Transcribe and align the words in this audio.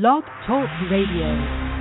Blog 0.00 0.24
Talk 0.44 0.68
Radio. 0.90 1.73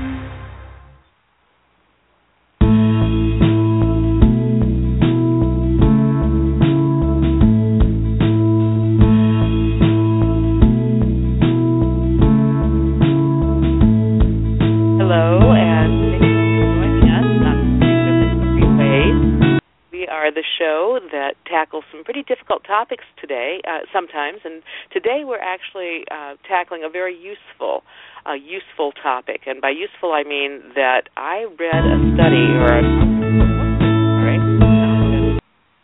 Are 20.24 20.32
the 20.32 20.44
show 20.58 21.00
that 21.12 21.36
tackles 21.46 21.84
some 21.92 22.04
pretty 22.06 22.24
difficult 22.24 22.64
topics 22.64 23.04
today, 23.20 23.60
uh, 23.68 23.80
sometimes, 23.92 24.40
and 24.46 24.64
today 24.92 25.24
we're 25.26 25.44
actually 25.44 26.08
uh, 26.10 26.36
tackling 26.48 26.82
a 26.86 26.90
very 26.90 27.14
useful, 27.14 27.84
uh, 28.26 28.32
useful 28.32 28.94
topic. 29.04 29.42
And 29.46 29.60
by 29.60 29.72
useful, 29.72 30.14
I 30.14 30.24
mean 30.24 30.64
that 30.76 31.12
I 31.18 31.44
read 31.60 31.84
a 31.84 31.98
study 32.16 32.48
or 32.56 32.72
a. 32.72 33.04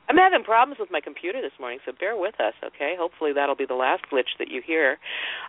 I'm 0.08 0.18
having 0.18 0.44
problems 0.44 0.80
with 0.80 0.90
my 0.90 1.02
computer 1.02 1.42
this 1.42 1.52
morning, 1.60 1.80
so 1.86 1.92
bear 2.00 2.16
with 2.16 2.40
us, 2.40 2.54
okay? 2.64 2.96
Hopefully 2.98 3.32
that'll 3.36 3.60
be 3.60 3.68
the 3.68 3.76
last 3.76 4.04
glitch 4.12 4.40
that 4.40 4.48
you 4.48 4.62
hear. 4.66 4.98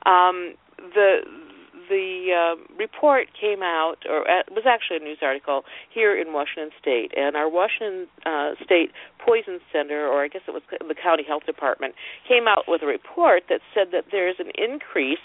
Um, 0.04 0.54
the 0.76 1.22
the 1.90 2.30
uh, 2.30 2.54
report 2.78 3.26
came 3.38 3.62
out, 3.62 4.06
or 4.08 4.22
uh, 4.22 4.46
it 4.46 4.54
was 4.54 4.64
actually 4.64 4.98
a 4.98 5.04
news 5.04 5.18
article 5.20 5.62
here 5.92 6.14
in 6.14 6.32
Washington 6.32 6.70
State, 6.80 7.12
and 7.16 7.36
our 7.36 7.50
Washington 7.50 8.06
uh, 8.24 8.54
State 8.64 8.92
Poison 9.18 9.58
Center, 9.72 10.06
or 10.06 10.22
I 10.22 10.28
guess 10.28 10.42
it 10.46 10.54
was 10.54 10.62
the 10.70 10.94
County 10.94 11.24
Health 11.26 11.44
Department, 11.44 11.94
came 12.26 12.46
out 12.46 12.64
with 12.68 12.82
a 12.82 12.86
report 12.86 13.42
that 13.50 13.60
said 13.74 13.88
that 13.90 14.04
there 14.14 14.30
is 14.30 14.36
an 14.38 14.54
increase 14.54 15.20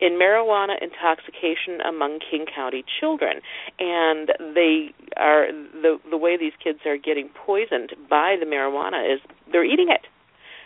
in 0.00 0.20
marijuana 0.20 0.76
intoxication 0.80 1.80
among 1.80 2.20
King 2.20 2.44
County 2.44 2.84
children, 3.00 3.40
and 3.80 4.28
they 4.54 4.92
are 5.16 5.48
the 5.50 5.98
the 6.10 6.16
way 6.16 6.36
these 6.36 6.54
kids 6.62 6.80
are 6.84 6.96
getting 6.96 7.30
poisoned 7.34 7.96
by 8.08 8.36
the 8.38 8.46
marijuana 8.46 9.02
is 9.02 9.20
they're 9.50 9.64
eating 9.64 9.88
it 9.88 10.06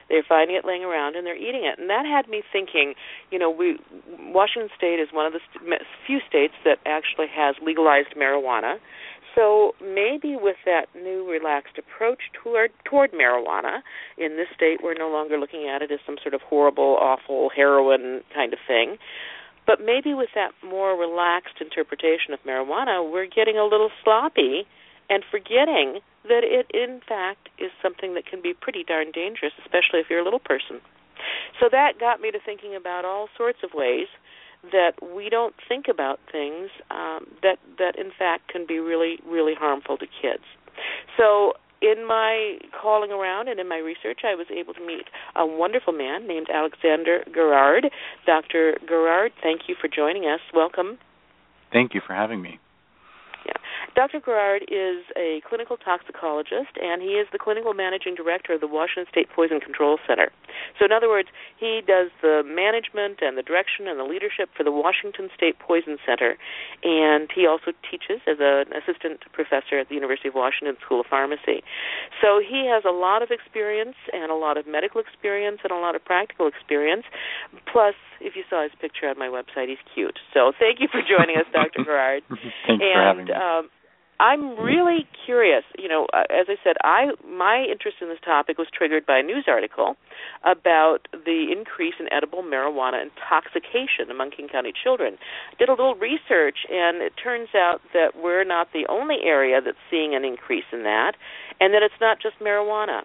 they're 0.09 0.25
finding 0.27 0.57
it 0.57 0.65
laying 0.65 0.85
around 0.85 1.17
and 1.17 1.27
they're 1.27 1.37
eating 1.37 1.65
it, 1.65 1.79
and 1.79 1.89
that 1.91 2.05
had 2.07 2.29
me 2.29 2.43
thinking. 2.53 2.95
You 3.31 3.39
know, 3.39 3.51
we 3.51 3.79
Washington 4.19 4.71
State 4.77 5.01
is 5.01 5.09
one 5.13 5.27
of 5.27 5.33
the 5.33 5.41
st- 5.55 5.83
few 6.07 6.21
states 6.29 6.55
that 6.65 6.79
actually 6.87 7.27
has 7.35 7.57
legalized 7.63 8.15
marijuana. 8.17 8.79
So 9.35 9.75
maybe 9.83 10.37
with 10.37 10.57
that 10.65 10.87
new 10.95 11.29
relaxed 11.29 11.77
approach 11.79 12.31
toward 12.33 12.71
toward 12.85 13.13
marijuana 13.13 13.83
in 14.17 14.37
this 14.37 14.47
state, 14.55 14.79
we're 14.83 14.95
no 14.95 15.11
longer 15.11 15.39
looking 15.39 15.69
at 15.69 15.83
it 15.83 15.91
as 15.91 15.99
some 16.07 16.17
sort 16.23 16.35
of 16.35 16.43
horrible, 16.43 16.97
awful 17.01 17.51
heroin 17.55 18.23
kind 18.33 18.53
of 18.53 18.61
thing. 18.67 18.97
But 19.67 19.81
maybe 19.81 20.15
with 20.15 20.31
that 20.35 20.53
more 20.63 20.97
relaxed 20.99 21.61
interpretation 21.61 22.33
of 22.33 22.41
marijuana, 22.47 23.11
we're 23.11 23.27
getting 23.27 23.57
a 23.57 23.65
little 23.65 23.91
sloppy 24.05 24.67
and 25.11 25.25
forgetting 25.31 26.01
that 26.25 26.43
it 26.43 26.67
in 26.73 27.01
fact 27.07 27.49
is 27.59 27.71
something 27.83 28.15
that 28.15 28.27
can 28.27 28.43
be 28.43 28.55
pretty 28.55 28.85
darn 28.85 29.13
dangerous, 29.13 29.53
especially 29.63 30.01
if 30.01 30.07
you're 30.09 30.21
a 30.21 30.25
little 30.25 30.41
person. 30.41 30.81
So 31.61 31.69
that 31.71 31.99
got 32.01 32.21
me 32.21 32.31
to 32.31 32.39
thinking 32.45 32.75
about 32.75 33.05
all 33.05 33.29
sorts 33.37 33.59
of 33.63 33.71
ways 33.75 34.09
that 34.73 34.93
we 35.15 35.29
don't 35.29 35.55
think 35.69 35.87
about 35.89 36.19
things 36.33 36.71
um, 36.91 37.27
that 37.43 37.59
that 37.79 37.99
in 37.99 38.11
fact 38.19 38.49
can 38.49 38.67
be 38.67 38.79
really 38.79 39.19
really 39.27 39.55
harmful 39.55 39.97
to 39.99 40.07
kids. 40.07 40.45
So 41.17 41.53
in 41.83 42.07
my 42.07 42.59
calling 42.81 43.11
around 43.11 43.49
and 43.49 43.61
in 43.61 43.69
my 43.69 43.77
research, 43.77 44.21
I 44.25 44.35
was 44.35 44.47
able 44.51 44.73
to 44.75 44.81
meet 44.81 45.05
a 45.37 45.47
wonderful 45.47 45.93
man 45.93 46.27
named 46.27 46.49
Alexander 46.53 47.25
Garrard. 47.33 47.91
Dr. 48.27 48.79
Garrard, 48.89 49.33
thank 49.43 49.63
you 49.69 49.77
for 49.79 49.89
joining 49.89 50.25
us. 50.25 50.41
Welcome. 50.55 50.99
Thank 51.73 51.93
you 51.93 52.01
for 52.07 52.15
having 52.15 52.41
me. 52.41 52.59
Dr. 53.95 54.19
Garrard 54.19 54.67
is 54.67 55.07
a 55.15 55.41
clinical 55.47 55.77
toxicologist, 55.79 56.75
and 56.83 57.01
he 57.01 57.15
is 57.15 57.29
the 57.31 57.39
clinical 57.39 57.75
managing 57.75 58.17
director 58.19 58.55
of 58.55 58.61
the 58.61 58.67
Washington 58.67 59.07
State 59.07 59.31
Poison 59.31 59.61
Control 59.61 59.99
Center. 60.07 60.35
So, 60.79 60.85
in 60.85 60.91
other 60.91 61.09
words, 61.09 61.29
he 61.57 61.79
does 61.79 62.11
the 62.21 62.43
management 62.43 63.23
and 63.23 63.39
the 63.39 63.43
direction 63.43 63.87
and 63.87 63.99
the 63.99 64.05
leadership 64.05 64.51
for 64.57 64.67
the 64.67 64.75
Washington 64.75 65.31
State 65.31 65.63
Poison 65.63 65.99
Center, 66.03 66.35
and 66.83 67.31
he 67.31 67.47
also 67.47 67.71
teaches 67.87 68.19
as 68.27 68.43
an 68.43 68.75
assistant 68.75 69.23
professor 69.31 69.79
at 69.79 69.89
the 69.89 69.95
University 69.95 70.27
of 70.27 70.35
Washington 70.35 70.75
School 70.83 70.99
of 70.99 71.07
Pharmacy. 71.07 71.63
So, 72.19 72.43
he 72.43 72.67
has 72.67 72.83
a 72.83 72.95
lot 72.95 73.23
of 73.23 73.31
experience 73.31 73.95
and 74.11 74.31
a 74.31 74.39
lot 74.39 74.59
of 74.59 74.67
medical 74.67 75.01
experience 75.01 75.63
and 75.63 75.71
a 75.71 75.79
lot 75.79 75.95
of 75.95 76.03
practical 76.05 76.51
experience. 76.51 77.07
Plus, 77.71 77.95
if 78.19 78.35
you 78.35 78.43
saw 78.51 78.67
his 78.67 78.75
picture 78.83 79.07
on 79.07 79.19
my 79.23 79.31
website, 79.31 79.71
he's 79.71 79.83
cute. 79.95 80.19
So, 80.35 80.51
thank 80.59 80.83
you 80.83 80.91
for 80.91 80.99
joining 80.99 81.39
us, 81.39 81.47
Dr. 81.55 81.85
Garrard. 81.87 82.27
Thanks 82.27 82.83
and, 82.83 82.83
for 82.83 82.99
having 82.99 83.27
me. 83.31 83.33
Um, 83.33 83.71
I'm 84.21 84.57
really 84.59 85.07
curious. 85.27 85.65
You 85.77 85.89
know, 85.89 86.07
uh, 86.13 86.23
as 86.31 86.47
I 86.49 86.57
said, 86.63 86.77
I 86.85 87.11
my 87.27 87.67
interest 87.71 87.99
in 88.01 88.09
this 88.09 88.19
topic 88.25 88.59
was 88.59 88.69
triggered 88.73 89.07
by 89.07 89.19
a 89.19 89.23
news 89.23 89.45
article 89.49 89.97
about 90.45 91.09
the 91.13 91.47
increase 91.51 91.95
in 91.99 92.07
edible 92.13 92.43
marijuana 92.43 93.03
intoxication 93.03 94.11
among 94.11 94.31
King 94.31 94.49
County 94.49 94.73
children. 94.73 95.19
I 95.53 95.57
did 95.59 95.69
a 95.69 95.73
little 95.73 95.97
research, 95.97 96.59
and 96.71 97.03
it 97.03 97.13
turns 97.23 97.49
out 97.57 97.81
that 97.93 98.13
we're 98.15 98.45
not 98.45 98.69
the 98.73 98.87
only 98.89 99.19
area 99.25 99.61
that's 99.61 99.79
seeing 99.91 100.15
an 100.15 100.25
increase 100.25 100.69
in 100.73 100.85
that, 100.85 101.13
and 101.61 101.75
that 101.75 101.83
it's 101.83 102.01
not 102.01 102.19
just 102.23 102.39
marijuana. 102.39 103.03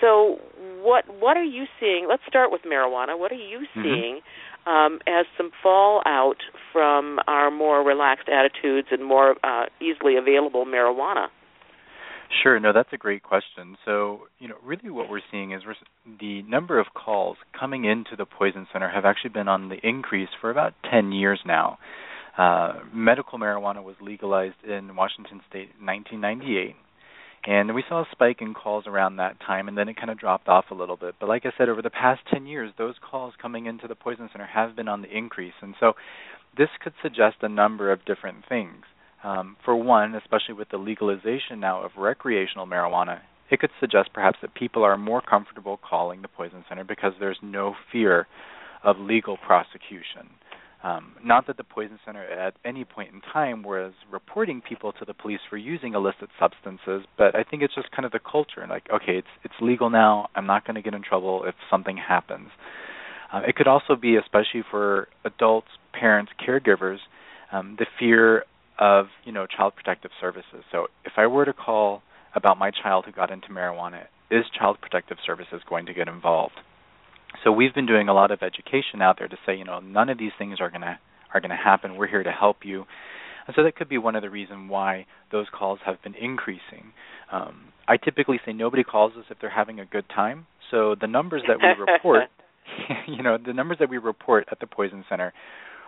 So, 0.00 0.38
what 0.82 1.04
what 1.20 1.36
are 1.36 1.44
you 1.44 1.64
seeing? 1.80 2.06
Let's 2.08 2.22
start 2.26 2.50
with 2.50 2.62
marijuana. 2.62 3.18
What 3.18 3.32
are 3.32 3.34
you 3.34 3.66
Mhm. 3.76 3.82
seeing 3.82 4.20
um, 4.68 5.00
as 5.06 5.26
some 5.36 5.50
fallout 5.62 6.36
from 6.72 7.18
our 7.26 7.50
more 7.50 7.82
relaxed 7.84 8.28
attitudes 8.28 8.88
and 8.90 9.04
more 9.04 9.36
uh, 9.42 9.66
easily 9.80 10.16
available 10.16 10.66
marijuana? 10.66 11.28
Sure, 12.42 12.60
no, 12.60 12.74
that's 12.74 12.92
a 12.92 12.98
great 12.98 13.22
question. 13.22 13.78
So, 13.86 14.20
you 14.38 14.48
know, 14.48 14.56
really 14.62 14.90
what 14.90 15.08
we're 15.08 15.22
seeing 15.30 15.52
is 15.52 15.62
we're, 15.66 15.74
the 16.20 16.42
number 16.42 16.78
of 16.78 16.86
calls 16.94 17.38
coming 17.58 17.84
into 17.84 18.16
the 18.16 18.26
Poison 18.26 18.66
Center 18.70 18.90
have 18.90 19.06
actually 19.06 19.30
been 19.30 19.48
on 19.48 19.70
the 19.70 19.78
increase 19.82 20.28
for 20.40 20.50
about 20.50 20.74
10 20.90 21.12
years 21.12 21.40
now. 21.46 21.78
Uh, 22.36 22.74
medical 22.92 23.38
marijuana 23.38 23.82
was 23.82 23.96
legalized 24.00 24.62
in 24.62 24.94
Washington 24.94 25.40
state 25.48 25.70
in 25.80 25.86
1998. 25.86 26.76
And 27.48 27.74
we 27.74 27.82
saw 27.88 28.02
a 28.02 28.08
spike 28.12 28.42
in 28.42 28.52
calls 28.52 28.84
around 28.86 29.16
that 29.16 29.40
time, 29.40 29.68
and 29.68 29.78
then 29.78 29.88
it 29.88 29.96
kind 29.96 30.10
of 30.10 30.18
dropped 30.18 30.48
off 30.48 30.66
a 30.70 30.74
little 30.74 30.98
bit. 30.98 31.14
But 31.18 31.30
like 31.30 31.46
I 31.46 31.52
said, 31.56 31.70
over 31.70 31.80
the 31.80 31.88
past 31.88 32.20
10 32.30 32.44
years, 32.44 32.72
those 32.76 32.96
calls 33.00 33.32
coming 33.40 33.64
into 33.64 33.88
the 33.88 33.94
Poison 33.94 34.28
Center 34.30 34.44
have 34.44 34.76
been 34.76 34.86
on 34.86 35.00
the 35.00 35.08
increase. 35.08 35.54
And 35.62 35.74
so 35.80 35.94
this 36.58 36.68
could 36.78 36.92
suggest 37.02 37.36
a 37.40 37.48
number 37.48 37.90
of 37.90 38.04
different 38.04 38.44
things. 38.46 38.84
Um, 39.24 39.56
for 39.64 39.74
one, 39.74 40.14
especially 40.14 40.56
with 40.56 40.68
the 40.68 40.76
legalization 40.76 41.58
now 41.58 41.82
of 41.82 41.92
recreational 41.96 42.66
marijuana, 42.66 43.20
it 43.50 43.60
could 43.60 43.70
suggest 43.80 44.10
perhaps 44.12 44.38
that 44.42 44.52
people 44.52 44.84
are 44.84 44.98
more 44.98 45.22
comfortable 45.22 45.78
calling 45.78 46.20
the 46.20 46.28
Poison 46.28 46.66
Center 46.68 46.84
because 46.84 47.14
there's 47.18 47.38
no 47.42 47.74
fear 47.90 48.26
of 48.84 48.98
legal 48.98 49.38
prosecution. 49.38 50.28
Um, 50.82 51.14
not 51.24 51.48
that 51.48 51.56
the 51.56 51.64
Poison 51.64 51.98
Center 52.06 52.22
at 52.24 52.54
any 52.64 52.84
point 52.84 53.12
in 53.12 53.20
time 53.32 53.64
was 53.64 53.92
reporting 54.12 54.60
people 54.60 54.92
to 54.92 55.04
the 55.04 55.12
police 55.12 55.40
for 55.50 55.56
using 55.56 55.94
illicit 55.94 56.28
substances, 56.38 57.04
but 57.16 57.34
I 57.34 57.42
think 57.42 57.62
it's 57.62 57.74
just 57.74 57.90
kind 57.90 58.06
of 58.06 58.12
the 58.12 58.20
culture. 58.20 58.60
And 58.60 58.70
like, 58.70 58.86
okay, 58.92 59.18
it's 59.18 59.28
it's 59.42 59.54
legal 59.60 59.90
now. 59.90 60.28
I'm 60.36 60.46
not 60.46 60.64
going 60.64 60.76
to 60.76 60.82
get 60.82 60.94
in 60.94 61.02
trouble 61.02 61.42
if 61.44 61.56
something 61.68 61.96
happens. 61.96 62.50
Uh, 63.32 63.40
it 63.46 63.56
could 63.56 63.66
also 63.66 63.96
be, 63.96 64.16
especially 64.16 64.62
for 64.70 65.08
adults, 65.24 65.68
parents, 65.92 66.32
caregivers, 66.46 66.98
um, 67.52 67.76
the 67.78 67.86
fear 67.98 68.44
of 68.78 69.06
you 69.24 69.32
know 69.32 69.46
child 69.46 69.74
protective 69.74 70.12
services. 70.20 70.62
So 70.70 70.86
if 71.04 71.12
I 71.16 71.26
were 71.26 71.44
to 71.44 71.52
call 71.52 72.02
about 72.36 72.56
my 72.56 72.70
child 72.70 73.04
who 73.04 73.12
got 73.12 73.32
into 73.32 73.48
marijuana, 73.48 74.04
is 74.30 74.44
child 74.56 74.78
protective 74.80 75.18
services 75.26 75.60
going 75.68 75.86
to 75.86 75.94
get 75.94 76.06
involved? 76.06 76.54
So 77.44 77.52
we've 77.52 77.74
been 77.74 77.86
doing 77.86 78.08
a 78.08 78.14
lot 78.14 78.30
of 78.30 78.42
education 78.42 79.02
out 79.02 79.18
there 79.18 79.28
to 79.28 79.36
say, 79.46 79.56
you 79.56 79.64
know, 79.64 79.80
none 79.80 80.08
of 80.08 80.18
these 80.18 80.32
things 80.38 80.58
are 80.60 80.70
gonna 80.70 80.98
are 81.32 81.40
gonna 81.40 81.56
happen. 81.56 81.96
We're 81.96 82.08
here 82.08 82.22
to 82.22 82.32
help 82.32 82.58
you. 82.64 82.84
And 83.46 83.54
so 83.56 83.62
that 83.62 83.76
could 83.76 83.88
be 83.88 83.98
one 83.98 84.16
of 84.16 84.22
the 84.22 84.30
reasons 84.30 84.70
why 84.70 85.06
those 85.32 85.46
calls 85.56 85.78
have 85.84 86.02
been 86.02 86.14
increasing. 86.14 86.92
Um, 87.32 87.72
I 87.86 87.96
typically 87.96 88.40
say 88.44 88.52
nobody 88.52 88.84
calls 88.84 89.12
us 89.18 89.24
if 89.30 89.38
they're 89.40 89.50
having 89.50 89.80
a 89.80 89.86
good 89.86 90.04
time. 90.14 90.46
So 90.70 90.94
the 91.00 91.06
numbers 91.06 91.42
that 91.48 91.58
we 91.58 91.84
report 91.92 92.24
you 93.06 93.22
know, 93.22 93.38
the 93.44 93.52
numbers 93.52 93.78
that 93.80 93.90
we 93.90 93.98
report 93.98 94.46
at 94.50 94.60
the 94.60 94.66
Poison 94.66 95.04
Center 95.08 95.32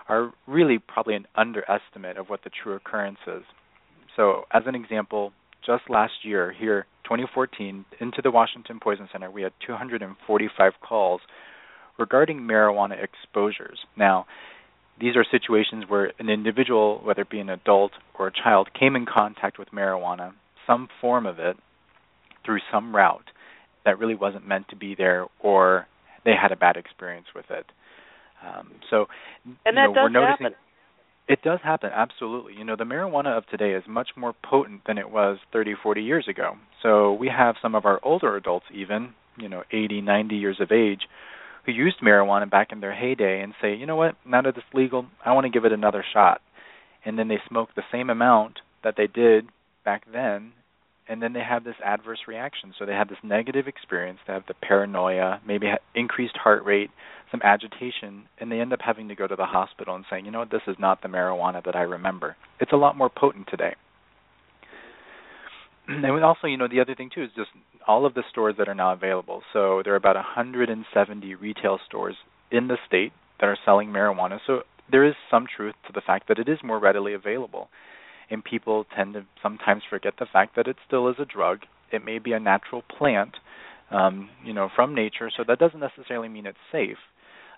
are 0.09 0.33
really 0.47 0.79
probably 0.79 1.15
an 1.15 1.27
underestimate 1.37 2.17
of 2.17 2.29
what 2.29 2.43
the 2.45 2.51
true 2.51 2.75
occurrence 2.75 3.19
is. 3.27 3.43
So, 4.17 4.43
as 4.53 4.65
an 4.67 4.75
example, 4.75 5.33
just 5.65 5.89
last 5.89 6.25
year 6.25 6.53
here, 6.53 6.87
2014, 7.05 7.85
into 8.01 8.23
the 8.23 8.31
Washington 8.31 8.79
Poison 8.81 9.09
Center, 9.13 9.31
we 9.31 9.43
had 9.43 9.53
245 9.67 10.73
calls 10.81 11.21
regarding 11.99 12.41
marijuana 12.41 13.03
exposures. 13.03 13.79
Now, 13.97 14.27
these 15.01 15.17
are 15.17 15.25
situations 15.31 15.85
where 15.89 16.13
an 16.19 16.29
individual, 16.29 17.01
whether 17.03 17.23
it 17.23 17.31
be 17.31 17.41
an 17.41 17.49
adult 17.49 17.93
or 18.19 18.29
a 18.29 18.33
child, 18.33 18.69
came 18.79 18.97
in 18.97 19.07
contact 19.07 19.59
with 19.59 19.71
marijuana, 19.71 20.33
some 20.67 20.89
form 21.01 21.27
of 21.27 21.39
it, 21.39 21.57
through 22.45 22.61
some 22.73 22.95
route 22.95 23.31
that 23.85 23.99
really 23.99 24.15
wasn't 24.15 24.47
meant 24.47 24.69
to 24.69 24.77
be 24.77 24.95
there, 24.95 25.27
or 25.41 25.87
they 26.25 26.33
had 26.41 26.53
a 26.53 26.57
bad 26.57 26.77
experience 26.77 27.27
with 27.35 27.47
it. 27.51 27.67
Um, 28.47 28.73
so, 28.89 29.07
and 29.45 29.77
that 29.77 29.87
know, 29.87 29.95
does 29.95 29.97
we're 29.97 30.09
noticing, 30.09 30.45
happen. 30.45 30.59
It 31.31 31.43
does 31.43 31.61
happen, 31.63 31.91
absolutely. 31.95 32.55
You 32.59 32.65
know, 32.65 32.75
the 32.75 32.83
marijuana 32.83 33.39
of 33.39 33.47
today 33.47 33.75
is 33.75 33.85
much 33.87 34.09
more 34.17 34.35
potent 34.43 34.81
than 34.85 34.99
it 34.99 35.13
was 35.13 35.39
30, 35.53 35.77
40 35.81 36.03
years 36.03 36.27
ago. 36.29 36.57
So 36.83 37.13
we 37.13 37.29
have 37.29 37.55
some 37.63 37.77
of 37.77 37.87
our 37.87 38.01
older 38.03 38.35
adults, 38.35 38.67
even, 38.75 39.15
you 39.39 39.49
know, 39.49 39.63
80, 39.71 40.01
90 40.01 40.35
years 40.35 40.57
of 40.61 40.73
age, 40.73 41.03
who 41.65 41.71
used 41.71 42.01
marijuana 42.03 42.51
back 42.51 42.73
in 42.73 42.81
their 42.81 42.93
heyday 42.93 43.43
and 43.43 43.55
say, 43.63 43.77
you 43.77 43.87
know 43.87 43.95
what, 43.95 44.17
now 44.27 44.43
that 44.43 44.57
it's 44.57 44.67
legal, 44.75 45.07
I 45.25 45.33
want 45.33 45.45
to 45.45 45.53
give 45.53 45.65
it 45.65 45.71
another 45.71 46.05
shot. 46.13 46.41
And 47.05 47.17
then 47.17 47.29
they 47.29 47.39
smoke 47.49 47.69
the 47.77 47.85
same 47.93 48.11
amount 48.11 48.59
that 48.83 48.95
they 48.97 49.07
did 49.07 49.47
back 49.85 50.03
then, 50.13 50.51
and 51.11 51.21
then 51.21 51.33
they 51.33 51.43
have 51.43 51.65
this 51.65 51.75
adverse 51.85 52.21
reaction. 52.29 52.73
So 52.79 52.87
they 52.87 52.93
have 52.93 53.09
this 53.09 53.19
negative 53.25 53.67
experience, 53.67 54.21
they 54.27 54.33
have 54.33 54.47
the 54.47 54.55
paranoia, 54.55 55.41
maybe 55.45 55.67
increased 55.95 56.37
heart 56.37 56.65
rate, 56.65 56.91
some 57.33 57.41
agitation, 57.43 58.29
and 58.39 58.51
they 58.51 58.61
end 58.61 58.73
up 58.73 58.79
having 58.81 59.09
to 59.09 59.17
go 59.17 59.27
to 59.27 59.35
the 59.35 59.45
hospital 59.45 59.97
and 59.97 60.05
saying, 60.09 60.25
you 60.25 60.31
know 60.31 60.39
what, 60.39 60.53
this 60.53 60.63
is 60.69 60.77
not 60.79 61.03
the 61.03 61.09
marijuana 61.09 61.65
that 61.65 61.75
I 61.75 61.83
remember. 61.83 62.37
It's 62.61 62.73
a 62.73 62.77
lot 62.77 62.97
more 62.97 63.11
potent 63.11 63.49
today. 63.51 63.75
And 65.89 66.25
also, 66.25 66.47
you 66.47 66.57
know, 66.57 66.69
the 66.69 66.81
other 66.81 66.95
thing 66.95 67.11
too 67.13 67.25
is 67.25 67.31
just 67.35 67.49
all 67.89 68.07
of 68.07 68.15
the 68.15 68.23
stores 68.31 68.55
that 68.59 68.69
are 68.69 68.75
now 68.75 68.93
available. 68.93 69.43
So 69.53 69.81
there 69.83 69.93
are 69.93 69.97
about 69.97 70.15
170 70.15 71.35
retail 71.35 71.81
stores 71.89 72.15
in 72.53 72.69
the 72.69 72.77
state 72.87 73.13
that 73.41 73.49
are 73.49 73.59
selling 73.65 73.89
marijuana. 73.89 74.39
So 74.47 74.61
there 74.93 75.05
is 75.05 75.15
some 75.29 75.47
truth 75.57 75.75
to 75.89 75.93
the 75.93 76.01
fact 76.01 76.29
that 76.29 76.39
it 76.39 76.49
is 76.49 76.59
more 76.63 76.79
readily 76.79 77.15
available. 77.15 77.71
And 78.31 78.45
people 78.45 78.87
tend 78.95 79.15
to 79.15 79.25
sometimes 79.43 79.83
forget 79.89 80.15
the 80.19 80.27
fact 80.33 80.57
that 80.57 80.69
it 80.69 80.77
still 80.87 81.09
is 81.09 81.17
a 81.19 81.25
drug. 81.25 81.61
It 81.93 82.05
may 82.05 82.19
be 82.19 82.33
a 82.33 82.41
natural 82.41 82.83
plant, 82.83 83.35
um, 83.91 84.31
you 84.45 84.53
know, 84.53 84.69
from 84.75 84.95
nature. 84.95 85.31
So 85.37 85.43
that 85.49 85.59
doesn't 85.59 85.81
necessarily 85.81 86.29
mean 86.29 86.47
it's 86.47 86.59
safe. 86.71 86.99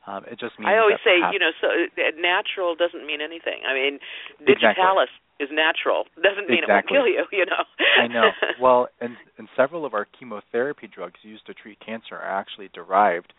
Um, 0.06 0.24
it 0.26 0.40
just 0.40 0.58
means. 0.58 0.66
I 0.66 0.78
always 0.78 0.98
say, 1.04 1.22
you 1.32 1.38
know, 1.38 1.54
so 1.60 1.68
uh, 1.68 2.10
natural 2.18 2.74
doesn't 2.74 3.06
mean 3.06 3.20
anything. 3.20 3.62
I 3.68 3.74
mean, 3.74 4.00
digitalis 4.40 5.12
exactly. 5.38 5.46
is 5.46 5.50
natural. 5.52 6.04
Doesn't 6.22 6.50
mean 6.50 6.64
exactly. 6.64 6.66
it 6.66 6.72
won't 6.72 6.88
kill 6.88 7.06
you. 7.06 7.22
You 7.30 7.46
know. 7.46 7.62
I 8.02 8.08
know. 8.08 8.30
Well, 8.60 8.88
and 9.00 9.16
and 9.38 9.48
several 9.56 9.86
of 9.86 9.94
our 9.94 10.06
chemotherapy 10.18 10.88
drugs 10.92 11.20
used 11.22 11.46
to 11.46 11.54
treat 11.54 11.78
cancer 11.78 12.16
are 12.16 12.40
actually 12.40 12.68
derived 12.74 13.32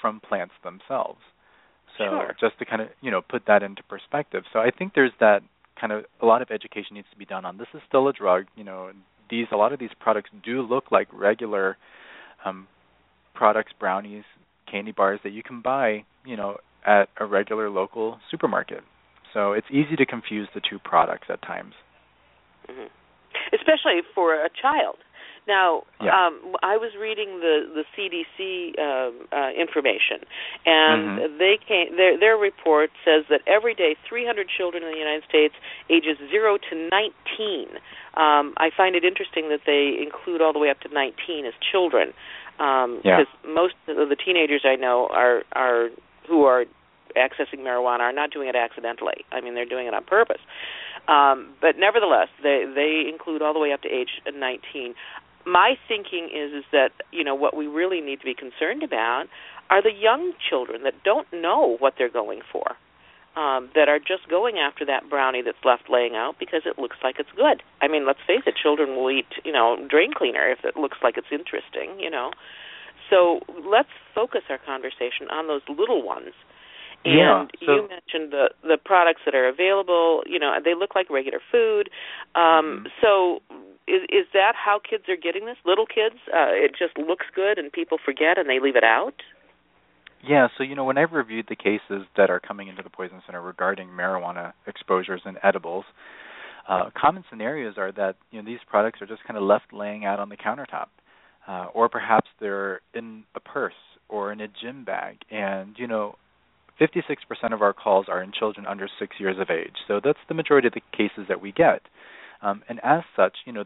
from 0.00 0.20
plants 0.20 0.54
themselves. 0.64 1.20
So 1.98 2.04
sure. 2.04 2.36
just 2.40 2.58
to 2.58 2.64
kind 2.64 2.80
of 2.80 2.88
you 3.02 3.10
know 3.10 3.20
put 3.20 3.44
that 3.46 3.62
into 3.62 3.82
perspective. 3.82 4.44
So 4.52 4.60
I 4.60 4.70
think 4.70 4.94
there's 4.94 5.12
that 5.20 5.42
kind 5.80 5.92
of 5.92 6.04
a 6.20 6.26
lot 6.26 6.42
of 6.42 6.50
education 6.50 6.94
needs 6.94 7.06
to 7.10 7.16
be 7.16 7.24
done 7.24 7.44
on 7.44 7.58
this 7.58 7.68
is 7.74 7.80
still 7.88 8.08
a 8.08 8.12
drug. 8.12 8.46
You 8.56 8.64
know, 8.64 8.90
these 9.30 9.46
a 9.52 9.56
lot 9.56 9.72
of 9.72 9.78
these 9.78 9.90
products 10.00 10.30
do 10.44 10.62
look 10.62 10.90
like 10.90 11.08
regular 11.12 11.76
um, 12.44 12.66
products, 13.34 13.72
brownies, 13.78 14.24
candy 14.70 14.92
bars 14.92 15.20
that 15.24 15.30
you 15.30 15.42
can 15.42 15.60
buy, 15.60 16.04
you 16.24 16.36
know, 16.36 16.58
at 16.86 17.08
a 17.18 17.26
regular 17.26 17.70
local 17.70 18.18
supermarket. 18.30 18.82
So 19.34 19.52
it's 19.52 19.66
easy 19.70 19.96
to 19.96 20.06
confuse 20.06 20.48
the 20.54 20.60
two 20.60 20.78
products 20.78 21.28
at 21.30 21.42
times. 21.42 21.74
Mm-hmm. 22.68 22.86
Especially 23.54 24.00
for 24.14 24.34
a 24.34 24.48
child. 24.60 24.96
Now, 25.48 25.84
yeah. 25.98 26.12
um, 26.12 26.54
I 26.62 26.76
was 26.76 26.92
reading 27.00 27.40
the 27.40 27.64
the 27.72 27.84
CDC 27.96 28.78
um, 28.78 29.26
uh, 29.32 29.50
information, 29.58 30.20
and 30.66 31.18
mm-hmm. 31.18 31.38
they 31.38 31.58
came. 31.66 31.96
Their 31.96 32.20
their 32.20 32.36
report 32.36 32.90
says 33.02 33.24
that 33.30 33.40
every 33.46 33.74
day, 33.74 33.96
300 34.06 34.46
children 34.46 34.82
in 34.84 34.92
the 34.92 34.98
United 34.98 35.24
States, 35.26 35.54
ages 35.88 36.18
zero 36.30 36.58
to 36.68 36.74
19. 36.76 37.80
Um, 38.14 38.52
I 38.58 38.68
find 38.76 38.94
it 38.94 39.04
interesting 39.04 39.48
that 39.48 39.60
they 39.64 39.96
include 39.96 40.42
all 40.42 40.52
the 40.52 40.58
way 40.58 40.68
up 40.68 40.80
to 40.80 40.92
19 40.92 41.46
as 41.46 41.54
children, 41.72 42.12
because 42.58 43.00
yeah. 43.04 43.24
most 43.48 43.74
of 43.88 44.08
the 44.10 44.16
teenagers 44.16 44.62
I 44.68 44.76
know 44.76 45.08
are 45.10 45.44
are 45.56 45.88
who 46.28 46.44
are 46.44 46.66
accessing 47.16 47.60
marijuana 47.60 48.00
are 48.00 48.12
not 48.12 48.30
doing 48.30 48.48
it 48.48 48.56
accidentally. 48.56 49.24
I 49.32 49.40
mean, 49.40 49.54
they're 49.54 49.64
doing 49.64 49.86
it 49.86 49.94
on 49.94 50.04
purpose. 50.04 50.40
Um, 51.08 51.54
but 51.60 51.78
nevertheless, 51.78 52.28
they 52.42 52.64
they 52.68 53.08
include 53.08 53.40
all 53.40 53.54
the 53.54 53.58
way 53.58 53.72
up 53.72 53.80
to 53.82 53.88
age 53.88 54.20
19. 54.26 54.94
My 55.48 55.76
thinking 55.88 56.28
is 56.34 56.52
is 56.52 56.64
that 56.72 56.92
you 57.10 57.24
know 57.24 57.34
what 57.34 57.56
we 57.56 57.66
really 57.66 58.00
need 58.00 58.20
to 58.20 58.24
be 58.24 58.34
concerned 58.34 58.82
about 58.82 59.26
are 59.70 59.82
the 59.82 59.92
young 59.92 60.32
children 60.48 60.82
that 60.84 60.94
don't 61.04 61.26
know 61.32 61.76
what 61.78 61.94
they're 61.96 62.10
going 62.10 62.40
for, 62.52 62.76
um, 63.36 63.70
that 63.74 63.88
are 63.88 63.98
just 63.98 64.28
going 64.28 64.58
after 64.58 64.84
that 64.86 65.08
brownie 65.08 65.42
that's 65.42 65.64
left 65.64 65.90
laying 65.90 66.16
out 66.16 66.36
because 66.38 66.62
it 66.64 66.78
looks 66.78 66.96
like 67.02 67.16
it's 67.18 67.32
good. 67.36 67.62
I 67.80 67.88
mean, 67.88 68.06
let's 68.06 68.20
face 68.26 68.42
it, 68.46 68.54
children 68.60 68.96
will 68.96 69.10
eat 69.10 69.28
you 69.44 69.52
know 69.52 69.76
drain 69.88 70.12
cleaner 70.12 70.50
if 70.50 70.64
it 70.64 70.76
looks 70.76 70.98
like 71.02 71.16
it's 71.16 71.32
interesting. 71.32 71.98
You 71.98 72.10
know, 72.10 72.30
so 73.08 73.40
let's 73.64 73.92
focus 74.14 74.42
our 74.50 74.58
conversation 74.58 75.28
on 75.32 75.48
those 75.48 75.62
little 75.68 76.02
ones 76.04 76.34
yeah, 77.04 77.40
and 77.42 77.50
so, 77.64 77.74
you 77.74 77.88
mentioned 77.88 78.32
the 78.32 78.50
the 78.62 78.76
products 78.76 79.22
that 79.24 79.34
are 79.34 79.48
available. 79.48 80.22
You 80.26 80.38
know, 80.38 80.52
they 80.62 80.74
look 80.74 80.94
like 80.94 81.10
regular 81.10 81.40
food. 81.50 81.90
Um, 82.34 82.42
mm-hmm. 82.42 82.86
So, 83.00 83.40
is 83.88 84.02
is 84.08 84.26
that 84.34 84.52
how 84.54 84.78
kids 84.78 85.04
are 85.08 85.16
getting 85.16 85.46
this? 85.46 85.56
Little 85.64 85.86
kids, 85.86 86.16
uh, 86.28 86.52
it 86.52 86.72
just 86.78 86.96
looks 86.98 87.26
good, 87.34 87.58
and 87.58 87.72
people 87.72 87.98
forget 88.04 88.38
and 88.38 88.48
they 88.48 88.60
leave 88.60 88.76
it 88.76 88.84
out. 88.84 89.14
Yeah, 90.22 90.48
so 90.56 90.64
you 90.64 90.74
know, 90.74 90.84
when 90.84 90.98
I've 90.98 91.12
reviewed 91.12 91.46
the 91.48 91.56
cases 91.56 92.06
that 92.16 92.30
are 92.30 92.40
coming 92.40 92.68
into 92.68 92.82
the 92.82 92.90
poison 92.90 93.22
center 93.26 93.40
regarding 93.40 93.88
marijuana 93.88 94.52
exposures 94.66 95.22
and 95.24 95.38
edibles, 95.42 95.84
uh, 96.68 96.90
common 96.96 97.24
scenarios 97.30 97.74
are 97.78 97.92
that 97.92 98.16
you 98.30 98.40
know 98.40 98.46
these 98.46 98.58
products 98.68 99.00
are 99.00 99.06
just 99.06 99.24
kind 99.24 99.36
of 99.36 99.44
left 99.44 99.72
laying 99.72 100.04
out 100.04 100.18
on 100.18 100.28
the 100.28 100.36
countertop, 100.36 100.88
uh, 101.46 101.66
or 101.72 101.88
perhaps 101.88 102.28
they're 102.40 102.80
in 102.94 103.24
a 103.34 103.40
purse 103.40 103.72
or 104.08 104.32
in 104.32 104.40
a 104.40 104.48
gym 104.48 104.84
bag, 104.84 105.18
and 105.30 105.76
you 105.78 105.86
know 105.86 106.16
56% 106.80 107.52
of 107.52 107.62
our 107.62 107.72
calls 107.72 108.06
are 108.08 108.22
in 108.22 108.32
children 108.32 108.66
under 108.66 108.88
six 108.98 109.16
years 109.18 109.36
of 109.40 109.50
age. 109.50 109.74
So 109.86 110.00
that's 110.02 110.18
the 110.28 110.34
majority 110.34 110.68
of 110.68 110.74
the 110.74 110.82
cases 110.96 111.26
that 111.28 111.40
we 111.40 111.52
get. 111.52 111.82
Um, 112.42 112.62
and 112.68 112.80
as 112.84 113.02
such, 113.16 113.36
you 113.46 113.52
know, 113.52 113.64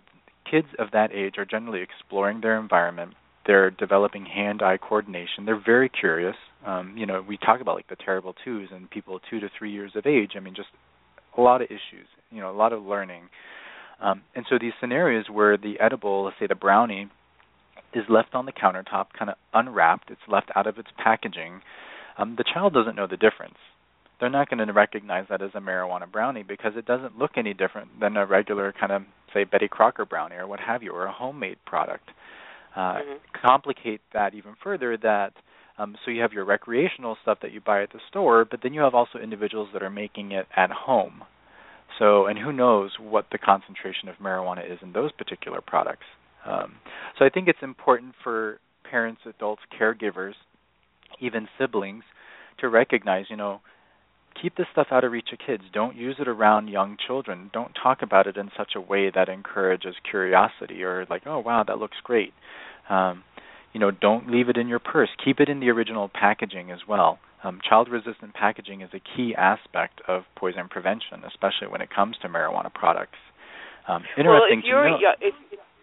kids 0.51 0.69
of 0.79 0.89
that 0.93 1.13
age 1.13 1.35
are 1.39 1.45
generally 1.45 1.83
exploring 1.83 2.41
their 2.41 2.59
environment. 2.59 3.15
They're 3.47 3.71
developing 3.71 4.25
hand-eye 4.25 4.79
coordination. 4.79 5.45
They're 5.45 5.61
very 5.65 5.89
curious. 5.89 6.37
Um, 6.65 6.95
you 6.97 7.07
know, 7.07 7.25
we 7.27 7.37
talk 7.37 7.61
about 7.61 7.75
like 7.75 7.89
the 7.89 7.97
terrible 7.97 8.35
twos 8.45 8.69
and 8.73 8.89
people 8.89 9.21
two 9.31 9.41
to 9.41 9.49
three 9.59 9.73
years 9.73 9.93
of 9.97 10.07
age. 10.07 10.33
I 10.37 10.41
mean, 10.41 10.55
just 10.55 10.69
a 11.37 11.41
lot 11.41 11.61
of 11.61 11.67
issues. 11.67 12.07
You 12.31 12.41
know, 12.41 12.51
a 12.51 12.57
lot 12.57 12.73
of 12.73 12.83
learning. 12.85 13.25
Um, 14.01 14.23
and 14.35 14.45
so 14.49 14.59
these 14.61 14.73
scenarios 14.81 15.27
where 15.31 15.57
the 15.57 15.79
edible, 15.81 16.25
let's 16.25 16.37
say 16.39 16.47
the 16.47 16.55
brownie, 16.55 17.09
is 17.95 18.05
left 18.09 18.35
on 18.35 18.47
the 18.47 18.53
countertop, 18.53 19.07
kind 19.19 19.31
of 19.31 19.37
unwrapped. 19.53 20.11
It's 20.11 20.21
left 20.29 20.51
out 20.55 20.67
of 20.67 20.79
its 20.79 20.89
packaging 20.97 21.61
um, 22.19 22.35
the 22.37 22.45
child 22.45 22.75
doesn't 22.75 22.97
know 22.97 23.07
the 23.07 23.17
difference. 23.17 23.57
They're 24.23 24.31
not 24.31 24.49
going 24.49 24.65
to 24.65 24.73
recognize 24.73 25.27
that 25.31 25.43
as 25.43 25.51
a 25.55 25.59
marijuana 25.59 26.09
brownie 26.11 26.45
because 26.45 26.75
it 26.77 26.87
doesn't 26.87 27.19
look 27.19 27.33
any 27.37 27.55
different 27.55 27.99
than 27.99 28.17
a 28.17 28.25
regular 28.25 28.73
kind 28.79 28.93
of, 28.93 29.03
say, 29.35 29.43
Betty 29.43 29.67
Crocker 29.67 30.05
brownie 30.05 30.37
or 30.37 30.47
what 30.47 30.61
have 30.61 30.85
you, 30.85 30.93
or 30.93 31.07
a 31.07 31.13
homemade 31.13 31.57
product. 31.67 32.09
Uh, 32.77 32.79
mm-hmm. 32.79 33.13
Complicate 33.45 34.01
that 34.13 34.33
even 34.35 34.55
further. 34.63 34.97
That 34.97 35.33
um, 35.77 35.97
so 36.05 36.13
you 36.13 36.23
have 36.23 36.33
your 36.33 36.45
recreational 36.45 37.17
stuff 37.21 37.39
that 37.43 37.51
you 37.51 37.61
buy 37.61 37.83
at 37.83 37.91
the 37.91 37.99
store, 38.11 38.45
but 38.45 38.61
then 38.63 38.73
you 38.73 38.83
have 38.83 38.95
also 38.95 39.19
individuals 39.19 39.71
that 39.73 39.83
are 39.83 39.91
making 39.91 40.31
it 40.31 40.47
at 40.57 40.71
home. 40.71 41.25
So, 41.99 42.27
and 42.27 42.39
who 42.39 42.53
knows 42.53 42.93
what 43.01 43.27
the 43.33 43.39
concentration 43.39 44.09
of 44.09 44.15
marijuana 44.23 44.65
is 44.65 44.79
in 44.83 44.93
those 44.93 45.11
particular 45.11 45.61
products. 45.61 46.07
Um, 46.47 46.75
so, 47.19 47.25
I 47.25 47.29
think 47.29 47.49
it's 47.49 47.59
important 47.61 48.15
for 48.23 48.61
parents, 48.89 49.23
adults, 49.27 49.63
caregivers 49.77 50.35
even 51.21 51.49
siblings, 51.59 52.05
to 52.61 52.69
recognize, 52.69 53.25
you 53.29 53.37
know, 53.37 53.61
keep 54.41 54.57
this 54.57 54.67
stuff 54.73 54.89
out 54.91 55.05
of 55.05 55.13
reach 55.13 55.29
of 55.33 55.39
kids. 55.45 55.65
Don't 55.73 55.97
use 55.97 56.17
it 56.19 56.29
around 56.29 56.69
young 56.69 56.97
children. 57.07 57.51
Don't 57.53 57.73
talk 57.81 58.03
about 58.03 58.27
it 58.27 58.37
in 58.37 58.51
such 58.57 58.73
a 58.77 58.81
way 58.81 59.11
that 59.15 59.29
encourages 59.29 59.95
curiosity 60.09 60.83
or 60.83 61.07
like, 61.11 61.23
oh 61.27 61.39
wow, 61.39 61.65
that 61.67 61.79
looks 61.79 61.97
great. 62.03 62.33
Um, 62.89 63.25
you 63.73 63.81
know, 63.81 63.91
don't 63.91 64.31
leave 64.31 64.49
it 64.49 64.57
in 64.57 64.69
your 64.69 64.79
purse. 64.79 65.09
Keep 65.25 65.41
it 65.41 65.49
in 65.49 65.61
the 65.61 65.71
original 65.71 66.11
packaging 66.13 66.71
as 66.71 66.81
well. 66.87 67.19
Um, 67.45 67.59
child-resistant 67.69 68.35
packaging 68.35 68.83
is 68.83 68.91
a 68.95 69.01
key 69.01 69.35
aspect 69.37 70.01
of 70.07 70.23
poison 70.37 70.69
prevention, 70.69 71.25
especially 71.27 71.69
when 71.69 71.81
it 71.81 71.89
comes 71.91 72.17
to 72.23 72.29
marijuana 72.29 72.73
products. 72.73 73.19
Um, 73.89 74.05
interesting 74.17 74.29
well, 74.29 74.47
if 74.47 74.65
you're 74.65 74.85
to 74.85 74.91
know. 74.91 75.13
if 75.21 75.35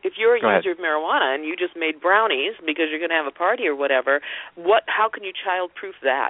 if 0.03 0.13
you're 0.18 0.38
a 0.38 0.41
Go 0.41 0.56
user 0.56 0.72
ahead. 0.72 0.79
of 0.79 0.86
marijuana 0.86 1.36
and 1.36 1.44
you 1.44 1.58
just 1.58 1.75
made 1.75 2.00
brownies 2.00 2.53
because 2.65 2.86
you're 2.89 3.00
going 3.00 3.12
to 3.12 3.20
have 3.20 3.27
a 3.27 3.36
party 3.36 3.68
or 3.68 3.75
whatever, 3.75 4.22
what? 4.56 4.84
How 4.88 5.10
can 5.10 5.24
you 5.24 5.34
child-proof 5.44 5.96
that? 6.03 6.29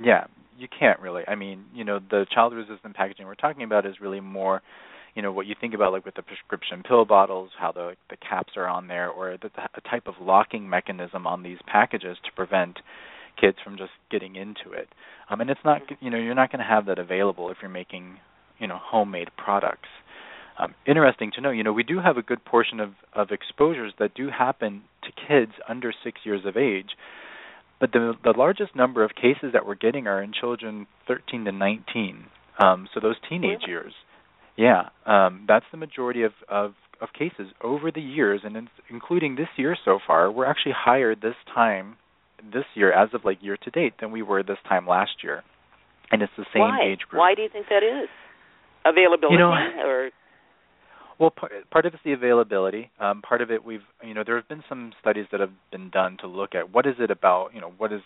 Yeah, 0.00 0.26
you 0.58 0.68
can't 0.68 1.00
really. 1.00 1.22
I 1.26 1.34
mean, 1.34 1.64
you 1.74 1.84
know, 1.84 1.98
the 1.98 2.26
child-resistant 2.32 2.94
packaging 2.94 3.26
we're 3.26 3.34
talking 3.34 3.62
about 3.62 3.86
is 3.86 3.94
really 4.00 4.20
more, 4.20 4.62
you 5.14 5.22
know, 5.22 5.32
what 5.32 5.46
you 5.46 5.54
think 5.60 5.74
about 5.74 5.92
like 5.92 6.04
with 6.04 6.14
the 6.14 6.22
prescription 6.22 6.82
pill 6.82 7.04
bottles, 7.04 7.50
how 7.58 7.72
the 7.72 7.94
the 8.10 8.16
caps 8.16 8.54
are 8.56 8.66
on 8.66 8.88
there, 8.88 9.08
or 9.08 9.36
the, 9.40 9.50
type 9.90 10.06
of 10.06 10.14
locking 10.20 10.68
mechanism 10.68 11.26
on 11.26 11.42
these 11.42 11.58
packages 11.66 12.16
to 12.24 12.32
prevent 12.32 12.78
kids 13.40 13.58
from 13.62 13.76
just 13.76 13.90
getting 14.10 14.36
into 14.36 14.72
it. 14.72 14.88
Um, 15.30 15.40
and 15.40 15.50
it's 15.50 15.60
not, 15.64 15.82
you 16.00 16.10
know, 16.10 16.18
you're 16.18 16.34
not 16.34 16.50
going 16.50 16.60
to 16.60 16.68
have 16.68 16.86
that 16.86 16.98
available 16.98 17.50
if 17.50 17.58
you're 17.60 17.70
making, 17.70 18.18
you 18.58 18.66
know, 18.66 18.78
homemade 18.80 19.28
products. 19.36 19.88
Um, 20.58 20.74
interesting 20.86 21.30
to 21.34 21.40
know, 21.40 21.50
you 21.50 21.62
know, 21.62 21.72
we 21.72 21.82
do 21.82 22.00
have 22.00 22.16
a 22.16 22.22
good 22.22 22.44
portion 22.44 22.80
of, 22.80 22.92
of 23.12 23.30
exposures 23.30 23.92
that 23.98 24.14
do 24.14 24.28
happen 24.30 24.82
to 25.02 25.10
kids 25.28 25.52
under 25.68 25.92
six 26.02 26.20
years 26.24 26.42
of 26.46 26.56
age, 26.56 26.90
but 27.80 27.92
the 27.92 28.14
the 28.24 28.34
largest 28.36 28.74
number 28.74 29.04
of 29.04 29.10
cases 29.14 29.52
that 29.52 29.66
we're 29.66 29.74
getting 29.74 30.06
are 30.06 30.22
in 30.22 30.32
children 30.32 30.86
13 31.06 31.44
to 31.44 31.52
19. 31.52 32.24
Um, 32.58 32.88
so 32.92 33.00
those 33.00 33.16
teenage 33.28 33.60
Really? 33.66 33.68
years. 33.68 33.92
Yeah, 34.56 34.88
um, 35.04 35.44
that's 35.46 35.66
the 35.70 35.76
majority 35.76 36.22
of, 36.22 36.32
of, 36.48 36.72
of 37.02 37.08
cases 37.12 37.52
over 37.62 37.90
the 37.90 38.00
years, 38.00 38.40
and 38.42 38.56
in, 38.56 38.68
including 38.88 39.36
this 39.36 39.48
year 39.56 39.76
so 39.84 39.98
far. 40.06 40.32
We're 40.32 40.46
actually 40.46 40.72
higher 40.74 41.14
this 41.14 41.34
time, 41.54 41.96
this 42.42 42.64
year 42.74 42.90
as 42.90 43.10
of 43.12 43.26
like 43.26 43.42
year 43.42 43.58
to 43.62 43.70
date, 43.70 43.94
than 44.00 44.12
we 44.12 44.22
were 44.22 44.42
this 44.42 44.56
time 44.66 44.86
last 44.86 45.22
year, 45.22 45.42
and 46.10 46.22
it's 46.22 46.32
the 46.38 46.46
same 46.54 46.62
Why? 46.62 46.88
age 46.90 47.00
group. 47.08 47.20
Why 47.20 47.34
do 47.34 47.42
you 47.42 47.50
think 47.52 47.66
that 47.68 47.82
is? 47.82 48.08
Availability 48.86 49.34
You 49.34 49.38
know, 49.40 49.52
or 49.84 50.08
Well, 51.18 51.30
part, 51.30 51.86
of 51.86 51.94
it's 51.94 52.02
the 52.04 52.12
availability. 52.12 52.90
Um, 53.00 53.22
part 53.22 53.40
of 53.40 53.50
it, 53.50 53.64
we've 53.64 53.84
you 54.04 54.12
know 54.12 54.22
there 54.24 54.36
have 54.36 54.48
been 54.48 54.64
some 54.68 54.92
studies 55.00 55.26
that 55.32 55.40
have 55.40 55.52
been 55.72 55.88
done 55.90 56.18
to 56.20 56.26
look 56.26 56.54
at 56.54 56.74
what 56.74 56.86
is 56.86 56.96
it 56.98 57.10
about 57.10 57.54
you 57.54 57.60
know 57.60 57.72
what 57.78 57.92
is 57.92 58.02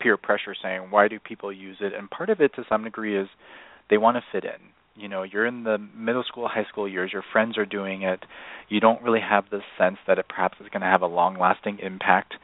peer 0.00 0.16
pressure 0.16 0.54
saying, 0.60 0.90
why 0.90 1.08
do 1.08 1.18
people 1.18 1.52
use 1.52 1.76
it, 1.80 1.92
and 1.94 2.10
part 2.10 2.28
of 2.30 2.40
it 2.40 2.52
to 2.54 2.64
some 2.68 2.84
degree 2.84 3.16
is 3.16 3.28
they 3.90 3.98
want 3.98 4.16
to 4.16 4.22
fit 4.32 4.44
in. 4.44 4.60
You 5.00 5.08
know, 5.08 5.22
you're 5.22 5.46
in 5.46 5.64
the 5.64 5.78
middle 5.96 6.24
school, 6.24 6.48
high 6.48 6.64
school 6.64 6.88
years. 6.88 7.12
Your 7.12 7.24
friends 7.32 7.56
are 7.56 7.64
doing 7.64 8.02
it. 8.02 8.24
You 8.68 8.78
don't 8.80 9.02
really 9.02 9.20
have 9.20 9.44
the 9.50 9.60
sense 9.78 9.96
that 10.06 10.18
it 10.18 10.26
perhaps 10.28 10.58
is 10.60 10.68
going 10.68 10.82
to 10.82 10.86
have 10.86 11.02
a 11.02 11.06
long-lasting 11.06 11.78
impact. 11.78 12.34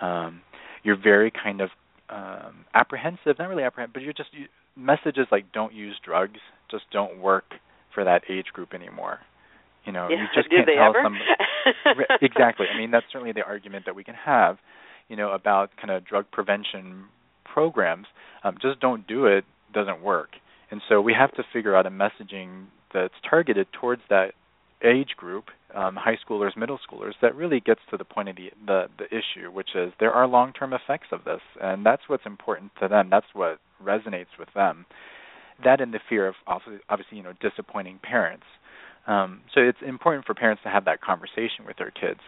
Um, 0.00 0.40
you're 0.82 1.00
very 1.00 1.30
kind 1.30 1.60
of 1.60 1.70
um, 2.10 2.64
apprehensive, 2.74 3.38
not 3.38 3.48
really 3.48 3.62
apprehensive, 3.62 3.94
but 3.94 4.02
you're 4.02 4.12
just 4.12 4.30
you, 4.32 4.46
messages 4.76 5.26
like 5.30 5.52
"don't 5.52 5.72
use 5.72 5.96
drugs" 6.04 6.40
just 6.70 6.84
don't 6.90 7.18
work 7.20 7.54
for 7.94 8.04
that 8.04 8.22
age 8.28 8.46
group 8.52 8.74
anymore. 8.74 9.20
You 9.84 9.92
know, 9.92 10.08
yeah, 10.08 10.16
you 10.16 10.26
just 10.34 10.48
can't 10.50 10.66
tell 10.66 10.90
ever? 10.90 11.02
somebody 11.02 11.24
exactly. 12.22 12.66
I 12.72 12.78
mean, 12.78 12.90
that's 12.90 13.06
certainly 13.12 13.32
the 13.32 13.42
argument 13.42 13.86
that 13.86 13.94
we 13.94 14.04
can 14.04 14.14
have, 14.14 14.58
you 15.08 15.16
know, 15.16 15.32
about 15.32 15.70
kind 15.76 15.90
of 15.90 16.04
drug 16.04 16.26
prevention 16.30 17.04
programs. 17.44 18.06
Um, 18.44 18.56
just 18.60 18.80
don't 18.80 19.06
do 19.06 19.26
it 19.26 19.44
doesn't 19.74 20.02
work, 20.02 20.30
and 20.70 20.80
so 20.88 21.00
we 21.00 21.14
have 21.14 21.32
to 21.32 21.42
figure 21.52 21.74
out 21.74 21.86
a 21.86 21.90
messaging 21.90 22.66
that's 22.92 23.14
targeted 23.28 23.66
towards 23.72 24.02
that 24.10 24.32
age 24.84 25.10
group, 25.16 25.46
um, 25.74 25.96
high 25.96 26.18
schoolers, 26.26 26.56
middle 26.56 26.78
schoolers, 26.78 27.12
that 27.22 27.34
really 27.34 27.60
gets 27.60 27.80
to 27.90 27.96
the 27.96 28.04
point 28.04 28.28
of 28.28 28.36
the, 28.36 28.50
the 28.66 28.86
the 28.98 29.06
issue, 29.06 29.50
which 29.50 29.70
is 29.74 29.92
there 30.00 30.12
are 30.12 30.26
long-term 30.26 30.72
effects 30.72 31.08
of 31.12 31.24
this, 31.24 31.40
and 31.60 31.86
that's 31.86 32.02
what's 32.08 32.26
important 32.26 32.72
to 32.80 32.88
them. 32.88 33.08
That's 33.10 33.26
what 33.32 33.58
resonates 33.82 34.38
with 34.38 34.48
them. 34.54 34.86
That 35.64 35.80
and 35.80 35.94
the 35.94 36.00
fear 36.08 36.26
of 36.26 36.34
obviously 36.46 37.16
you 37.16 37.22
know, 37.22 37.34
disappointing 37.40 38.00
parents. 38.02 38.44
Um, 39.06 39.40
so 39.54 39.60
it's 39.60 39.78
important 39.86 40.26
for 40.26 40.34
parents 40.34 40.62
to 40.64 40.68
have 40.68 40.84
that 40.84 41.00
conversation 41.00 41.66
with 41.66 41.76
their 41.76 41.90
kids. 41.90 42.20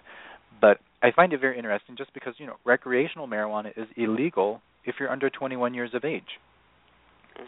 But 0.60 0.78
I 1.02 1.10
find 1.14 1.32
it 1.32 1.40
very 1.40 1.56
interesting 1.56 1.96
just 1.96 2.14
because, 2.14 2.34
you 2.38 2.46
know, 2.46 2.56
recreational 2.64 3.28
marijuana 3.28 3.70
is 3.76 3.86
illegal 3.96 4.60
if 4.84 4.96
you're 4.98 5.10
under 5.10 5.30
21 5.30 5.74
years 5.74 5.90
of 5.94 6.04
age. 6.04 6.40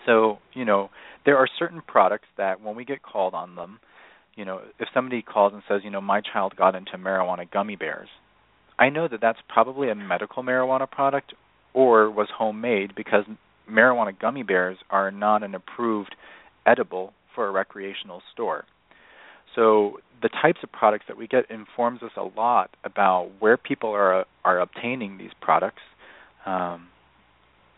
So, 0.05 0.39
you 0.53 0.65
know, 0.65 0.91
there 1.25 1.37
are 1.37 1.49
certain 1.59 1.83
products 1.87 2.27
that 2.37 2.61
when 2.61 2.77
we 2.77 2.85
get 2.85 3.03
called 3.03 3.35
on 3.35 3.55
them, 3.55 3.79
you 4.35 4.45
know, 4.45 4.61
if 4.79 4.89
somebody 4.93 5.23
calls 5.23 5.53
and 5.55 5.63
says, 5.69 5.81
you 5.85 5.91
know, 5.91 6.01
my 6.01 6.21
child 6.21 6.55
got 6.57 6.75
into 6.75 6.99
marijuana 6.99 7.51
gummy 7.51 7.77
bears, 7.77 8.09
I 8.79 8.91
know 8.91 9.09
that 9.09 9.21
that's 9.21 9.39
probably 9.49 9.91
a 9.91 9.95
medical 9.95 10.43
marijuana 10.43 10.91
product 10.91 11.33
or 11.73 12.11
was 12.11 12.29
homemade 12.37 12.95
because 12.95 13.25
marijuana 13.71 14.19
gummy 14.19 14.43
bears 14.43 14.77
are 14.91 15.11
not 15.11 15.43
an 15.43 15.55
approved 15.55 16.15
edible 16.67 17.13
for 17.35 17.47
a 17.47 17.51
recreational 17.51 18.23
store. 18.33 18.65
So 19.57 19.99
the 20.23 20.29
types 20.29 20.61
of 20.63 20.71
products 20.71 21.07
that 21.09 21.17
we 21.17 21.27
get 21.27 21.51
informs 21.51 22.03
us 22.03 22.13
a 22.17 22.23
lot 22.23 22.71
about 22.85 23.31
where 23.41 23.57
people 23.57 23.91
are 23.91 24.25
are 24.45 24.61
obtaining 24.61 25.19
these 25.19 25.33
products, 25.41 25.83
um, 26.45 26.89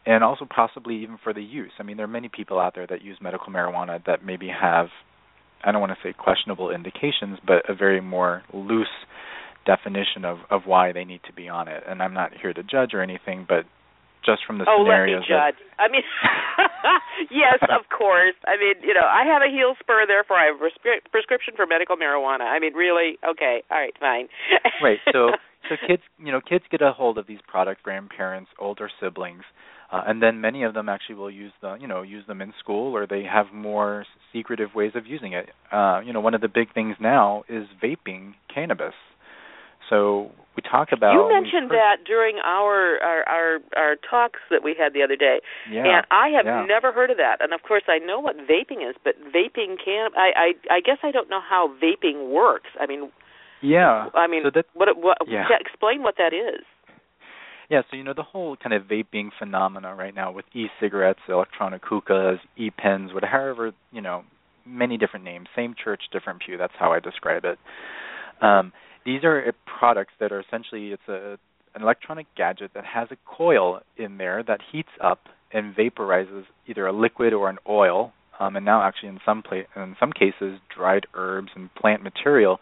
and 0.05 0.23
also 0.23 0.45
possibly 0.45 0.97
even 1.03 1.19
for 1.23 1.33
the 1.33 1.43
use. 1.43 1.73
I 1.79 1.83
mean, 1.83 1.97
there 1.97 2.05
are 2.05 2.09
many 2.09 2.29
people 2.29 2.59
out 2.59 2.75
there 2.75 2.87
that 2.87 3.03
use 3.03 3.19
medical 3.21 3.53
marijuana 3.53 4.05
that 4.07 4.25
maybe 4.25 4.49
have, 4.49 4.89
I 5.65 5.73
don't 5.73 5.81
want 5.81 5.93
to 5.93 6.09
say 6.09 6.13
questionable 6.13 6.71
indications, 6.71 7.39
but 7.47 7.69
a 7.69 7.75
very 7.75 8.01
more 8.01 8.43
loose 8.53 8.87
definition 9.67 10.25
of 10.25 10.39
of 10.51 10.63
why 10.67 10.93
they 10.93 11.05
need 11.05 11.21
to 11.27 11.33
be 11.33 11.49
on 11.49 11.69
it. 11.69 11.83
And 11.89 12.03
I'm 12.03 12.15
not 12.15 12.33
here 12.41 12.53
to 12.53 12.63
judge 12.63 12.95
or 12.95 13.03
anything, 13.03 13.47
but 13.49 13.65
just 14.25 14.43
from 14.47 14.59
the 14.59 14.67
oh, 14.69 14.85
scenarios 14.85 15.25
let 15.31 15.37
me 15.37 15.37
judge. 15.37 15.55
I 15.79 15.89
mean, 15.89 16.03
yes, 17.31 17.59
of 17.63 17.89
course. 17.91 18.35
I 18.47 18.57
mean, 18.57 18.83
you 18.83 18.95
know, 18.95 19.07
I 19.07 19.25
have 19.25 19.43
a 19.43 19.51
heel 19.51 19.75
spur, 19.81 20.07
therefore 20.07 20.37
I 20.37 20.47
have 20.47 20.57
a 20.57 20.65
prescri- 20.65 21.05
prescription 21.11 21.55
for 21.57 21.67
medical 21.67 21.97
marijuana. 21.97 22.47
I 22.47 22.59
mean, 22.59 22.75
really? 22.75 23.19
Okay, 23.25 23.63
all 23.71 23.79
right, 23.79 23.95
fine. 23.99 24.29
right. 24.83 24.99
So, 25.13 25.31
so 25.69 25.77
kids, 25.87 26.03
you 26.19 26.33
know, 26.33 26.41
kids 26.41 26.65
get 26.71 26.83
a 26.83 26.93
hold 26.93 27.19
of 27.19 27.27
these 27.27 27.41
products, 27.47 27.81
grandparents, 27.83 28.51
older 28.59 28.91
siblings, 29.01 29.43
uh, 29.91 30.03
and 30.07 30.23
then 30.23 30.41
many 30.41 30.65
of 30.65 30.75
them 30.75 30.89
actually 30.89 31.15
will 31.15 31.31
use 31.31 31.53
the, 31.63 31.77
you 31.81 31.87
know, 31.87 32.03
use 32.03 32.27
them 32.27 32.43
in 32.43 32.53
school, 32.59 32.95
or 32.95 33.07
they 33.07 33.23
have 33.23 33.47
more 33.53 34.05
secretive 34.33 34.75
ways 34.75 34.93
of 34.95 35.07
using 35.07 35.33
it. 35.33 35.49
Uh, 35.73 36.01
you 36.05 36.13
know, 36.13 36.21
one 36.21 36.35
of 36.35 36.41
the 36.41 36.49
big 36.49 36.73
things 36.75 36.97
now 37.01 37.45
is 37.49 37.67
vaping 37.83 38.35
cannabis. 38.53 38.95
So 39.89 40.31
we 40.57 40.63
talk 40.69 40.89
about. 40.91 41.13
You 41.13 41.29
mentioned 41.29 41.71
that 41.71 42.03
during 42.05 42.39
our, 42.45 42.99
our 42.99 43.23
our 43.29 43.59
our 43.77 43.97
talks 44.11 44.41
that 44.51 44.63
we 44.65 44.75
had 44.79 44.93
the 44.93 45.03
other 45.03 45.17
day, 45.17 45.39
Yeah. 45.71 45.85
and 45.87 46.07
I 46.11 46.29
have 46.37 46.47
yeah. 46.47 46.67
never 46.67 46.93
heard 46.93 47.11
of 47.11 47.17
that. 47.19 47.37
And 47.41 47.53
of 47.53 47.63
course, 47.63 47.85
I 47.87 47.99
know 47.99 48.19
what 48.19 48.37
vaping 48.37 48.83
is, 48.89 48.97
but 49.05 49.15
vaping 49.35 49.77
can 49.83 50.11
I 50.17 50.31
I 50.35 50.77
I 50.77 50.81
guess 50.81 50.99
I 51.03 51.11
don't 51.13 51.31
know 51.31 51.41
how 51.41 51.71
vaping 51.83 52.31
works. 52.31 52.71
I 52.81 52.87
mean, 52.87 53.11
Yeah. 53.63 54.09
I 54.15 54.27
mean, 54.27 54.43
so 54.45 54.51
that 54.55 54.67
what 54.75 54.89
what 54.99 55.19
yeah, 55.29 55.47
explain 55.61 56.03
what 56.03 56.17
that 56.19 56.33
is. 56.33 56.65
Yeah, 57.71 57.83
so 57.91 57.97
you 57.97 58.03
know 58.03 58.15
the 58.15 58.23
whole 58.23 58.57
kind 58.57 58.73
of 58.73 58.85
vaping 58.85 59.29
phenomena 59.39 59.95
right 59.95 60.15
now 60.15 60.33
with 60.33 60.47
e-cigarettes, 60.55 61.21
electronic 61.29 61.83
hookahs, 61.85 62.39
e-pens, 62.57 63.13
whatever 63.13 63.73
you 63.93 64.01
know, 64.01 64.25
many 64.67 64.97
different 64.97 65.25
names, 65.25 65.49
same 65.55 65.75
church, 65.83 66.03
different 66.11 66.41
pew. 66.45 66.57
That's 66.57 66.73
how 66.79 66.93
I 66.93 67.01
describe 67.01 67.45
it. 67.45 67.59
Um, 68.41 68.73
these 69.05 69.25
are 69.25 69.49
uh, 69.49 69.53
products 69.79 70.13
that 70.21 70.33
are 70.33 70.41
essentially 70.41 70.93
it's 70.93 71.09
a 71.09 71.39
an 71.75 71.83
electronic 71.83 72.27
gadget 72.37 72.71
that 72.75 72.85
has 72.85 73.09
a 73.11 73.17
coil 73.27 73.81
in 73.97 74.17
there 74.17 74.43
that 74.43 74.61
heats 74.73 74.89
up 75.03 75.21
and 75.53 75.75
vaporizes 75.77 76.45
either 76.67 76.87
a 76.87 76.93
liquid 76.93 77.33
or 77.33 77.49
an 77.49 77.59
oil, 77.69 78.13
um, 78.41 78.57
and 78.57 78.65
now 78.65 78.83
actually 78.83 79.09
in 79.11 79.21
some 79.25 79.43
pla- 79.43 79.69
in 79.77 79.95
some 80.01 80.13
cases 80.13 80.59
dried 80.75 81.07
herbs 81.15 81.49
and 81.55 81.73
plant 81.75 82.03
material, 82.03 82.59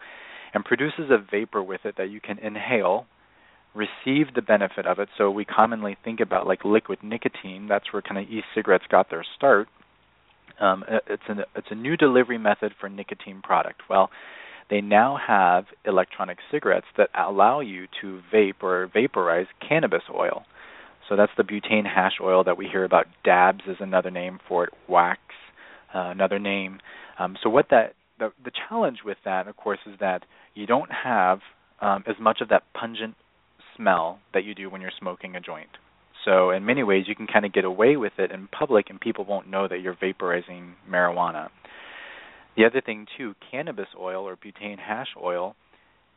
and 0.53 0.63
produces 0.65 1.09
a 1.09 1.17
vapor 1.31 1.63
with 1.63 1.81
it 1.85 1.95
that 1.97 2.09
you 2.09 2.19
can 2.19 2.37
inhale 2.39 3.05
receive 3.77 4.33
the 4.33 4.41
benefit 4.41 4.85
of 4.87 4.99
it. 4.99 5.07
So 5.17 5.29
we 5.29 5.45
commonly 5.45 5.95
think 6.03 6.19
about 6.19 6.47
like 6.47 6.65
liquid 6.65 6.99
nicotine. 7.03 7.67
That's 7.69 7.93
where 7.93 8.01
kind 8.01 8.17
of 8.17 8.29
e-cigarettes 8.29 8.85
got 8.89 9.09
their 9.09 9.25
start. 9.35 9.67
Um, 10.59 10.83
it's 11.07 11.23
a 11.29 11.45
it's 11.55 11.67
a 11.69 11.75
new 11.75 11.95
delivery 11.95 12.39
method 12.39 12.73
for 12.79 12.89
nicotine 12.89 13.41
product. 13.43 13.81
Well, 13.89 14.09
they 14.69 14.81
now 14.81 15.17
have 15.25 15.65
electronic 15.85 16.37
cigarettes 16.51 16.87
that 16.97 17.09
allow 17.17 17.61
you 17.61 17.87
to 18.01 18.21
vape 18.33 18.61
or 18.61 18.89
vaporize 18.93 19.47
cannabis 19.67 20.03
oil. 20.13 20.43
So 21.07 21.15
that's 21.15 21.31
the 21.37 21.43
butane 21.43 21.85
hash 21.85 22.19
oil 22.21 22.43
that 22.43 22.57
we 22.57 22.67
hear 22.67 22.83
about. 22.83 23.05
Dabs 23.23 23.63
is 23.67 23.77
another 23.79 24.11
name 24.11 24.39
for 24.47 24.65
it. 24.65 24.73
Wax, 24.89 25.19
uh, 25.95 26.09
another 26.09 26.37
name. 26.37 26.79
Um, 27.17 27.37
so 27.41 27.49
what 27.49 27.67
that 27.71 27.93
the 28.19 28.31
the 28.43 28.51
challenge 28.67 28.99
with 29.05 29.17
that, 29.25 29.47
of 29.47 29.55
course, 29.55 29.79
is 29.85 29.93
that 29.99 30.23
you 30.53 30.65
don't 30.65 30.91
have 30.91 31.39
um, 31.81 32.03
as 32.07 32.15
much 32.19 32.41
of 32.41 32.49
that 32.49 32.63
pungent 32.73 33.15
smell 33.75 34.19
that 34.33 34.43
you 34.43 34.53
do 34.53 34.69
when 34.69 34.81
you're 34.81 34.91
smoking 34.99 35.35
a 35.35 35.39
joint. 35.39 35.69
So 36.25 36.49
in 36.49 36.65
many 36.65 36.83
ways, 36.83 37.05
you 37.07 37.15
can 37.15 37.27
kind 37.27 37.45
of 37.45 37.53
get 37.53 37.63
away 37.63 37.95
with 37.95 38.13
it 38.17 38.31
in 38.31 38.47
public, 38.47 38.89
and 38.89 38.99
people 38.99 39.23
won't 39.23 39.49
know 39.49 39.67
that 39.67 39.79
you're 39.79 39.95
vaporizing 39.95 40.73
marijuana. 40.89 41.49
The 42.57 42.65
other 42.65 42.81
thing 42.81 43.05
too, 43.17 43.35
cannabis 43.51 43.87
oil 43.97 44.27
or 44.27 44.35
butane 44.35 44.79
hash 44.79 45.15
oil 45.15 45.55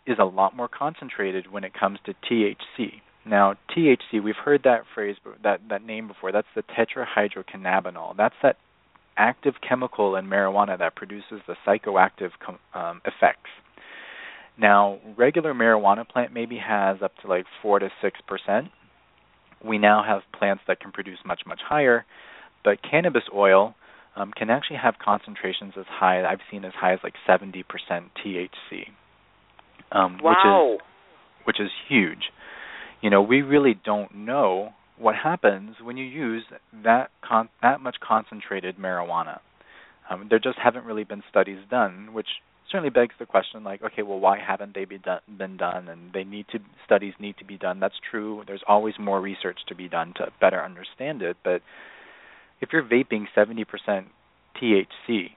is 0.06 0.16
a 0.18 0.24
lot 0.24 0.56
more 0.56 0.68
concentrated 0.68 1.52
when 1.52 1.64
it 1.64 1.72
comes 1.78 1.98
to 2.06 2.14
THC. 2.14 3.02
Now, 3.26 3.54
THC, 3.76 4.22
we've 4.24 4.34
heard 4.42 4.62
that 4.64 4.84
phrase, 4.94 5.16
that 5.42 5.60
that 5.68 5.84
name 5.84 6.08
before. 6.08 6.32
That's 6.32 6.48
the 6.56 6.62
tetrahydrocannabinol. 6.62 8.16
That's 8.16 8.34
that 8.42 8.56
active 9.18 9.54
chemical 9.66 10.16
in 10.16 10.24
marijuana 10.24 10.78
that 10.78 10.96
produces 10.96 11.42
the 11.46 11.54
psychoactive 11.66 12.30
um, 12.72 13.02
effects. 13.04 13.50
Now, 14.58 14.98
regular 15.18 15.52
marijuana 15.52 16.08
plant 16.08 16.32
maybe 16.32 16.56
has 16.56 17.02
up 17.02 17.12
to 17.22 17.28
like 17.28 17.44
4 17.60 17.80
to 17.80 17.90
6%. 18.02 18.70
We 19.62 19.76
now 19.76 20.02
have 20.02 20.22
plants 20.38 20.62
that 20.68 20.80
can 20.80 20.90
produce 20.90 21.18
much, 21.26 21.42
much 21.46 21.60
higher, 21.66 22.06
but 22.64 22.78
cannabis 22.82 23.24
oil 23.34 23.74
um, 24.16 24.32
can 24.36 24.50
actually 24.50 24.78
have 24.82 24.94
concentrations 25.02 25.74
as 25.78 25.86
high, 25.88 26.24
I've 26.24 26.40
seen 26.50 26.64
as 26.64 26.72
high 26.74 26.92
as 26.92 27.00
like 27.02 27.14
70% 27.28 27.64
THC. 27.90 28.88
Um, 29.92 30.18
wow. 30.22 30.76
Which 30.76 30.78
is, 30.78 30.86
which 31.44 31.60
is 31.60 31.70
huge. 31.88 32.30
You 33.00 33.10
know, 33.10 33.22
we 33.22 33.42
really 33.42 33.74
don't 33.84 34.14
know 34.14 34.70
what 34.98 35.14
happens 35.16 35.76
when 35.82 35.96
you 35.96 36.04
use 36.04 36.44
that 36.84 37.10
con- 37.26 37.48
that 37.62 37.80
much 37.80 37.96
concentrated 38.06 38.76
marijuana. 38.76 39.38
Um, 40.10 40.26
there 40.28 40.38
just 40.38 40.58
haven't 40.62 40.84
really 40.84 41.04
been 41.04 41.22
studies 41.30 41.60
done, 41.70 42.12
which 42.12 42.26
certainly 42.70 42.90
begs 42.90 43.14
the 43.18 43.26
question 43.26 43.64
like 43.64 43.82
okay 43.82 44.02
well 44.02 44.20
why 44.20 44.38
haven't 44.38 44.74
they 44.74 44.84
be 44.84 44.98
done, 44.98 45.20
been 45.36 45.56
done 45.56 45.88
and 45.88 46.12
they 46.12 46.24
need 46.24 46.46
to 46.52 46.58
studies 46.84 47.14
need 47.18 47.36
to 47.36 47.44
be 47.44 47.58
done 47.58 47.80
that's 47.80 47.96
true 48.10 48.42
there's 48.46 48.62
always 48.68 48.94
more 48.98 49.20
research 49.20 49.58
to 49.66 49.74
be 49.74 49.88
done 49.88 50.12
to 50.16 50.26
better 50.40 50.62
understand 50.62 51.20
it 51.22 51.36
but 51.42 51.62
if 52.60 52.70
you're 52.72 52.82
vaping 52.82 53.24
70% 53.36 53.64
THC 54.60 55.30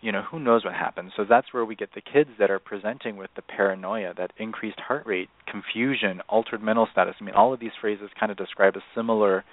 you 0.00 0.12
know 0.12 0.22
who 0.22 0.38
knows 0.38 0.64
what 0.64 0.74
happens 0.74 1.12
so 1.16 1.24
that's 1.26 1.52
where 1.52 1.64
we 1.64 1.74
get 1.74 1.88
the 1.94 2.00
kids 2.02 2.30
that 2.38 2.50
are 2.50 2.58
presenting 2.58 3.16
with 3.16 3.30
the 3.36 3.42
paranoia 3.42 4.12
that 4.16 4.32
increased 4.38 4.78
heart 4.78 5.06
rate 5.06 5.30
confusion 5.50 6.20
altered 6.28 6.62
mental 6.62 6.86
status 6.92 7.14
i 7.20 7.24
mean 7.24 7.34
all 7.34 7.54
of 7.54 7.60
these 7.60 7.70
phrases 7.80 8.10
kind 8.20 8.30
of 8.30 8.36
describe 8.36 8.76
a 8.76 8.80
similar 8.94 9.44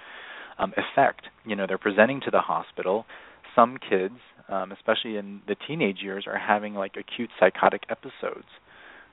um, 0.58 0.74
effect 0.76 1.22
you 1.46 1.56
know 1.56 1.66
they're 1.66 1.78
presenting 1.78 2.20
to 2.20 2.30
the 2.30 2.40
hospital 2.40 3.06
some 3.54 3.78
kids 3.78 4.18
um, 4.48 4.72
especially 4.72 5.16
in 5.16 5.40
the 5.46 5.56
teenage 5.66 5.98
years, 6.02 6.24
are 6.26 6.38
having 6.38 6.74
like 6.74 6.92
acute 6.96 7.30
psychotic 7.38 7.82
episodes. 7.88 8.46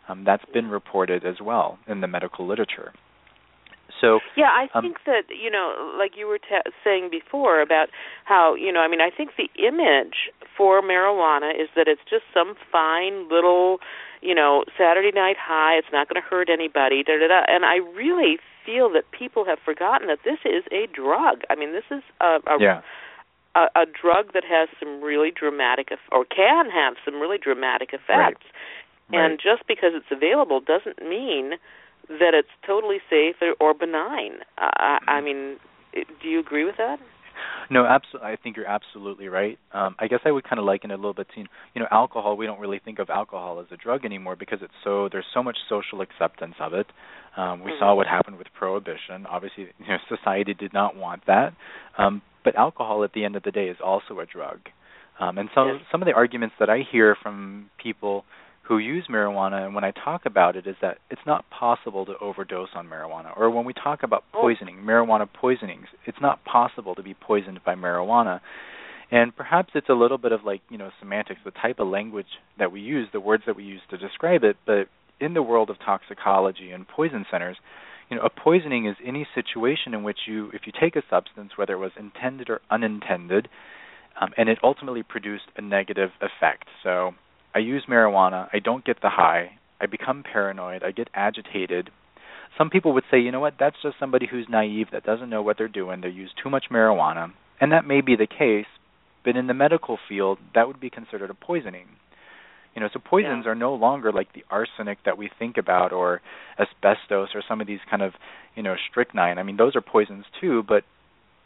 Um, 0.08 0.24
that's 0.25 0.44
been 0.53 0.68
reported 0.68 1.24
as 1.25 1.36
well 1.41 1.77
in 1.88 2.01
the 2.01 2.08
medical 2.08 2.48
literature. 2.48 2.94
So 4.00 4.20
yeah, 4.36 4.50
I 4.51 4.68
um, 4.77 4.84
think 4.84 4.98
that 5.06 5.24
you 5.29 5.50
know, 5.50 5.96
like 5.98 6.12
you 6.15 6.27
were 6.27 6.39
t- 6.39 6.72
saying 6.84 7.10
before 7.12 7.62
about 7.62 7.89
how 8.25 8.56
you 8.56 8.72
know, 8.72 8.79
I 8.79 8.88
mean, 8.88 9.01
I 9.01 9.10
think 9.10 9.32
the 9.38 9.50
image 9.62 10.32
for 10.58 10.82
marijuana 10.82 11.51
is 11.51 11.70
that 11.75 11.88
it's 11.88 12.01
just 12.10 12.24
some 12.34 12.56
fine 12.72 13.29
little, 13.29 13.79
you 14.22 14.36
know, 14.36 14.63
Saturday 14.77 15.12
night 15.13 15.38
high. 15.39 15.75
It's 15.75 15.91
not 15.91 16.08
going 16.08 16.22
to 16.22 16.27
hurt 16.27 16.50
anybody. 16.50 17.03
Da 17.03 17.20
da 17.20 17.27
da. 17.27 17.41
And 17.48 17.65
I 17.65 17.77
really 17.77 18.38
feel 18.65 18.91
that 18.94 19.12
people 19.12 19.46
have 19.46 19.60
forgotten 19.63 20.08
that 20.08 20.20
this 20.24 20.39
is 20.46 20.63
a 20.72 20.88
drug. 20.94 21.41
I 21.50 21.56
mean, 21.56 21.74
this 21.74 21.88
is 21.91 22.03
a, 22.22 22.39
a 22.48 22.58
yeah 22.60 22.82
a, 23.56 23.82
a 23.82 23.86
drug 23.86 24.34
that 24.34 24.44
has 24.44 24.70
some 24.79 25.01
really 25.01 25.32
dramatic 25.32 25.89
or 26.12 26.25
can 26.25 26.70
have 26.70 26.96
some 27.03 27.15
really 27.15 27.38
dramatic 27.38 27.89
effects. 27.94 28.46
Right. 29.12 29.25
And 29.25 29.39
just 29.39 29.68
because 29.68 29.91
it's 29.96 30.12
available 30.12 30.62
doesn't 30.62 31.01
mean 31.08 31.53
that 32.10 32.34
it's 32.34 32.50
totally 32.66 32.98
safe 33.10 33.36
or, 33.42 33.54
or 33.60 33.74
benign. 33.74 34.42
Uh, 34.58 34.66
mm-hmm. 34.66 35.10
I 35.10 35.22
mean, 35.22 35.58
do 35.94 36.28
you 36.28 36.39
agree 36.39 36.66
with 36.66 36.75
that? 36.78 36.98
No, 37.70 37.86
absolutely. 37.86 38.32
I 38.32 38.36
think 38.36 38.58
you're 38.58 38.66
absolutely 38.66 39.28
right. 39.28 39.58
Um, 39.72 39.96
I 40.00 40.08
guess 40.08 40.20
I 40.25 40.32
would 40.32 40.44
kind 40.44 40.60
of 40.60 40.66
liken 40.66 40.92
it 40.92 40.96
a 40.96 40.98
little 40.98 41.13
bit 41.13 41.28
to 41.36 41.39
you 41.39 41.48
know 41.82 41.88
alcohol. 41.92 42.36
We 42.36 42.46
don't 42.46 42.60
really 42.60 42.82
think 42.84 43.00
of 43.00 43.10
alcohol 43.10 43.60
as 43.60 43.68
a 43.72 43.78
drug 43.78 44.06
anymore 44.06 44.36
because 44.36 44.60
it's 44.62 44.74
so 44.84 45.08
there's 45.12 45.25
so 45.34 45.44
much 45.44 45.58
social 45.70 46.01
acceptance 46.01 46.56
of 46.60 46.74
it. 46.74 46.88
Um, 47.38 47.63
we 47.63 47.72
mm-hmm. 47.72 47.80
saw 47.80 47.96
what 47.96 48.08
happened 48.08 48.38
with 48.38 48.48
prohibition. 48.58 49.25
Obviously, 49.30 49.68
you 49.80 49.88
know, 49.88 49.98
society 50.10 50.54
did 50.54 50.74
not 50.74 50.96
want 50.96 51.25
that. 51.28 51.54
Um, 51.98 52.22
but 52.44 52.56
alcohol, 52.56 53.04
at 53.04 53.13
the 53.13 53.24
end 53.24 53.36
of 53.36 53.44
the 53.44 53.51
day, 53.51 53.68
is 53.68 53.78
also 53.84 54.20
a 54.20 54.25
drug. 54.25 54.60
Um, 55.20 55.38
and 55.38 55.50
so 55.54 55.68
yes. 55.68 55.82
some 55.92 56.01
of 56.01 56.06
the 56.06 56.13
arguments 56.13 56.56
that 56.60 56.70
I 56.70 56.80
hear 56.89 57.16
from 57.22 57.70
people 57.82 58.24
who 58.70 58.78
use 58.78 59.08
marijuana 59.10 59.66
and 59.66 59.74
when 59.74 59.84
I 59.84 59.92
talk 59.92 60.28
about 60.28 60.56
it 60.56 60.68
is 60.68 60.76
that 60.84 61.00
it's 61.10 61.22
not 61.26 61.44
possible 61.50 62.06
to 62.06 62.14
overdose 62.22 62.70
on 62.76 62.88
marijuana. 62.88 63.36
Or 63.36 63.50
when 63.50 63.66
we 63.66 63.74
talk 63.74 64.04
about 64.04 64.24
oh. 64.34 64.42
poisoning, 64.42 64.78
oh. 64.80 64.86
marijuana 64.86 65.28
poisonings, 65.28 65.88
it's 66.06 66.20
not 66.22 66.46
possible 66.46 66.94
to 66.94 67.02
be 67.02 67.16
poisoned 67.16 67.60
by 67.66 67.74
marijuana. 67.74 68.42
And 69.12 69.36
perhaps 69.36 69.72
it's 69.74 69.90
a 69.90 69.94
little 69.94 70.20
bit 70.20 70.32
of 70.32 70.44
like, 70.44 70.62
you 70.70 70.78
know, 70.78 70.92
semantics, 71.00 71.40
the 71.44 71.50
type 71.50 71.80
of 71.80 71.88
language 71.88 72.28
that 72.60 72.72
we 72.72 72.80
use, 72.80 73.08
the 73.12 73.20
words 73.20 73.42
that 73.48 73.55
we 73.55 73.64
use 73.64 73.82
to 73.90 73.98
describe 73.98 74.44
it, 74.44 74.55
but 74.68 74.88
in 75.20 75.34
the 75.34 75.42
world 75.42 75.72
of 75.72 75.77
toxicology 75.84 76.70
and 76.70 76.88
poison 76.88 77.25
centers, 77.32 77.58
you 78.12 78.18
know, 78.18 78.24
a 78.24 78.29
poisoning 78.29 78.86
is 78.86 78.96
any 79.03 79.27
situation 79.34 79.96
in 79.96 80.03
which 80.03 80.20
you, 80.27 80.51
if 80.53 80.62
you 80.68 80.74
take 80.79 80.96
a 80.96 81.01
substance, 81.10 81.53
whether 81.55 81.74
it 81.74 81.79
was 81.79 81.92
intended 81.98 82.51
or 82.51 82.62
unintended, 82.70 83.50
um, 84.22 84.29
and 84.38 84.48
it 84.48 84.60
ultimately 84.64 85.01
produced 85.01 85.46
a 85.58 85.62
negative 85.62 86.12
effect. 86.22 86.66
So 86.84 87.16
I 87.53 87.59
use 87.59 87.83
marijuana, 87.90 88.48
I 88.53 88.59
don't 88.59 88.85
get 88.85 89.01
the 89.01 89.09
high, 89.09 89.51
I 89.81 89.85
become 89.85 90.24
paranoid, 90.24 90.83
I 90.83 90.92
get 90.92 91.09
agitated. 91.14 91.90
Some 92.57 92.70
people 92.70 92.94
would 92.94 93.03
say, 93.09 93.20
you 93.20 93.31
know 93.31 93.40
what, 93.40 93.55
that's 93.59 93.77
just 93.81 93.96
somebody 94.00 94.27
who's 94.29 94.48
naive, 94.50 94.88
that 94.92 95.05
doesn't 95.05 95.29
know 95.29 95.42
what 95.42 95.57
they're 95.57 95.68
doing, 95.68 96.01
they 96.01 96.09
use 96.09 96.31
too 96.42 96.50
much 96.50 96.66
marijuana. 96.72 97.31
And 97.62 97.72
that 97.72 97.85
may 97.85 98.01
be 98.01 98.16
the 98.16 98.27
case, 98.27 98.68
but 99.24 99.35
in 99.35 99.48
the 99.48 99.53
medical 99.53 99.98
field, 100.07 100.38
that 100.55 100.68
would 100.68 100.79
be 100.79 100.90
considered 100.90 101.29
a 101.29 101.33
poisoning. 101.33 101.88
You 102.75 102.81
know, 102.81 102.90
so 102.94 103.00
poisons 103.03 103.44
yeah. 103.46 103.51
are 103.51 103.55
no 103.55 103.74
longer 103.74 104.12
like 104.12 104.33
the 104.33 104.46
arsenic 104.50 105.00
that 105.05 105.18
we 105.18 105.29
think 105.40 105.57
about 105.57 105.92
or 105.92 106.22
asbestos 106.59 107.29
or 107.33 107.44
some 107.48 107.62
of 107.62 107.68
these 107.68 107.79
kind 107.90 108.01
of, 108.01 108.14
you 108.55 108.64
know, 108.64 108.75
strychnine. 108.90 109.38
I 109.38 109.44
mean, 109.44 109.57
those 109.57 109.75
are 109.75 109.81
poisons 109.81 110.25
too, 110.40 110.64
but 110.68 110.83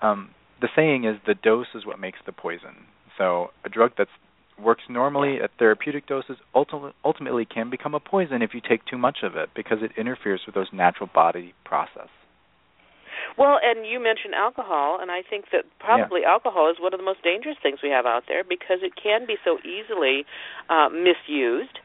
um 0.01 0.29
the 0.61 0.69
saying 0.75 1.03
is 1.03 1.17
the 1.25 1.33
dose 1.33 1.67
is 1.75 1.85
what 1.85 1.99
makes 1.99 2.19
the 2.25 2.31
poison. 2.31 2.87
So 3.17 3.49
a 3.65 3.69
drug 3.69 3.91
that 3.97 4.07
works 4.59 4.83
normally 4.89 5.39
at 5.41 5.51
therapeutic 5.59 6.07
doses 6.07 6.37
ultimately, 6.53 6.93
ultimately 7.03 7.45
can 7.45 7.69
become 7.69 7.93
a 7.93 7.99
poison 7.99 8.41
if 8.41 8.53
you 8.53 8.61
take 8.61 8.85
too 8.85 8.97
much 8.97 9.19
of 9.23 9.35
it 9.35 9.49
because 9.55 9.79
it 9.81 9.91
interferes 9.97 10.41
with 10.45 10.55
those 10.55 10.67
natural 10.71 11.09
body 11.13 11.53
processes. 11.65 12.09
Well, 13.37 13.57
and 13.63 13.85
you 13.85 13.99
mentioned 13.99 14.35
alcohol, 14.35 14.99
and 15.01 15.09
I 15.09 15.21
think 15.27 15.45
that 15.51 15.65
probably 15.79 16.21
yeah. 16.21 16.31
alcohol 16.33 16.69
is 16.69 16.77
one 16.79 16.93
of 16.93 16.99
the 16.99 17.05
most 17.05 17.23
dangerous 17.23 17.57
things 17.61 17.79
we 17.81 17.89
have 17.89 18.05
out 18.05 18.23
there 18.27 18.43
because 18.43 18.79
it 18.81 18.93
can 18.95 19.25
be 19.25 19.35
so 19.43 19.57
easily 19.65 20.25
uh, 20.69 20.89
misused, 20.89 21.79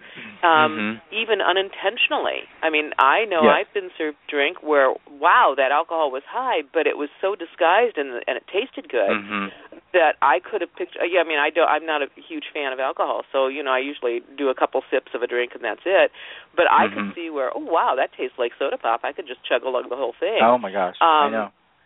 um, 0.45 1.01
mm-hmm. 1.01 1.15
even 1.15 1.41
unintentionally. 1.41 2.45
I 2.63 2.71
mean, 2.71 2.93
I 2.99 3.25
know 3.25 3.43
yes. 3.49 3.65
I've 3.65 3.73
been 3.73 3.91
served 3.97 4.19
drink 4.29 4.63
where, 4.63 4.93
wow, 5.09 5.55
that 5.57 5.73
alcohol 5.73 6.11
was 6.11 6.23
high, 6.29 6.63
but 6.73 6.87
it 6.87 6.97
was 6.99 7.09
so 7.21 7.35
disguised 7.35 7.97
and 7.97 8.21
and 8.27 8.37
it 8.37 8.45
tasted 8.51 8.91
good 8.91 9.11
mm-hmm. 9.11 9.49
that 9.93 10.21
I 10.21 10.41
could 10.45 10.61
have 10.61 10.75
picked. 10.77 10.97
Yeah, 11.01 11.21
I 11.21 11.27
mean, 11.29 11.39
I 11.39 11.51
don't. 11.51 11.69
I'm 11.69 11.87
not 11.87 12.03
a 12.03 12.09
huge 12.17 12.51
fan 12.53 12.73
of 12.73 12.79
alcohol, 12.79 13.23
so 13.33 13.49
you 13.49 13.63
know, 13.63 13.73
I 13.73 13.81
usually 13.81 14.21
do 14.37 14.49
a 14.49 14.55
couple 14.55 14.83
sips 14.91 15.13
of 15.15 15.23
a 15.23 15.27
drink 15.27 15.53
and 15.55 15.65
that's 15.65 15.85
it. 15.87 16.11
But 16.55 16.67
I 16.71 16.87
mm-hmm. 16.87 16.95
could 16.95 17.15
see 17.15 17.31
where, 17.31 17.51
oh 17.55 17.65
wow, 17.65 17.95
that 17.97 18.11
tastes 18.13 18.39
like 18.39 18.53
soda 18.59 18.77
pop. 18.77 19.01
I 19.05 19.13
could 19.13 19.27
just 19.27 19.41
chug 19.47 19.63
along 19.63 19.89
the 19.89 19.97
whole 19.97 20.15
thing. 20.19 20.43
Oh 20.43 20.59
my 20.59 20.73
gosh, 20.73 20.97
um, 21.01 21.33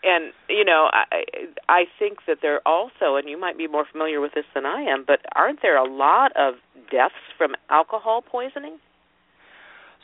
and 0.02 0.32
you 0.48 0.64
know 0.64 0.88
i 0.92 1.22
i 1.68 1.84
think 1.98 2.18
that 2.26 2.38
there 2.42 2.56
are 2.56 2.62
also 2.66 3.16
and 3.16 3.28
you 3.28 3.38
might 3.38 3.56
be 3.56 3.66
more 3.66 3.84
familiar 3.90 4.20
with 4.20 4.32
this 4.34 4.44
than 4.54 4.66
i 4.66 4.82
am 4.82 5.04
but 5.06 5.20
aren't 5.34 5.60
there 5.62 5.76
a 5.76 5.88
lot 5.88 6.32
of 6.36 6.54
deaths 6.92 7.14
from 7.38 7.52
alcohol 7.70 8.22
poisoning? 8.22 8.78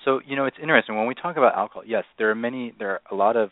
So 0.04 0.20
you 0.26 0.36
know 0.36 0.46
it's 0.46 0.56
interesting. 0.60 0.96
When 0.96 1.06
we 1.06 1.14
talk 1.14 1.36
about 1.36 1.54
alcohol 1.54 1.82
yes 1.86 2.04
there 2.16 2.30
are 2.30 2.34
many 2.34 2.74
there 2.78 2.92
are 2.92 3.00
a 3.10 3.14
lot 3.14 3.36
of 3.36 3.50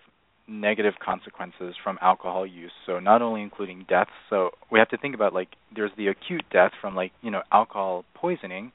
negative 0.49 0.95
consequences 1.05 1.75
from 1.83 1.99
alcohol 2.01 2.47
use. 2.47 2.71
So 2.87 3.01
not 3.01 3.21
only 3.21 3.43
including 3.43 3.85
deaths 3.89 4.11
so 4.31 4.51
we 4.73 4.79
have 4.79 4.89
to 4.91 4.97
think 4.97 5.15
about 5.15 5.35
like 5.35 5.49
there's 5.75 5.91
the 5.97 6.09
acute 6.09 6.45
death 6.53 6.73
from 6.81 6.95
like 6.95 7.13
you 7.23 7.31
know 7.31 7.43
alcohol 7.53 8.05
poisoning 8.15 8.73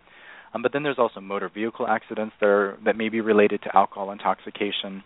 um, 0.53 0.61
but 0.61 0.73
then 0.73 0.83
there's 0.83 0.99
also 0.99 1.21
motor 1.21 1.49
vehicle 1.53 1.87
accidents 1.87 2.35
that 2.39 2.47
are 2.47 2.77
that 2.85 2.97
may 2.97 3.09
be 3.09 3.21
related 3.21 3.61
to 3.63 3.75
alcohol 3.75 4.11
intoxication 4.11 5.03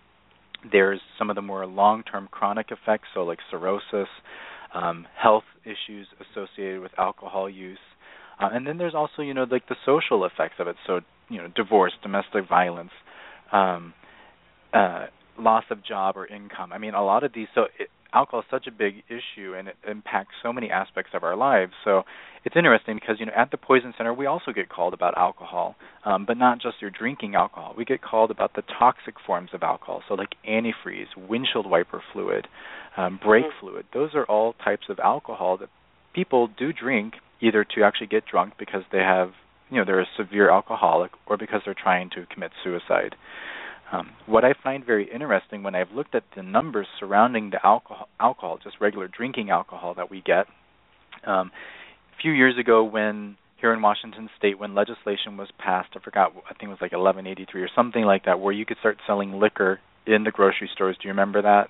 there's 0.71 0.99
some 1.17 1.29
of 1.29 1.35
the 1.35 1.41
more 1.41 1.65
long-term 1.65 2.29
chronic 2.31 2.67
effects, 2.71 3.07
so 3.13 3.21
like 3.23 3.39
cirrhosis, 3.49 4.09
um, 4.73 5.05
health 5.21 5.43
issues 5.63 6.07
associated 6.19 6.81
with 6.81 6.91
alcohol 6.97 7.49
use, 7.49 7.79
uh, 8.39 8.49
and 8.51 8.67
then 8.67 8.77
there's 8.77 8.95
also 8.95 9.21
you 9.21 9.33
know 9.33 9.45
like 9.49 9.67
the 9.67 9.75
social 9.85 10.25
effects 10.25 10.55
of 10.59 10.67
it. 10.67 10.75
So 10.85 11.01
you 11.29 11.37
know 11.37 11.47
divorce, 11.55 11.93
domestic 12.03 12.47
violence, 12.47 12.91
um, 13.51 13.93
uh, 14.73 15.07
loss 15.39 15.63
of 15.69 15.83
job 15.85 16.17
or 16.17 16.25
income. 16.25 16.73
I 16.73 16.77
mean 16.77 16.93
a 16.93 17.03
lot 17.03 17.23
of 17.23 17.33
these. 17.33 17.47
So 17.55 17.63
it, 17.79 17.89
alcohol 18.15 18.39
is 18.39 18.45
such 18.49 18.65
a 18.67 18.71
big 18.71 19.03
issue 19.09 19.53
and 19.53 19.67
it 19.67 19.75
impacts 19.87 20.31
so 20.41 20.53
many 20.53 20.71
aspects 20.71 21.11
of 21.13 21.23
our 21.23 21.35
lives. 21.35 21.73
So 21.83 22.03
it's 22.45 22.55
interesting 22.55 22.95
because 22.95 23.17
you 23.19 23.25
know 23.25 23.33
at 23.35 23.51
the 23.51 23.57
Poison 23.57 23.93
Center 23.97 24.13
we 24.13 24.25
also 24.25 24.51
get 24.51 24.69
called 24.69 24.93
about 24.93 25.17
alcohol, 25.17 25.75
um, 26.05 26.25
but 26.25 26.37
not 26.37 26.61
just 26.61 26.81
your 26.81 26.91
drinking 26.91 27.35
alcohol. 27.35 27.73
We 27.77 27.85
get 27.85 28.01
called 28.01 28.31
about 28.31 28.55
the 28.55 28.63
toxic 28.79 29.15
forms 29.25 29.49
of 29.53 29.63
alcohol, 29.63 30.01
so 30.07 30.13
like 30.13 30.35
antifreeze, 30.47 31.15
windshield 31.17 31.69
wiper 31.69 32.01
fluid, 32.13 32.47
um, 32.97 33.19
brake 33.23 33.45
mm-hmm. 33.45 33.65
fluid. 33.65 33.85
Those 33.93 34.11
are 34.15 34.25
all 34.25 34.53
types 34.63 34.85
of 34.89 34.99
alcohol 34.99 35.57
that 35.57 35.69
people 36.13 36.47
do 36.47 36.71
drink 36.71 37.15
either 37.41 37.65
to 37.75 37.83
actually 37.83 38.07
get 38.07 38.23
drunk 38.25 38.53
because 38.57 38.83
they 38.91 38.99
have 38.99 39.31
you 39.69 39.77
know 39.77 39.85
they're 39.85 40.01
a 40.01 40.07
severe 40.17 40.49
alcoholic 40.49 41.11
or 41.27 41.37
because 41.37 41.61
they're 41.65 41.75
trying 41.75 42.09
to 42.11 42.25
commit 42.31 42.51
suicide. 42.63 43.15
Um, 43.91 44.11
what 44.25 44.43
I 44.43 44.53
find 44.63 44.83
very 44.83 45.09
interesting 45.11 45.63
when 45.63 45.75
I've 45.75 45.91
looked 45.91 46.15
at 46.15 46.23
the 46.35 46.41
numbers 46.41 46.87
surrounding 46.99 47.51
the 47.51 47.65
alcohol, 47.65 48.09
alcohol 48.19 48.57
just 48.63 48.77
regular 48.81 49.07
drinking 49.07 49.51
alcohol 49.51 49.93
that 49.95 50.09
we 50.09 50.21
get, 50.25 50.47
um, 51.25 51.51
a 52.17 52.21
few 52.21 52.31
years 52.31 52.55
ago 52.59 52.83
when 52.83 53.37
here 53.59 53.73
in 53.73 53.81
Washington 53.81 54.29
State 54.37 54.59
when 54.59 54.75
legislation 54.75 55.37
was 55.37 55.49
passed. 55.57 55.89
I 55.95 55.99
forgot. 55.99 56.33
I 56.45 56.53
think 56.53 56.63
it 56.63 56.67
was 56.69 56.81
like 56.81 56.91
1183 56.91 57.61
or 57.61 57.69
something 57.75 58.03
like 58.03 58.25
that, 58.25 58.39
where 58.39 58.53
you 58.53 58.65
could 58.65 58.77
start 58.79 58.97
selling 59.07 59.33
liquor 59.33 59.79
in 60.05 60.23
the 60.23 60.31
grocery 60.31 60.69
stores. 60.73 60.97
Do 61.01 61.07
you 61.07 61.11
remember 61.11 61.41
that? 61.41 61.69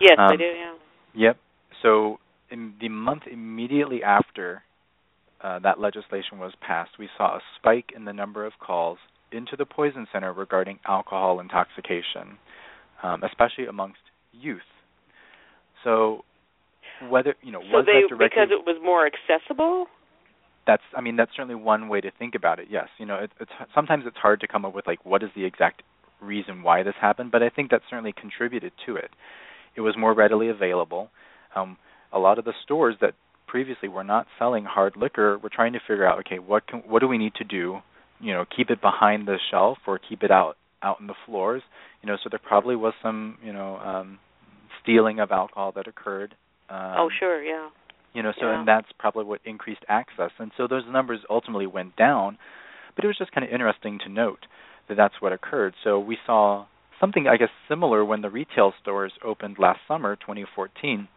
Yes, 0.00 0.16
um, 0.18 0.32
I 0.32 0.36
do. 0.36 0.44
Yeah. 0.44 0.74
Yep. 1.14 1.36
So 1.82 2.18
in 2.50 2.74
the 2.80 2.88
month 2.88 3.22
immediately 3.30 4.02
after 4.02 4.62
uh, 5.42 5.58
that 5.60 5.80
legislation 5.80 6.38
was 6.38 6.52
passed, 6.60 6.92
we 6.98 7.08
saw 7.16 7.36
a 7.36 7.40
spike 7.58 7.92
in 7.94 8.04
the 8.04 8.12
number 8.12 8.44
of 8.44 8.52
calls 8.60 8.98
into 9.32 9.56
the 9.56 9.64
Poison 9.64 10.06
Center 10.12 10.32
regarding 10.32 10.78
alcohol 10.86 11.40
intoxication, 11.40 12.38
um, 13.02 13.22
especially 13.24 13.66
amongst 13.66 14.00
youth. 14.32 14.60
So 15.84 16.24
whether 17.08 17.34
you 17.42 17.52
know 17.52 17.60
so 17.60 17.78
was 17.78 17.86
they, 17.86 18.02
that 18.02 18.08
directly, 18.08 18.28
because 18.28 18.48
it 18.50 18.64
was 18.66 18.80
more 18.82 19.06
accessible? 19.06 19.86
That's 20.66 20.82
i 20.96 21.00
mean 21.00 21.16
that's 21.16 21.32
certainly 21.34 21.56
one 21.56 21.88
way 21.88 22.00
to 22.00 22.10
think 22.18 22.34
about 22.34 22.58
it 22.58 22.68
yes. 22.70 22.88
You 22.98 23.06
know 23.06 23.16
it, 23.16 23.30
it's 23.40 23.50
sometimes 23.74 24.04
it's 24.06 24.16
hard 24.16 24.40
to 24.40 24.48
come 24.48 24.64
up 24.64 24.74
with 24.74 24.86
like 24.86 25.04
what 25.04 25.22
is 25.22 25.30
the 25.34 25.44
exact 25.44 25.82
reason 26.20 26.62
why 26.62 26.84
this 26.84 26.94
happened 27.00 27.32
but 27.32 27.42
i 27.42 27.48
think 27.48 27.70
that 27.72 27.82
certainly 27.90 28.12
contributed 28.12 28.72
to 28.86 28.96
it. 28.96 29.10
It 29.74 29.80
was 29.80 29.94
more 29.98 30.14
readily 30.14 30.48
available. 30.48 31.08
Um, 31.56 31.78
a 32.12 32.18
lot 32.18 32.38
of 32.38 32.44
the 32.44 32.52
stores 32.62 32.94
that 33.00 33.14
previously 33.46 33.88
were 33.88 34.04
not 34.04 34.26
selling 34.38 34.64
hard 34.64 34.96
liquor 34.96 35.38
were 35.38 35.50
trying 35.50 35.72
to 35.72 35.80
figure 35.80 36.06
out 36.06 36.18
okay 36.20 36.38
what 36.38 36.66
can, 36.66 36.80
what 36.80 37.00
do 37.00 37.08
we 37.08 37.18
need 37.18 37.34
to 37.34 37.44
do 37.44 37.80
you 38.22 38.32
know 38.32 38.44
keep 38.56 38.70
it 38.70 38.80
behind 38.80 39.26
the 39.26 39.36
shelf 39.50 39.78
or 39.86 39.98
keep 39.98 40.22
it 40.22 40.30
out 40.30 40.56
out 40.82 41.00
in 41.00 41.06
the 41.06 41.14
floors. 41.26 41.62
You 42.02 42.08
know 42.08 42.16
so 42.22 42.28
there 42.30 42.40
probably 42.42 42.76
was 42.76 42.94
some 43.02 43.38
you 43.44 43.52
know 43.52 43.76
um 43.78 44.18
stealing 44.82 45.20
of 45.20 45.30
alcohol 45.30 45.72
that 45.76 45.86
occurred 45.86 46.34
um, 46.68 46.94
oh 46.98 47.10
sure 47.20 47.42
yeah. 47.42 47.68
you 48.14 48.22
know 48.22 48.32
so 48.40 48.46
yeah. 48.46 48.58
and 48.58 48.66
that's 48.66 48.88
probably 48.98 49.24
what 49.24 49.40
increased 49.44 49.84
access. 49.88 50.30
And 50.38 50.52
so 50.56 50.66
those 50.66 50.84
numbers 50.90 51.20
ultimately 51.28 51.66
went 51.66 51.96
down 51.96 52.38
but 52.94 53.04
it 53.04 53.08
was 53.08 53.18
just 53.18 53.32
kind 53.32 53.44
of 53.44 53.52
interesting 53.52 53.98
to 54.04 54.10
note 54.10 54.46
that 54.88 54.96
that's 54.96 55.14
what 55.20 55.32
occurred. 55.32 55.72
So 55.82 55.98
we 55.98 56.18
saw 56.26 56.66
something 57.02 57.26
i 57.26 57.36
guess 57.36 57.48
similar 57.68 58.04
when 58.04 58.22
the 58.22 58.30
retail 58.30 58.72
stores 58.80 59.12
opened 59.24 59.56
last 59.58 59.80
summer 59.88 60.14
2014 60.16 61.08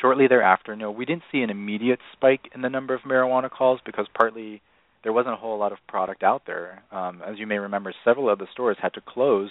shortly 0.00 0.26
thereafter 0.26 0.74
no 0.74 0.90
we 0.90 1.04
didn't 1.04 1.22
see 1.30 1.42
an 1.42 1.50
immediate 1.50 1.98
spike 2.12 2.48
in 2.54 2.62
the 2.62 2.70
number 2.70 2.94
of 2.94 3.02
marijuana 3.02 3.50
calls 3.50 3.78
because 3.84 4.06
partly 4.14 4.62
there 5.04 5.12
wasn't 5.12 5.32
a 5.32 5.36
whole 5.36 5.58
lot 5.58 5.72
of 5.72 5.78
product 5.86 6.22
out 6.22 6.42
there 6.46 6.82
um, 6.90 7.22
as 7.26 7.38
you 7.38 7.46
may 7.46 7.58
remember 7.58 7.94
several 8.04 8.28
of 8.28 8.38
the 8.38 8.46
stores 8.52 8.76
had 8.82 8.92
to 8.92 9.00
close 9.00 9.50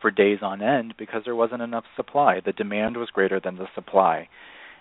for 0.00 0.10
days 0.10 0.38
on 0.42 0.62
end 0.62 0.94
because 0.98 1.22
there 1.24 1.36
wasn't 1.36 1.60
enough 1.60 1.84
supply 1.96 2.40
the 2.44 2.52
demand 2.52 2.96
was 2.96 3.10
greater 3.10 3.40
than 3.40 3.56
the 3.56 3.66
supply 3.74 4.28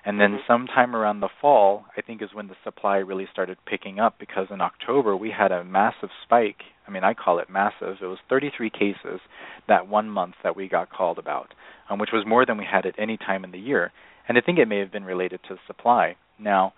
and 0.06 0.20
then 0.20 0.32
mm-hmm. 0.32 0.52
sometime 0.52 0.96
around 0.96 1.22
the 1.22 1.30
fall, 1.42 1.86
I 1.98 2.02
think 2.02 2.22
is 2.22 2.34
when 2.34 2.48
the 2.48 2.56
supply 2.64 2.98
really 2.98 3.28
started 3.32 3.58
picking 3.66 4.00
up 4.00 4.16
because 4.20 4.48
in 4.52 4.60
October 4.60 5.16
we 5.16 5.32
had 5.32 5.52
a 5.52 5.64
massive 5.64 6.10
spike. 6.24 6.62
I 6.88 6.92
mean, 6.92 7.04
I 7.04 7.14
call 7.14 7.40
it 7.40 7.50
massive. 7.50 7.98
It 8.02 8.06
was 8.08 8.18
33 8.28 8.70
cases 8.70 9.22
that 9.68 9.88
one 9.88 10.10
month 10.10 10.36
that 10.44 10.58
we 10.58 10.68
got 10.68 10.92
called 10.92 11.18
about, 11.18 11.54
um, 11.90 12.00
which 12.00 12.10
was 12.12 12.26
more 12.28 12.46
than 12.46 12.58
we 12.58 12.68
had 12.70 12.86
at 12.86 12.96
any 12.98 13.16
time 13.16 13.46
in 13.46 13.52
the 13.52 13.60
year. 13.60 13.92
And 14.28 14.38
I 14.38 14.42
think 14.42 14.60
it 14.60 14.68
may 14.68 14.80
have 14.80 14.92
been 14.92 15.06
related 15.06 15.40
to 15.48 15.56
supply. 15.68 16.18
Now, 16.38 16.74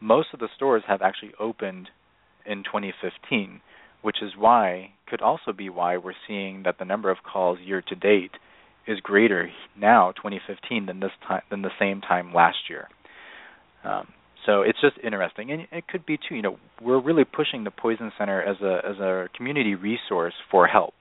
most 0.00 0.28
of 0.32 0.38
the 0.38 0.48
stores 0.54 0.84
have 0.86 1.02
actually 1.02 1.32
opened 1.40 1.88
in 2.46 2.64
2015, 2.64 3.60
which 4.02 4.22
is 4.22 4.32
why 4.36 4.90
could 5.06 5.20
also 5.22 5.52
be 5.52 5.68
why 5.68 5.96
we're 5.96 6.12
seeing 6.26 6.62
that 6.64 6.78
the 6.78 6.84
number 6.84 7.10
of 7.10 7.18
calls 7.22 7.58
year 7.60 7.82
to 7.82 7.94
date 7.94 8.32
is 8.86 8.98
greater 9.00 9.50
now 9.76 10.12
2015 10.12 10.86
than 10.86 11.00
this 11.00 11.10
time 11.26 11.42
than 11.50 11.62
the 11.62 11.70
same 11.78 12.00
time 12.00 12.34
last 12.34 12.68
year. 12.68 12.88
Um, 13.84 14.08
so 14.46 14.62
it's 14.62 14.80
just 14.80 14.96
interesting, 15.04 15.52
and 15.52 15.66
it 15.70 15.86
could 15.86 16.04
be 16.04 16.16
too. 16.16 16.34
You 16.34 16.42
know, 16.42 16.56
we're 16.80 17.00
really 17.00 17.24
pushing 17.24 17.64
the 17.64 17.70
Poison 17.70 18.10
Center 18.18 18.42
as 18.42 18.56
a 18.60 18.80
as 18.84 18.98
a 18.98 19.28
community 19.36 19.74
resource 19.74 20.34
for 20.50 20.66
help. 20.66 20.94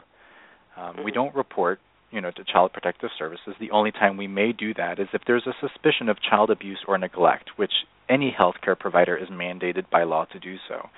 Um, 0.78 1.04
we 1.04 1.12
don't 1.12 1.34
report, 1.36 1.80
you 2.12 2.22
know, 2.22 2.32
to 2.32 2.44
Child 2.44 2.74
Protective 2.74 3.10
Services. 3.18 3.56
The 3.60 3.72
only 3.72 3.92
time 3.92 4.18
we 4.18 4.28
may 4.28 4.52
do 4.52 4.74
that 4.76 5.00
is 5.00 5.08
if 5.14 5.22
there's 5.26 5.48
a 5.48 5.54
suspicion 5.60 6.08
of 6.08 6.18
child 6.22 6.50
abuse 6.50 6.80
or 6.88 6.98
neglect, 6.98 7.52
which 7.56 7.72
any 8.10 8.36
healthcare 8.38 8.78
provider 8.78 9.18
is 9.18 9.30
mandated 9.30 9.90
by 9.90 10.04
law 10.04 10.26
to 10.26 10.40
do 10.40 10.58
so. 10.68 10.90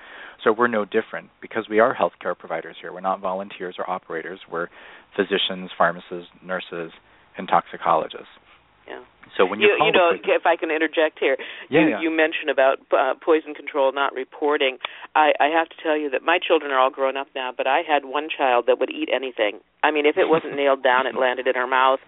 So 0.44 0.52
we're 0.52 0.68
no 0.68 0.84
different 0.84 1.30
because 1.40 1.66
we 1.68 1.80
are 1.80 1.96
healthcare 1.96 2.38
providers 2.38 2.76
here. 2.80 2.92
We're 2.92 3.00
not 3.00 3.20
volunteers 3.20 3.76
or 3.78 3.88
operators. 3.88 4.40
We're 4.50 4.68
physicians, 5.16 5.70
pharmacists, 5.76 6.28
nurses, 6.44 6.92
and 7.38 7.48
toxicologists. 7.48 8.28
Yeah. 8.86 9.00
So 9.36 9.46
when 9.46 9.60
you, 9.60 9.68
you, 9.68 9.86
you 9.86 9.92
know, 9.92 10.12
if 10.12 10.44
I 10.44 10.56
can 10.56 10.70
interject 10.70 11.18
here, 11.18 11.36
yeah, 11.70 11.80
you, 11.80 11.88
yeah. 11.88 12.00
you 12.02 12.10
mentioned 12.10 12.50
about 12.50 12.78
uh, 12.92 13.14
poison 13.24 13.54
control 13.54 13.92
not 13.92 14.12
reporting. 14.12 14.76
I, 15.16 15.32
I 15.40 15.46
have 15.48 15.68
to 15.70 15.76
tell 15.82 15.96
you 15.96 16.10
that 16.10 16.22
my 16.22 16.38
children 16.38 16.70
are 16.70 16.78
all 16.78 16.90
grown 16.90 17.16
up 17.16 17.28
now, 17.34 17.50
but 17.56 17.66
I 17.66 17.80
had 17.80 18.04
one 18.04 18.28
child 18.28 18.66
that 18.68 18.78
would 18.78 18.90
eat 18.90 19.08
anything. 19.12 19.60
I 19.82 19.90
mean, 19.90 20.06
if 20.06 20.16
it 20.16 20.28
wasn't 20.28 20.54
nailed 20.54 20.82
down, 20.82 21.06
it 21.06 21.16
landed 21.18 21.46
in 21.46 21.54
her 21.54 21.66
mouth. 21.66 22.00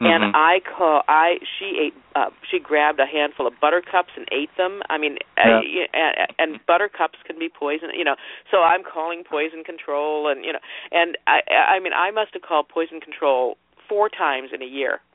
Mm-hmm. 0.00 0.24
And 0.24 0.34
I 0.34 0.60
call 0.64 1.02
I 1.08 1.36
she 1.58 1.76
ate 1.78 1.94
uh, 2.16 2.30
she 2.50 2.58
grabbed 2.58 2.98
a 3.00 3.06
handful 3.06 3.46
of 3.46 3.52
buttercups 3.60 4.10
and 4.16 4.26
ate 4.32 4.48
them. 4.56 4.80
I 4.88 4.96
mean, 4.96 5.18
yeah. 5.36 5.60
uh, 5.60 5.60
and, 5.92 6.54
and 6.54 6.66
buttercups 6.66 7.18
can 7.26 7.38
be 7.38 7.50
poison, 7.50 7.90
you 7.94 8.04
know. 8.04 8.16
So 8.50 8.62
I'm 8.62 8.82
calling 8.82 9.24
poison 9.28 9.62
control, 9.62 10.28
and 10.28 10.42
you 10.42 10.54
know, 10.54 10.58
and 10.90 11.18
I 11.26 11.40
I 11.76 11.80
mean 11.80 11.92
I 11.92 12.10
must 12.12 12.32
have 12.32 12.40
called 12.40 12.68
poison 12.68 13.00
control 13.00 13.58
four 13.90 14.08
times 14.08 14.50
in 14.54 14.62
a 14.62 14.66
year. 14.66 15.00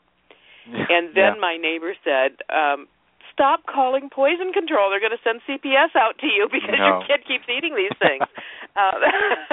And 0.67 1.13
then 1.13 1.38
yeah. 1.38 1.39
my 1.39 1.58
neighbor 1.62 1.93
said, 2.04 2.41
um, 2.50 2.88
"Stop 3.36 3.67
calling 3.67 4.08
poison 4.08 4.56
control. 4.56 4.89
They're 4.89 5.04
going 5.04 5.15
to 5.15 5.21
send 5.21 5.43
CPS 5.43 5.91
out 6.00 6.15
to 6.24 6.28
you 6.28 6.48
because 6.56 6.80
no. 6.80 6.88
your 6.88 6.98
kid 7.04 7.28
keeps 7.28 7.45
eating 7.52 7.76
these 7.76 7.93
things." 8.00 8.24
uh, 8.80 8.95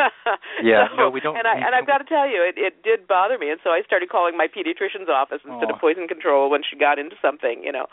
yeah, 0.63 0.89
so, 0.95 0.97
no, 0.97 1.11
we 1.11 1.19
don't. 1.19 1.35
And 1.35 1.47
I 1.47 1.59
and 1.59 1.75
I've 1.75 1.87
got 1.87 1.99
to 1.99 2.09
tell 2.09 2.31
you, 2.31 2.43
it 2.43 2.55
it 2.57 2.83
did 2.83 3.07
bother 3.11 3.37
me, 3.39 3.51
and 3.51 3.61
so 3.63 3.71
I 3.71 3.83
started 3.83 4.09
calling 4.09 4.39
my 4.39 4.47
pediatrician's 4.47 5.11
office 5.11 5.43
instead 5.43 5.71
of 5.71 5.83
poison 5.83 6.07
control 6.07 6.51
when 6.51 6.63
she 6.63 6.79
got 6.79 6.99
into 6.99 7.17
something, 7.21 7.63
you 7.63 7.73
know. 7.75 7.87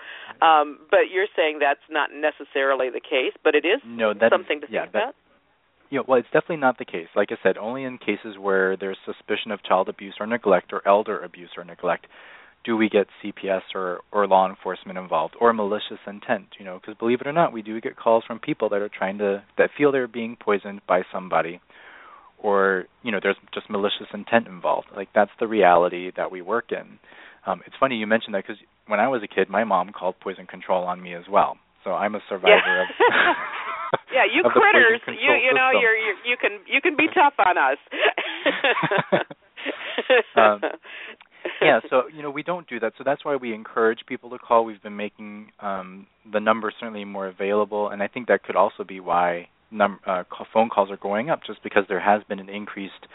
Um, 0.46 0.80
but 0.90 1.10
you're 1.12 1.30
saying 1.36 1.60
that's 1.60 1.84
not 1.90 2.10
necessarily 2.14 2.90
the 2.90 3.02
case, 3.02 3.34
but 3.44 3.56
it 3.56 3.66
is 3.66 3.82
no, 3.86 4.14
that 4.14 4.32
something 4.32 4.62
is, 4.62 4.70
to 4.70 4.74
yeah, 4.74 4.86
think 4.86 4.94
that, 4.94 5.04
about. 5.04 5.16
Yeah, 5.90 6.02
well, 6.08 6.20
it's 6.20 6.28
definitely 6.28 6.58
not 6.58 6.78
the 6.78 6.86
case. 6.86 7.08
Like 7.16 7.30
I 7.32 7.38
said, 7.42 7.58
only 7.58 7.84
in 7.84 7.98
cases 7.98 8.38
where 8.40 8.78
there's 8.78 8.98
suspicion 9.06 9.52
of 9.52 9.64
child 9.64 9.90
abuse 9.90 10.16
or 10.20 10.28
neglect 10.28 10.72
or 10.72 10.88
elder 10.88 11.20
abuse 11.20 11.50
or 11.58 11.64
neglect 11.64 12.06
do 12.70 12.78
we 12.78 12.88
get 12.88 13.08
CPS 13.24 13.62
or 13.74 14.02
or 14.12 14.28
law 14.28 14.48
enforcement 14.48 15.00
involved 15.00 15.36
or 15.42 15.52
malicious 15.54 15.98
intent. 16.06 16.50
You 16.60 16.66
know, 16.66 16.78
because 16.80 16.96
believe 17.00 17.20
it 17.20 17.26
or 17.26 17.34
not, 17.34 17.52
we 17.52 17.64
do 17.64 17.82
get 17.82 17.98
calls 17.98 18.24
from 18.28 18.38
people 18.38 18.70
that 18.70 18.80
are 18.80 18.90
trying 18.96 19.18
to 19.18 19.44
that 19.58 19.72
feel 19.76 19.92
they're 19.92 20.08
being 20.08 20.38
poisoned 20.40 20.82
by 20.88 21.02
somebody, 21.12 21.62
or 22.38 22.86
you 23.02 23.12
know, 23.12 23.20
there's 23.24 23.38
just 23.56 23.72
malicious 23.72 24.06
intent 24.14 24.46
involved. 24.46 24.90
Like 24.96 25.10
that's 25.16 25.32
the 25.40 25.48
reality 25.48 26.12
that 26.16 26.32
we 26.32 26.44
work 26.44 26.66
in. 26.72 27.00
Um, 27.48 27.62
it's 27.66 27.76
funny 27.80 27.96
you 27.96 28.06
mentioned 28.06 28.36
that 28.36 28.44
because 28.46 28.62
when 28.86 29.00
I 29.00 29.08
was 29.08 29.24
a 29.24 29.28
kid, 29.28 29.50
my 29.50 29.64
mom 29.64 29.90
called 29.92 30.14
poison 30.22 30.46
control 30.46 30.84
on 30.84 31.02
me 31.02 31.16
as 31.16 31.24
well. 31.28 31.58
So 31.84 31.92
I'm 31.92 32.14
a 32.14 32.20
survivor 32.30 32.54
yeah. 32.54 32.84
of. 32.84 32.88
yeah, 34.14 34.26
you 34.36 34.44
critters, 34.54 35.02
you 35.08 35.34
you 35.42 35.54
know 35.58 35.74
system. 35.74 35.82
you're, 35.82 35.98
you're 35.98 36.20
you 36.24 36.38
can 36.40 36.52
you 36.68 36.82
can 36.82 36.96
be 36.96 37.08
tough 37.16 37.34
on 37.40 37.58
us. 37.58 37.80
um, 40.36 40.62
yeah, 41.62 41.80
so 41.90 42.04
you 42.14 42.22
know 42.22 42.30
we 42.30 42.44
don't 42.44 42.68
do 42.68 42.80
that. 42.80 42.94
So 42.98 43.04
that's 43.04 43.24
why 43.24 43.36
we 43.36 43.54
encourage 43.54 44.00
people 44.08 44.30
to 44.32 44.38
call. 44.38 44.66
We've 44.66 44.82
been 44.82 44.98
making 44.98 45.52
um, 45.60 46.08
the 46.32 46.40
number 46.40 46.72
certainly 46.80 47.06
more 47.06 47.28
available, 47.28 47.90
and 47.90 48.04
I 48.04 48.08
think 48.08 48.28
that 48.28 48.44
could 48.44 48.56
also 48.56 48.84
be 48.84 49.00
why 49.00 49.48
num- 49.72 50.00
uh, 50.06 50.24
call, 50.30 50.48
phone 50.54 50.70
calls 50.70 50.92
are 50.92 50.98
going 50.98 51.30
up, 51.30 51.42
just 51.46 51.64
because 51.64 51.84
there 51.88 52.00
has 52.00 52.22
been 52.28 52.40
an 52.40 52.50
increased 52.50 53.08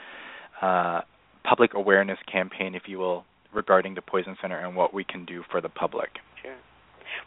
uh, 0.63 1.01
public 1.45 1.75
awareness 1.75 2.19
campaign, 2.31 2.75
if 2.75 2.83
you 2.87 2.99
will, 2.99 3.25
regarding 3.53 3.95
the 3.95 4.03
Poison 4.03 4.37
Center 4.41 4.59
and 4.59 4.75
what 4.77 4.95
we 4.95 5.05
can 5.05 5.25
do 5.25 5.43
for 5.51 5.61
the 5.61 5.69
public. 5.69 6.11
Sure. 6.43 6.55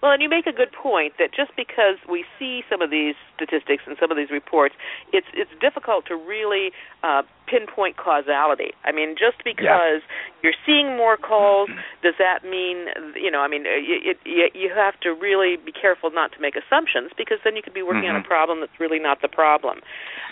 Well, 0.02 0.12
and 0.12 0.22
you 0.22 0.30
make 0.30 0.48
a 0.48 0.52
good 0.52 0.72
point 0.72 1.14
that 1.20 1.34
just 1.34 1.52
because 1.56 1.98
we 2.10 2.26
see 2.40 2.64
some 2.70 2.82
of 2.82 2.90
these 2.90 3.16
statistics 3.36 3.84
and 3.86 3.98
some 4.00 4.12
of 4.12 4.18
these 4.18 4.32
reports, 4.32 4.76
it's 5.14 5.28
it's 5.34 5.52
difficult 5.60 6.06
to 6.08 6.16
really 6.16 6.72
uh, 7.04 7.24
pinpoint 7.48 7.98
causality. 7.98 8.72
I 8.84 8.92
mean, 8.92 9.16
just 9.18 9.44
because 9.44 10.02
yeah. 10.04 10.44
you're 10.44 10.60
seeing 10.66 10.98
more 10.98 11.18
calls, 11.18 11.70
does 12.04 12.16
that 12.20 12.44
mean 12.44 12.88
you 13.16 13.32
know? 13.32 13.42
I 13.42 13.48
mean, 13.48 13.64
it, 13.66 14.18
it, 14.26 14.52
you 14.56 14.72
have 14.74 15.00
to 15.02 15.14
really 15.14 15.58
be 15.58 15.72
careful 15.72 16.12
not 16.12 16.32
to 16.34 16.40
make 16.40 16.56
assumptions 16.56 17.12
because 17.18 17.40
then 17.44 17.56
you 17.56 17.62
could 17.62 17.74
be 17.74 17.84
working 17.84 18.10
mm-hmm. 18.10 18.22
on 18.22 18.26
a 18.26 18.28
problem 18.28 18.60
that's 18.60 18.80
really 18.80 19.00
not 19.00 19.22
the 19.22 19.30
problem. 19.30 19.80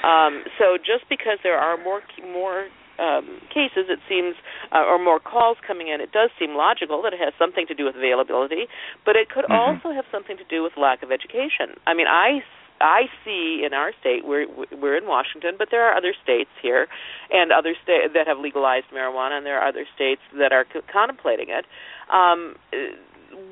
Um, 0.03 0.43
so 0.59 0.77
just 0.77 1.09
because 1.09 1.39
there 1.43 1.57
are 1.57 1.77
more 1.81 2.01
more 2.31 2.67
um, 2.99 3.41
cases, 3.53 3.87
it 3.89 3.99
seems, 4.07 4.35
uh, 4.71 4.83
or 4.85 4.97
more 4.97 5.19
calls 5.19 5.57
coming 5.65 5.87
in, 5.87 6.01
it 6.01 6.11
does 6.11 6.29
seem 6.39 6.55
logical 6.55 7.01
that 7.03 7.13
it 7.13 7.19
has 7.19 7.33
something 7.37 7.65
to 7.67 7.73
do 7.73 7.85
with 7.85 7.95
availability, 7.95 8.67
but 9.05 9.15
it 9.15 9.29
could 9.29 9.45
mm-hmm. 9.45 9.53
also 9.53 9.91
have 9.91 10.05
something 10.11 10.37
to 10.37 10.43
do 10.45 10.63
with 10.63 10.73
lack 10.77 11.03
of 11.03 11.11
education. 11.11 11.75
I 11.87 11.93
mean, 11.93 12.07
I 12.07 12.43
I 12.81 13.07
see 13.23 13.63
in 13.65 13.73
our 13.73 13.93
state 13.99 14.25
we're 14.25 14.47
we're 14.71 14.97
in 14.97 15.07
Washington, 15.07 15.55
but 15.57 15.69
there 15.71 15.83
are 15.87 15.95
other 15.95 16.13
states 16.21 16.49
here, 16.61 16.87
and 17.31 17.51
other 17.51 17.73
states 17.81 18.13
that 18.13 18.27
have 18.27 18.39
legalized 18.39 18.87
marijuana, 18.93 19.37
and 19.37 19.45
there 19.45 19.59
are 19.59 19.67
other 19.67 19.85
states 19.95 20.21
that 20.37 20.51
are 20.51 20.65
c- 20.73 20.81
contemplating 20.91 21.47
it. 21.49 21.65
Um, 22.11 22.55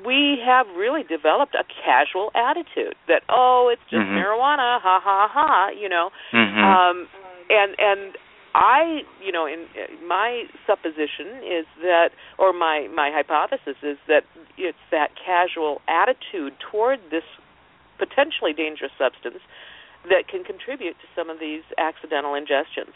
we 0.04 0.38
have 0.44 0.66
really 0.76 1.02
developed 1.02 1.54
a 1.54 1.64
casual 1.84 2.30
attitude 2.34 2.94
that 3.08 3.22
oh 3.28 3.68
it's 3.72 3.82
just 3.90 4.02
Mhm. 4.02 4.16
marijuana 4.16 4.80
ha 4.80 5.00
ha 5.00 5.28
ha 5.28 5.68
you 5.68 5.88
know 5.88 6.10
Mhm. 6.32 6.62
um 6.62 7.08
and 7.50 7.74
and 7.78 8.16
i 8.54 9.02
you 9.24 9.32
know 9.32 9.46
in 9.46 9.66
my 10.06 10.44
supposition 10.66 11.42
is 11.42 11.66
that 11.82 12.10
or 12.38 12.52
my 12.52 12.88
my 12.94 13.10
hypothesis 13.12 13.76
is 13.82 13.98
that 14.08 14.22
it's 14.56 14.78
that 14.90 15.10
casual 15.18 15.80
attitude 15.88 16.52
toward 16.70 16.98
this 17.10 17.24
potentially 17.98 18.52
dangerous 18.52 18.92
substance 18.98 19.42
that 20.08 20.28
can 20.28 20.44
contribute 20.44 20.94
to 21.00 21.06
some 21.16 21.30
of 21.30 21.38
these 21.40 21.62
accidental 21.78 22.32
ingestions. 22.32 22.94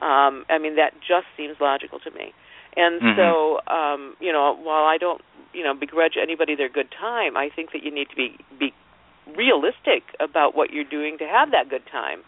Um 0.00 0.44
i 0.50 0.58
mean 0.58 0.76
that 0.76 0.94
just 1.00 1.26
seems 1.36 1.56
logical 1.60 1.98
to 2.00 2.10
me. 2.10 2.32
And 2.76 3.02
Mhm. 3.02 3.16
so 3.16 3.60
um 3.66 4.16
you 4.20 4.32
know 4.32 4.54
while 4.54 4.84
i 4.84 4.96
don't 4.98 5.22
you 5.52 5.62
know 5.64 5.74
begrudge 5.74 6.16
anybody 6.20 6.54
their 6.54 6.68
good 6.68 6.90
time 6.90 7.36
i 7.36 7.48
think 7.48 7.72
that 7.72 7.82
you 7.82 7.90
need 7.90 8.08
to 8.10 8.16
be 8.16 8.38
be 8.58 8.72
realistic 9.36 10.02
about 10.20 10.54
what 10.54 10.70
you're 10.72 10.84
doing 10.98 11.18
to 11.18 11.26
have 11.26 11.50
that 11.52 11.68
good 11.68 11.86
time 11.86 12.22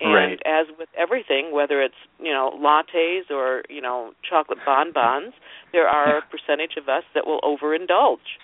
and 0.00 0.12
Right. 0.12 0.42
as 0.44 0.66
with 0.78 0.88
everything 0.96 1.52
whether 1.52 1.80
it's 1.82 1.94
you 2.18 2.32
know 2.32 2.52
lattes 2.60 3.30
or 3.30 3.62
you 3.68 3.80
know 3.80 4.12
chocolate 4.28 4.58
bonbons 4.64 5.32
there 5.72 5.88
are 5.88 6.18
a 6.18 6.22
percentage 6.30 6.76
of 6.76 6.88
us 6.88 7.04
that 7.14 7.26
will 7.26 7.40
overindulge. 7.40 8.38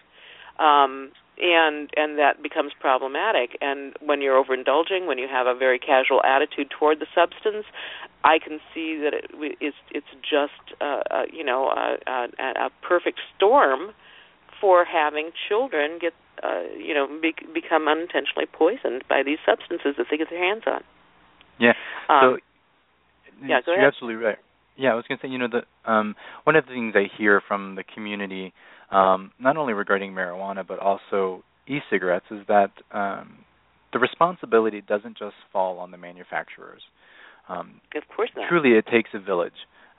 Um 0.58 1.12
and 1.38 1.90
and 1.96 2.18
that 2.18 2.42
becomes 2.42 2.72
problematic. 2.78 3.56
And 3.60 3.94
when 4.00 4.20
you're 4.22 4.42
overindulging 4.42 5.06
when 5.06 5.18
you 5.18 5.28
have 5.28 5.46
a 5.46 5.54
very 5.54 5.78
casual 5.78 6.22
attitude 6.24 6.70
toward 6.70 7.00
the 7.00 7.06
substance 7.14 7.64
i 8.24 8.38
can 8.38 8.60
see 8.74 8.96
that 9.02 9.12
it 9.14 9.30
is 9.60 9.74
it's 9.90 10.06
just 10.22 10.80
uh, 10.80 11.02
uh 11.10 11.22
you 11.32 11.44
know 11.44 11.68
a, 11.68 11.96
a, 12.10 12.66
a 12.66 12.70
perfect 12.82 13.18
storm 13.36 13.90
for 14.60 14.84
having 14.84 15.30
children 15.48 15.98
get 16.00 16.12
uh 16.42 16.62
you 16.76 16.94
know 16.94 17.06
be, 17.20 17.34
become 17.52 17.88
unintentionally 17.88 18.46
poisoned 18.52 19.02
by 19.08 19.22
these 19.22 19.38
substances 19.44 19.94
that 19.96 20.06
they 20.10 20.16
get 20.16 20.30
their 20.30 20.42
hands 20.42 20.62
on 20.66 20.82
Yeah. 21.58 21.72
um, 22.08 22.20
so 22.20 22.38
yeah, 23.46 23.60
you're 23.66 23.76
ahead. 23.76 23.88
absolutely 23.88 24.24
right. 24.24 24.38
Yeah, 24.76 24.92
I 24.92 24.94
was 24.94 25.04
going 25.06 25.18
to 25.18 25.26
say, 25.26 25.30
you 25.30 25.38
know, 25.38 25.48
the 25.48 25.90
um, 25.90 26.14
one 26.44 26.56
of 26.56 26.64
the 26.66 26.72
things 26.72 26.94
I 26.96 27.04
hear 27.18 27.42
from 27.46 27.74
the 27.74 27.84
community, 27.84 28.52
um, 28.90 29.32
not 29.38 29.56
only 29.56 29.72
regarding 29.72 30.12
marijuana 30.12 30.66
but 30.66 30.78
also 30.78 31.42
e-cigarettes, 31.66 32.26
is 32.30 32.40
that 32.48 32.70
um, 32.92 33.38
the 33.92 33.98
responsibility 33.98 34.80
doesn't 34.80 35.18
just 35.18 35.34
fall 35.52 35.78
on 35.78 35.90
the 35.90 35.98
manufacturers. 35.98 36.82
Um, 37.48 37.80
of 37.96 38.02
course 38.14 38.30
not 38.36 38.48
truly, 38.48 38.70
it 38.78 38.86
takes 38.90 39.10
a 39.14 39.18
village. 39.18 39.52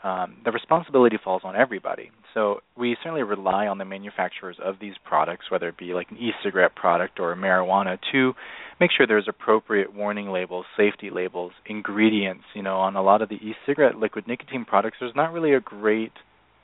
Um, 0.04 0.36
the 0.44 0.52
responsibility 0.52 1.18
falls 1.24 1.44
on 1.46 1.56
everybody. 1.56 2.12
So 2.34 2.60
we 2.78 2.98
certainly 3.02 3.24
rely 3.24 3.68
on 3.68 3.78
the 3.78 3.86
manufacturers 3.86 4.58
of 4.62 4.76
these 4.82 4.96
products, 5.06 5.46
whether 5.50 5.70
it 5.70 5.78
be 5.78 5.94
like 5.94 6.12
an 6.12 6.18
e-cigarette 6.18 6.76
product 6.76 7.20
or 7.20 7.34
marijuana, 7.36 7.98
to 8.12 8.34
make 8.82 8.92
sure 8.92 9.08
there's 9.08 9.30
appropriate 9.30 9.94
warning 9.96 10.30
labels, 10.30 10.66
safety 10.76 11.10
labels, 11.10 11.54
ingredients. 11.66 12.44
You 12.54 12.64
know, 12.64 12.78
on 12.78 12.96
a 12.98 13.02
lot 13.02 13.22
of 13.22 13.30
the 13.30 13.36
e-cigarette 13.36 13.96
liquid 13.98 14.28
nicotine 14.28 14.66
products, 14.66 14.98
there's 15.00 15.16
not 15.16 15.32
really 15.32 15.54
a 15.54 15.62
great 15.62 16.12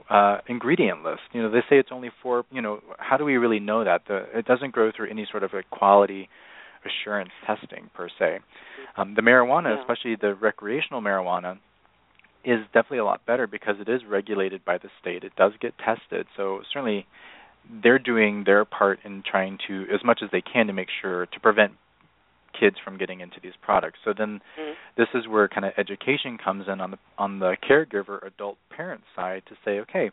uh, 0.09 0.39
ingredient 0.47 1.03
list. 1.03 1.21
You 1.31 1.43
know, 1.43 1.51
they 1.51 1.61
say 1.69 1.77
it's 1.77 1.89
only 1.93 2.09
four. 2.21 2.43
You 2.51 2.61
know, 2.61 2.81
how 2.97 3.15
do 3.15 3.23
we 3.23 3.37
really 3.37 3.59
know 3.59 3.85
that? 3.85 4.01
The, 4.07 4.25
it 4.33 4.45
doesn't 4.45 4.75
go 4.75 4.91
through 4.93 5.09
any 5.11 5.25
sort 5.31 5.43
of 5.43 5.53
a 5.53 5.63
quality 5.71 6.27
assurance 6.83 7.31
testing 7.45 7.89
per 7.93 8.09
se. 8.19 8.39
Um, 8.97 9.13
the 9.15 9.21
marijuana, 9.21 9.75
Yeah. 9.75 9.81
especially 9.81 10.15
the 10.19 10.33
recreational 10.33 11.01
marijuana, 11.01 11.59
is 12.43 12.59
definitely 12.73 12.99
a 12.99 13.05
lot 13.05 13.25
better 13.25 13.47
because 13.47 13.75
it 13.79 13.89
is 13.89 14.01
regulated 14.05 14.63
by 14.63 14.77
the 14.77 14.89
state. 15.01 15.23
It 15.23 15.35
does 15.35 15.53
get 15.59 15.73
tested, 15.77 16.27
so 16.37 16.61
certainly 16.71 17.05
they're 17.83 17.99
doing 17.99 18.43
their 18.45 18.65
part 18.65 18.99
in 19.03 19.23
trying 19.29 19.57
to, 19.67 19.85
as 19.93 20.03
much 20.03 20.21
as 20.23 20.29
they 20.31 20.41
can, 20.41 20.67
to 20.67 20.73
make 20.73 20.87
sure 21.01 21.25
to 21.27 21.39
prevent 21.39 21.73
kids 22.57 22.77
from 22.83 22.97
getting 22.97 23.19
into 23.21 23.39
these 23.41 23.53
products. 23.61 23.99
So 24.03 24.13
then, 24.13 24.41
Mhm. 24.57 24.75
this 24.95 25.13
is 25.13 25.27
where 25.27 25.47
kind 25.47 25.65
of 25.65 25.73
education 25.77 26.37
comes 26.37 26.67
in 26.67 26.81
on 26.81 26.91
the 26.91 26.99
on 27.17 27.39
the 27.39 27.57
caregiver, 27.57 28.23
adult 28.23 28.57
parent 28.69 29.03
side 29.15 29.45
to 29.45 29.55
say, 29.63 29.79
okay, 29.81 30.09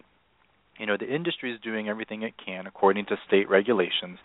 you 0.78 0.86
know, 0.86 0.96
the 0.96 1.08
industry 1.08 1.50
is 1.52 1.60
doing 1.60 1.88
everything 1.88 2.22
it 2.22 2.36
can 2.36 2.66
according 2.66 3.06
to 3.06 3.16
state 3.26 3.48
regulations 3.48 4.18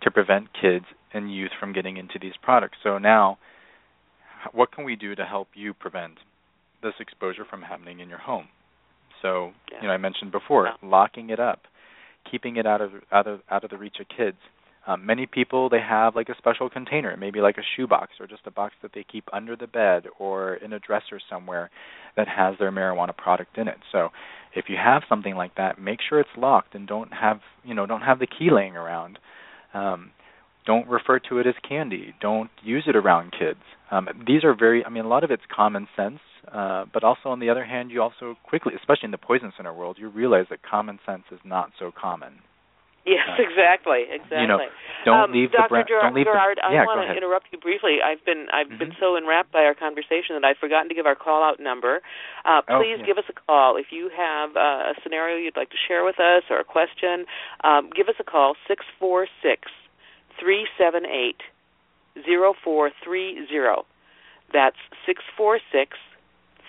to 0.00 0.10
prevent 0.10 0.52
kids 0.52 0.86
and 1.12 1.34
youth 1.34 1.52
from 1.58 1.72
getting 1.72 1.96
into 1.96 2.18
these 2.18 2.36
products. 2.36 2.78
So 2.82 2.98
now, 2.98 3.38
what 4.52 4.70
can 4.70 4.84
we 4.84 4.96
do 4.96 5.14
to 5.14 5.24
help 5.24 5.48
you 5.54 5.74
prevent 5.74 6.18
this 6.82 6.94
exposure 7.00 7.44
from 7.44 7.62
happening 7.62 8.00
in 8.00 8.08
your 8.08 8.18
home? 8.18 8.48
So, 9.22 9.52
Yeah. 9.70 9.82
you 9.82 9.88
know, 9.88 9.94
I 9.94 9.96
mentioned 9.96 10.30
before, 10.32 10.66
Yeah. 10.66 10.74
locking 10.82 11.30
it 11.30 11.40
up, 11.40 11.66
keeping 12.24 12.56
it 12.56 12.66
out 12.66 12.80
of 12.80 12.92
out 13.12 13.26
of 13.26 13.42
out 13.50 13.64
of 13.64 13.70
the 13.70 13.78
reach 13.78 13.98
of 14.00 14.08
kids. 14.08 14.38
Um, 14.86 15.04
many 15.04 15.26
people 15.26 15.68
they 15.68 15.80
have 15.80 16.14
like 16.14 16.28
a 16.28 16.36
special 16.36 16.70
container, 16.70 17.16
maybe 17.16 17.40
like 17.40 17.58
a 17.58 17.62
shoebox 17.62 18.20
or 18.20 18.26
just 18.26 18.46
a 18.46 18.52
box 18.52 18.74
that 18.82 18.92
they 18.92 19.02
keep 19.02 19.28
under 19.32 19.56
the 19.56 19.66
bed 19.66 20.06
or 20.18 20.54
in 20.56 20.72
a 20.72 20.78
dresser 20.78 21.18
somewhere 21.28 21.70
that 22.14 22.28
has 22.28 22.56
their 22.58 22.70
marijuana 22.70 23.16
product 23.16 23.58
in 23.58 23.66
it. 23.68 23.78
So, 23.90 24.12
if 24.54 24.68
you 24.68 24.76
have 24.76 25.02
something 25.08 25.34
like 25.34 25.54
that, 25.56 25.78
make 25.80 26.00
sure 26.00 26.20
it's 26.20 26.36
locked 26.36 26.74
and 26.74 26.86
don't 26.86 27.12
have 27.12 27.40
you 27.64 27.74
know 27.74 27.86
don't 27.86 28.02
have 28.02 28.18
the 28.20 28.26
key 28.28 28.50
laying 28.50 28.76
around. 28.76 29.18
Um, 29.74 30.12
don't 30.66 30.86
refer 30.88 31.18
to 31.20 31.38
it 31.38 31.46
as 31.46 31.54
candy. 31.66 32.14
Don't 32.20 32.50
use 32.62 32.84
it 32.86 32.96
around 32.96 33.32
kids. 33.32 33.60
Um, 33.90 34.08
these 34.26 34.42
are 34.42 34.52
very, 34.52 34.84
I 34.84 34.88
mean, 34.88 35.04
a 35.04 35.08
lot 35.08 35.22
of 35.22 35.30
it's 35.30 35.44
common 35.54 35.86
sense, 35.94 36.18
uh, 36.52 36.84
but 36.92 37.02
also 37.04 37.28
on 37.30 37.40
the 37.40 37.50
other 37.50 37.64
hand, 37.64 37.90
you 37.90 38.02
also 38.02 38.36
quickly, 38.44 38.72
especially 38.76 39.06
in 39.06 39.10
the 39.10 39.18
poison 39.18 39.52
center 39.56 39.72
world, 39.74 39.96
you 39.98 40.08
realize 40.08 40.46
that 40.50 40.62
common 40.62 40.98
sense 41.06 41.24
is 41.32 41.40
not 41.44 41.70
so 41.78 41.90
common. 41.90 42.34
Yes, 43.06 43.22
Uh, 43.28 43.38
exactly, 43.38 44.02
exactly. 44.10 44.40
You 44.42 44.48
know, 44.48 44.58
don't 45.04 45.30
um, 45.30 45.32
leave 45.32 45.52
Dr. 45.52 45.62
the 45.62 45.68
bra- 45.68 45.82
Garrard, 45.86 46.02
don't 46.10 46.14
leave 46.14 46.26
Garrard, 46.26 46.58
the 46.58 46.66
I 46.66 46.72
yeah. 46.74 46.84
Go 46.84 46.96
want 46.96 47.06
to 47.08 47.16
interrupt 47.16 47.46
you 47.52 47.58
briefly. 47.58 47.98
I've 48.02 48.24
been 48.24 48.48
I've 48.52 48.68
been 48.82 48.90
Mhm. 48.90 48.98
so 48.98 49.14
enwrapped 49.16 49.52
by 49.52 49.62
our 49.64 49.74
conversation 49.74 50.34
that 50.34 50.44
I've 50.44 50.58
forgotten 50.58 50.88
to 50.88 50.94
give 50.94 51.06
our 51.06 51.14
call 51.14 51.44
out 51.44 51.60
number. 51.60 52.02
Uh, 52.44 52.62
Oh, 52.68 52.80
please 52.80 52.98
yeah. 52.98 53.06
give 53.06 53.16
us 53.16 53.24
a 53.28 53.32
call 53.32 53.76
if 53.76 53.92
you 53.92 54.08
have 54.10 54.56
uh, 54.56 54.90
a 54.90 54.94
scenario 55.04 55.36
you'd 55.36 55.56
like 55.56 55.70
to 55.70 55.76
share 55.86 56.02
with 56.04 56.18
us 56.18 56.42
or 56.50 56.58
a 56.58 56.64
question. 56.64 57.26
Um, 57.62 57.90
give 57.94 58.08
us 58.08 58.16
a 58.18 58.24
call 58.24 58.56
six 58.66 58.84
four 58.98 59.28
six 59.40 59.70
three 60.40 60.66
seven 60.76 61.06
eight 61.06 61.40
zero 62.24 62.54
four 62.64 62.90
three 63.04 63.46
zero. 63.46 63.86
That's 64.52 64.76
six 65.06 65.22
four 65.36 65.60
six 65.70 65.96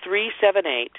three 0.04 0.32
seven 0.40 0.66
eight 0.66 0.92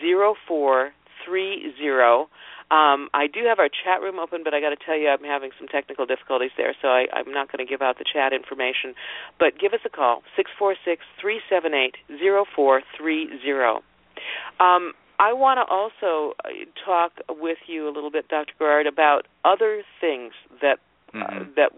zero 0.00 0.34
four 0.46 0.92
three 1.24 1.72
zero. 1.78 2.28
Um, 2.70 3.08
I 3.14 3.28
do 3.32 3.40
have 3.48 3.58
our 3.58 3.68
chat 3.68 4.02
room 4.02 4.18
open, 4.18 4.42
but 4.44 4.52
I 4.52 4.60
got 4.60 4.70
to 4.70 4.76
tell 4.76 4.94
you, 4.94 5.08
I'm 5.08 5.24
having 5.24 5.52
some 5.58 5.68
technical 5.68 6.04
difficulties 6.04 6.50
there, 6.58 6.74
so 6.82 6.88
I, 6.88 7.06
I'm 7.14 7.32
not 7.32 7.50
going 7.50 7.64
to 7.64 7.70
give 7.70 7.80
out 7.80 7.96
the 7.96 8.04
chat 8.04 8.34
information. 8.34 8.92
But 9.38 9.58
give 9.58 9.72
us 9.72 9.80
a 9.86 9.88
call 9.88 10.22
six 10.36 10.50
four 10.58 10.74
six 10.84 11.02
three 11.20 11.40
seven 11.48 11.72
eight 11.72 11.94
zero 12.18 12.44
four 12.54 12.82
three 12.96 13.28
zero. 13.42 13.82
Um, 14.60 14.92
I 15.18 15.32
want 15.32 15.58
to 15.58 15.64
also 15.64 16.34
uh, 16.44 16.48
talk 16.84 17.12
with 17.28 17.58
you 17.66 17.88
a 17.88 17.92
little 17.92 18.10
bit, 18.10 18.28
Dr. 18.28 18.52
Garrard, 18.58 18.86
about 18.86 19.26
other 19.44 19.82
things 20.00 20.32
that 20.60 20.78
uh, 21.14 21.18
Mhm. 21.18 21.54
that 21.56 21.72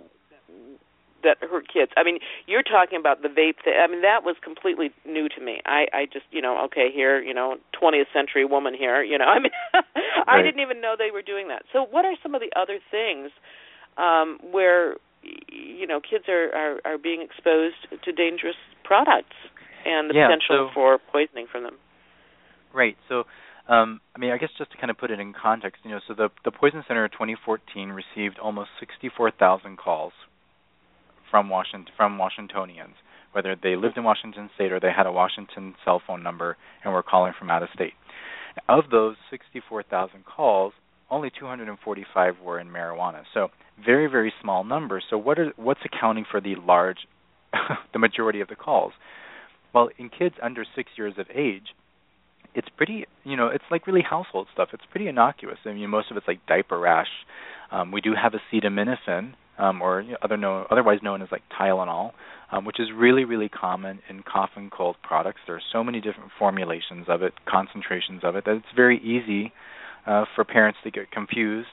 that 1.22 1.38
hurt 1.40 1.66
kids. 1.72 1.92
I 1.96 2.02
mean, 2.02 2.18
you're 2.46 2.62
talking 2.62 2.98
about 2.98 3.22
the 3.22 3.28
vape 3.28 3.62
thing. 3.64 3.74
I 3.82 3.86
mean, 3.86 4.02
that 4.02 4.24
was 4.24 4.36
completely 4.42 4.90
new 5.06 5.28
to 5.28 5.40
me. 5.40 5.60
I 5.66 5.86
I 5.92 6.06
just, 6.06 6.26
you 6.30 6.40
know, 6.42 6.58
okay, 6.66 6.88
here, 6.92 7.20
you 7.22 7.34
know, 7.34 7.56
20th 7.80 8.12
century 8.12 8.44
woman 8.44 8.74
here, 8.74 9.02
you 9.02 9.18
know. 9.18 9.24
I 9.36 9.38
mean, 9.38 9.52
I 9.74 10.36
Right. 10.36 10.42
didn't 10.42 10.60
even 10.60 10.80
know 10.80 10.94
they 10.98 11.10
were 11.10 11.22
doing 11.22 11.48
that. 11.48 11.62
So, 11.72 11.84
what 11.90 12.04
are 12.04 12.14
some 12.22 12.34
of 12.34 12.40
the 12.40 12.52
other 12.58 12.78
things 12.90 13.30
um 13.98 14.38
where 14.50 14.94
you 15.22 15.86
know, 15.86 16.00
kids 16.00 16.24
are 16.28 16.48
are 16.54 16.80
are 16.84 16.98
being 16.98 17.20
exposed 17.22 17.76
to 18.04 18.12
dangerous 18.12 18.56
products 18.84 19.36
and 19.84 20.08
the 20.08 20.14
Yeah, 20.14 20.26
potential 20.28 20.68
so- 20.68 20.70
for 20.74 20.98
poisoning 20.98 21.46
from 21.50 21.64
them? 21.64 21.76
Right. 22.72 22.96
So, 23.08 23.24
um, 23.68 24.00
I 24.14 24.18
mean, 24.18 24.30
I 24.30 24.38
guess 24.38 24.50
just 24.56 24.70
to 24.72 24.78
kind 24.78 24.90
of 24.90 24.96
put 24.98 25.10
it 25.10 25.18
in 25.20 25.32
context, 25.34 25.82
you 25.84 25.90
know, 25.90 26.00
so 26.06 26.14
the 26.14 26.30
the 26.44 26.50
Poison 26.50 26.82
Center 26.88 27.04
in 27.04 27.10
2014 27.10 27.90
received 27.90 28.38
almost 28.38 28.70
64,000 28.78 29.76
calls 29.76 30.12
from 31.30 31.48
Washington 31.48 31.92
from 31.96 32.18
Washingtonians, 32.18 32.94
whether 33.32 33.56
they 33.60 33.76
lived 33.76 33.96
in 33.96 34.04
Washington 34.04 34.50
State 34.54 34.72
or 34.72 34.80
they 34.80 34.92
had 34.94 35.06
a 35.06 35.12
Washington 35.12 35.74
cell 35.84 36.02
phone 36.06 36.22
number 36.22 36.56
and 36.84 36.92
were 36.92 37.02
calling 37.02 37.32
from 37.38 37.50
out 37.50 37.62
of 37.62 37.68
state. 37.74 37.92
Of 38.68 38.84
those 38.90 39.16
64,000 39.30 40.24
calls, 40.24 40.72
only 41.10 41.30
245 41.38 42.34
were 42.44 42.58
in 42.58 42.68
marijuana. 42.68 43.22
So, 43.32 43.48
very 43.84 44.06
very 44.06 44.32
small 44.42 44.64
numbers. 44.64 45.04
So, 45.08 45.16
what 45.16 45.38
are 45.38 45.52
what's 45.56 45.80
accounting 45.84 46.24
for 46.30 46.40
the 46.40 46.56
large, 46.56 46.98
the 47.92 47.98
majority 47.98 48.40
of 48.40 48.48
the 48.48 48.56
calls? 48.56 48.92
Well, 49.72 49.88
in 49.98 50.08
kids 50.08 50.34
under 50.42 50.64
six 50.76 50.90
years 50.96 51.14
of 51.16 51.26
age, 51.34 51.68
it's 52.54 52.68
pretty 52.76 53.06
you 53.24 53.36
know 53.36 53.48
it's 53.48 53.64
like 53.70 53.86
really 53.86 54.02
household 54.02 54.48
stuff 54.52 54.68
it's 54.72 54.82
pretty 54.90 55.08
innocuous 55.08 55.58
i 55.64 55.72
mean 55.72 55.88
most 55.88 56.10
of 56.10 56.16
it's 56.16 56.26
like 56.26 56.44
diaper 56.46 56.78
rash 56.78 57.06
um, 57.70 57.92
we 57.92 58.00
do 58.00 58.12
have 58.20 58.32
acetaminophen 58.32 59.34
um, 59.60 59.82
or 59.82 60.00
you 60.00 60.12
know, 60.12 60.18
other 60.22 60.36
known, 60.36 60.66
otherwise 60.70 60.98
known 61.02 61.22
as 61.22 61.28
like 61.30 61.42
tylenol 61.58 62.12
um, 62.52 62.64
which 62.64 62.80
is 62.80 62.88
really 62.94 63.24
really 63.24 63.48
common 63.48 64.00
in 64.08 64.22
cough 64.22 64.50
and 64.56 64.70
cold 64.70 64.96
products 65.02 65.40
there 65.46 65.56
are 65.56 65.62
so 65.72 65.84
many 65.84 66.00
different 66.00 66.30
formulations 66.38 67.06
of 67.08 67.22
it 67.22 67.34
concentrations 67.46 68.22
of 68.24 68.36
it 68.36 68.44
that 68.44 68.56
it's 68.56 68.74
very 68.74 68.98
easy 68.98 69.52
uh, 70.06 70.24
for 70.34 70.44
parents 70.44 70.78
to 70.84 70.90
get 70.90 71.10
confused 71.10 71.68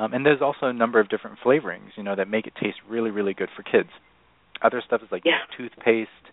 Um, 0.00 0.14
and 0.14 0.24
there's 0.24 0.40
also 0.40 0.66
a 0.66 0.72
number 0.72 0.98
of 0.98 1.10
different 1.10 1.38
flavorings, 1.44 1.90
you 1.96 2.02
know, 2.02 2.16
that 2.16 2.26
make 2.28 2.46
it 2.46 2.54
taste 2.60 2.78
really, 2.88 3.10
really 3.10 3.34
good 3.34 3.50
for 3.54 3.62
kids. 3.62 3.90
Other 4.62 4.82
stuff 4.86 5.02
is 5.02 5.08
like 5.12 5.24
yeah. 5.26 5.40
toothpaste, 5.56 6.24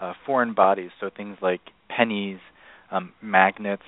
uh, 0.00 0.12
foreign 0.24 0.54
bodies, 0.54 0.90
so 1.00 1.10
things 1.14 1.36
like 1.42 1.60
pennies, 1.88 2.38
um, 2.92 3.12
magnets. 3.20 3.82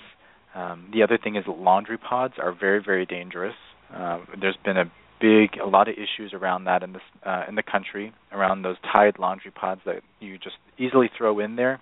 Um, 0.55 0.91
the 0.93 1.05
other 1.05 1.17
thing 1.17 1.37
is 1.37 1.45
laundry 1.47 1.97
pods 1.99 2.35
are 2.43 2.53
very, 2.53 2.83
very 2.85 3.07
dangerous. 3.07 3.55
Uh, 3.95 4.19
there's 4.41 4.59
been 4.65 4.77
a 4.77 4.91
big, 5.21 5.61
a 5.61 5.67
lot 5.67 5.89
of 5.89 5.95
issues 5.95 6.33
around 6.33 6.65
that 6.65 6.83
in 6.83 6.93
this 6.93 7.03
uh, 7.25 7.45
in 7.49 7.55
the 7.55 7.63
country 7.63 8.13
around 8.33 8.63
those 8.63 8.77
Tide 8.93 9.19
laundry 9.19 9.51
pods 9.51 9.81
that 9.87 10.03
you 10.21 10.39
just 10.39 10.57
easily 10.79 11.11
throw 11.17 11.39
in 11.39 11.57
there 11.57 11.81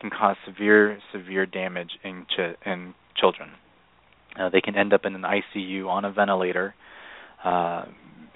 can 0.00 0.10
cause 0.10 0.36
severe, 0.46 0.98
severe 1.12 1.46
damage 1.46 1.92
in 2.02 2.26
ch- 2.28 2.56
in 2.66 2.94
children. 3.16 3.50
Uh, 4.38 4.48
they 4.48 4.60
can 4.60 4.76
end 4.76 4.92
up 4.92 5.04
in 5.04 5.14
an 5.14 5.22
ICU 5.22 5.86
on 5.88 6.04
a 6.04 6.12
ventilator. 6.12 6.74
Uh, 7.44 7.84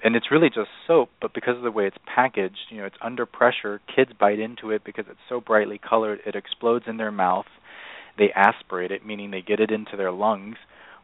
and 0.03 0.15
it's 0.15 0.31
really 0.31 0.49
just 0.49 0.69
soap, 0.87 1.09
but 1.21 1.33
because 1.33 1.57
of 1.57 1.63
the 1.63 1.71
way 1.71 1.85
it's 1.85 1.97
packaged, 2.05 2.57
you 2.69 2.77
know, 2.77 2.85
it's 2.85 2.95
under 3.01 3.25
pressure. 3.25 3.81
Kids 3.93 4.11
bite 4.17 4.39
into 4.39 4.71
it 4.71 4.83
because 4.85 5.05
it's 5.09 5.19
so 5.27 5.41
brightly 5.41 5.77
colored, 5.77 6.19
it 6.25 6.35
explodes 6.35 6.85
in 6.87 6.97
their 6.97 7.11
mouth. 7.11 7.45
They 8.17 8.31
aspirate 8.33 8.91
it, 8.91 9.05
meaning 9.05 9.31
they 9.31 9.41
get 9.41 9.59
it 9.59 9.71
into 9.71 9.97
their 9.97 10.11
lungs, 10.11 10.55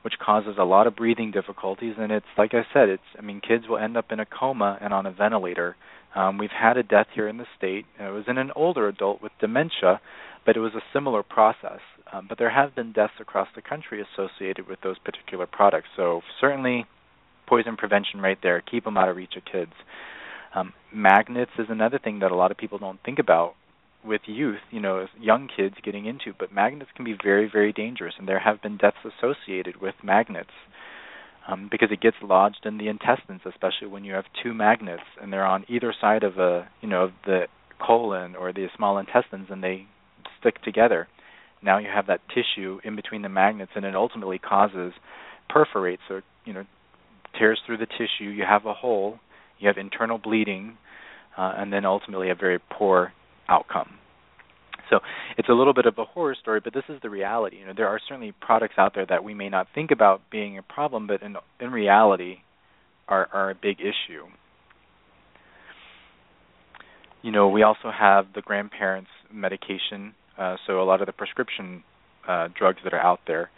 which 0.06 0.20
causes 0.24 0.56
a 0.60 0.64
lot 0.64 0.86
of 0.86 0.96
breathing 0.96 1.32
difficulties. 1.32 1.96
And 1.98 2.12
it's 2.12 2.28
like 2.38 2.54
I 2.54 2.62
said, 2.72 2.90
it's 2.90 3.10
I 3.18 3.24
mean, 3.24 3.42
kids 3.42 3.64
will 3.68 3.80
end 3.80 3.98
up 3.98 4.12
in 4.12 4.20
a 4.20 4.26
coma 4.26 4.78
and 4.80 4.94
on 4.94 5.08
a 5.08 5.12
ventilator. 5.12 5.76
Um, 6.14 6.38
we've 6.38 6.52
had 6.52 6.78
a 6.78 6.84
death 6.84 7.08
here 7.16 7.28
in 7.28 7.38
the 7.38 7.48
state. 7.58 7.88
It 8.00 8.14
was 8.14 8.26
in 8.28 8.38
an 8.38 8.52
older 8.56 8.88
adult 8.88 9.24
with 9.24 9.32
dementia, 9.42 10.00
but 10.46 10.56
it 10.56 10.60
was 10.60 10.74
a 10.76 10.84
similar 10.94 11.24
process. 11.24 11.80
Um, 12.14 12.28
but 12.30 12.38
there 12.38 12.52
have 12.52 12.76
been 12.76 12.92
deaths 12.92 13.14
across 13.20 13.48
the 13.56 13.64
country 13.64 14.00
associated 14.00 14.68
with 14.68 14.78
those 14.84 15.00
particular 15.00 15.48
products. 15.48 15.88
So 15.96 16.22
certainly, 16.40 16.86
poison 17.48 17.76
prevention 17.76 18.22
right 18.22 18.38
there. 18.44 18.62
Keep 18.62 18.84
them 18.84 18.98
out 18.98 19.10
of 19.10 19.16
reach 19.16 19.34
of 19.36 19.44
kids. 19.52 19.74
Um, 20.54 20.74
magnets 20.94 21.52
is 21.58 21.66
another 21.70 21.98
thing 21.98 22.20
that 22.20 22.32
a 22.32 22.36
lot 22.36 22.52
of 22.52 22.58
people 22.58 22.78
don't 22.78 23.00
think 23.04 23.18
about 23.18 23.56
with 24.06 24.22
youth, 24.26 24.60
you 24.72 24.80
know, 24.80 25.08
young 25.20 25.50
kids 25.56 25.76
getting 25.84 26.06
into. 26.06 26.34
But 26.38 26.52
magnets 26.52 26.92
can 26.96 27.06
be 27.06 27.16
very, 27.22 27.50
very 27.52 27.74
dangerous, 27.74 28.14
and 28.18 28.28
there 28.28 28.40
have 28.40 28.62
been 28.62 28.78
deaths 28.78 28.98
associated 29.04 29.82
with 29.82 29.96
magnets 30.04 30.52
um, 31.48 31.68
because 31.72 31.90
it 31.92 32.02
gets 32.02 32.18
lodged 32.22 32.66
in 32.66 32.78
the 32.78 32.88
intestines, 32.88 33.42
especially 33.46 33.88
when 33.88 34.04
you 34.04 34.14
have 34.14 34.26
two 34.44 34.54
magnets 34.54 35.04
and 35.22 35.32
they're 35.32 35.46
on 35.46 35.66
either 35.68 35.94
side 36.00 36.24
of 36.24 36.38
a, 36.38 36.68
you 36.82 36.90
know, 36.90 37.04
of 37.04 37.12
the 37.26 37.44
colon 37.86 38.36
or 38.36 38.54
the 38.54 38.68
small 38.76 38.98
intestines, 38.98 39.48
and 39.50 39.64
they 39.64 39.86
stick 40.40 40.62
together. 40.64 41.08
Now 41.62 41.78
you 41.80 41.88
have 41.94 42.08
that 42.08 42.22
tissue 42.30 42.80
in 42.84 42.96
between 42.96 43.22
the 43.22 43.30
magnets, 43.30 43.72
and 43.76 43.86
it 43.86 43.96
ultimately 43.96 44.40
causes 44.40 44.94
perforates 45.50 46.02
or 46.10 46.24
you 46.46 46.54
know 46.54 46.64
tears 47.38 47.60
through 47.66 47.78
the 47.78 47.86
tissue. 47.86 48.30
You 48.30 48.44
have 48.48 48.66
a 48.66 48.74
hole. 48.74 49.20
You 49.60 49.68
have 49.68 49.78
internal 49.78 50.18
bleeding, 50.18 50.78
uh, 51.38 51.54
and 51.58 51.72
then 51.72 51.86
ultimately 51.86 52.30
a 52.30 52.36
very 52.36 52.60
poor 52.60 53.14
outcome. 53.50 53.96
So 54.90 55.00
it's 55.38 55.50
a 55.50 55.54
little 55.54 55.74
bit 55.74 55.88
of 55.88 55.98
a 55.98 56.06
horror 56.06 56.36
story, 56.40 56.60
but 56.64 56.74
this 56.74 56.84
is 56.90 57.00
the 57.02 57.10
reality. 57.10 57.58
You 57.58 57.66
know, 57.66 57.74
there 57.76 57.88
are 57.88 58.00
certainly 58.08 58.34
products 58.40 58.76
out 58.78 58.94
there 58.94 59.06
that 59.08 59.24
we 59.24 59.34
may 59.34 59.50
not 59.50 59.68
think 59.74 59.90
about 59.90 60.22
being 60.30 60.58
a 60.58 60.62
problem, 60.62 61.08
but 61.08 61.24
in 61.24 61.36
in 61.60 61.72
reality, 61.72 62.38
are 63.08 63.28
are 63.34 63.50
a 63.50 63.56
big 63.56 63.80
issue. 63.80 64.26
You 67.24 67.32
know, 67.32 67.48
we 67.48 67.64
also 67.64 67.90
have 67.90 68.28
the 68.36 68.42
grandparents' 68.42 69.10
medication 69.34 70.14
uh, 70.38 70.58
so 70.68 70.82
a 70.82 70.86
lot 70.86 71.02
of 71.02 71.08
the 71.08 71.14
prescription 71.14 71.84
uh, 72.28 72.50
drugs 72.58 72.80
that 72.84 72.94
are 72.94 73.00
out 73.00 73.20
there, 73.28 73.50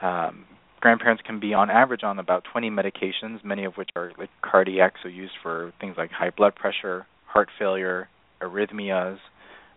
um, 0.00 0.44
grandparents 0.80 1.22
can 1.26 1.40
be 1.40 1.54
on 1.54 1.70
average 1.70 2.02
on 2.04 2.18
about 2.18 2.44
20 2.52 2.70
medications, 2.70 3.44
many 3.44 3.64
of 3.64 3.74
which 3.74 3.90
are 3.96 4.12
like 4.18 4.30
cardiac, 4.42 4.94
so 5.02 5.08
used 5.08 5.34
for 5.42 5.72
things 5.80 5.94
like 5.96 6.10
high 6.10 6.30
blood 6.30 6.54
pressure, 6.54 7.06
heart 7.26 7.48
failure, 7.58 8.08
arrhythmias, 8.42 9.18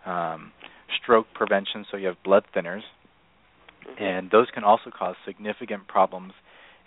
um, 0.06 0.52
stroke 1.02 1.28
prevention, 1.34 1.86
so 1.90 1.98
you 1.98 2.08
have 2.08 2.22
blood 2.24 2.44
thinners, 2.56 2.82
mm-hmm. 3.88 4.04
and 4.04 4.32
those 4.32 4.48
can 4.54 4.64
also 4.64 4.92
cause 4.98 5.16
significant 5.26 5.88
problems 5.88 6.34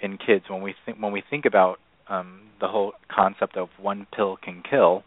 in 0.00 0.18
kids. 0.18 0.44
When 0.48 0.62
we 0.62 0.74
think 0.84 0.98
when 1.00 1.12
we 1.12 1.22
think 1.28 1.44
about 1.44 1.78
um, 2.08 2.42
the 2.60 2.68
whole 2.68 2.92
concept 3.10 3.56
of 3.56 3.68
one 3.80 4.06
pill 4.14 4.36
can 4.42 4.62
kill, 4.68 5.04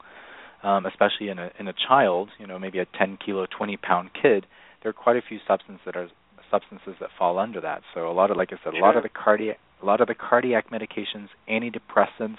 um, 0.64 0.86
especially 0.86 1.30
in 1.30 1.40
a 1.40 1.52
in 1.60 1.68
a 1.68 1.74
child, 1.74 2.30
you 2.40 2.48
know, 2.48 2.60
maybe 2.60 2.80
a 2.80 2.86
10 2.98 3.18
kilo, 3.24 3.46
20 3.46 3.78
pound 3.78 4.10
kid, 4.14 4.46
there 4.82 4.90
are 4.90 4.94
quite 4.94 5.18
a 5.18 5.22
few 5.22 5.40
substances 5.48 5.82
that 5.86 5.96
are 5.96 6.10
substances 6.52 6.96
that 7.00 7.10
fall 7.18 7.40
under 7.40 7.62
that. 7.62 7.82
So 7.94 8.10
a 8.10 8.12
lot 8.12 8.30
of, 8.30 8.38
like 8.38 8.50
I 8.52 8.58
said, 8.64 8.74
a 8.74 8.80
lot 8.80 8.98
of 8.98 9.04
the 9.04 9.10
cardiac, 9.10 9.58
a 9.82 9.86
lot 9.86 10.02
of 10.02 10.08
the 10.08 10.16
cardiac 10.16 10.70
medications, 10.70 11.30
antidepressants 11.50 12.38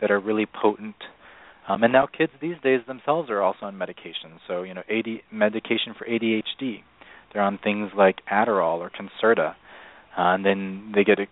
that 0.00 0.10
are 0.10 0.18
really 0.18 0.46
potent. 0.46 0.96
Um, 1.68 1.82
and 1.82 1.92
now 1.92 2.06
kids 2.06 2.32
these 2.40 2.56
days 2.62 2.80
themselves 2.86 3.30
are 3.30 3.40
also 3.40 3.66
on 3.66 3.78
medication. 3.78 4.40
So 4.48 4.62
you 4.62 4.74
know, 4.74 4.82
AD, 4.90 5.06
medication 5.30 5.94
for 5.96 6.06
ADHD. 6.06 6.82
They're 7.32 7.42
on 7.42 7.58
things 7.58 7.90
like 7.96 8.16
Adderall 8.30 8.78
or 8.78 8.90
Concerta, 8.90 9.50
uh, 9.50 9.54
and 10.16 10.44
then 10.44 10.92
they 10.94 11.04
get 11.04 11.18
a 11.18 11.26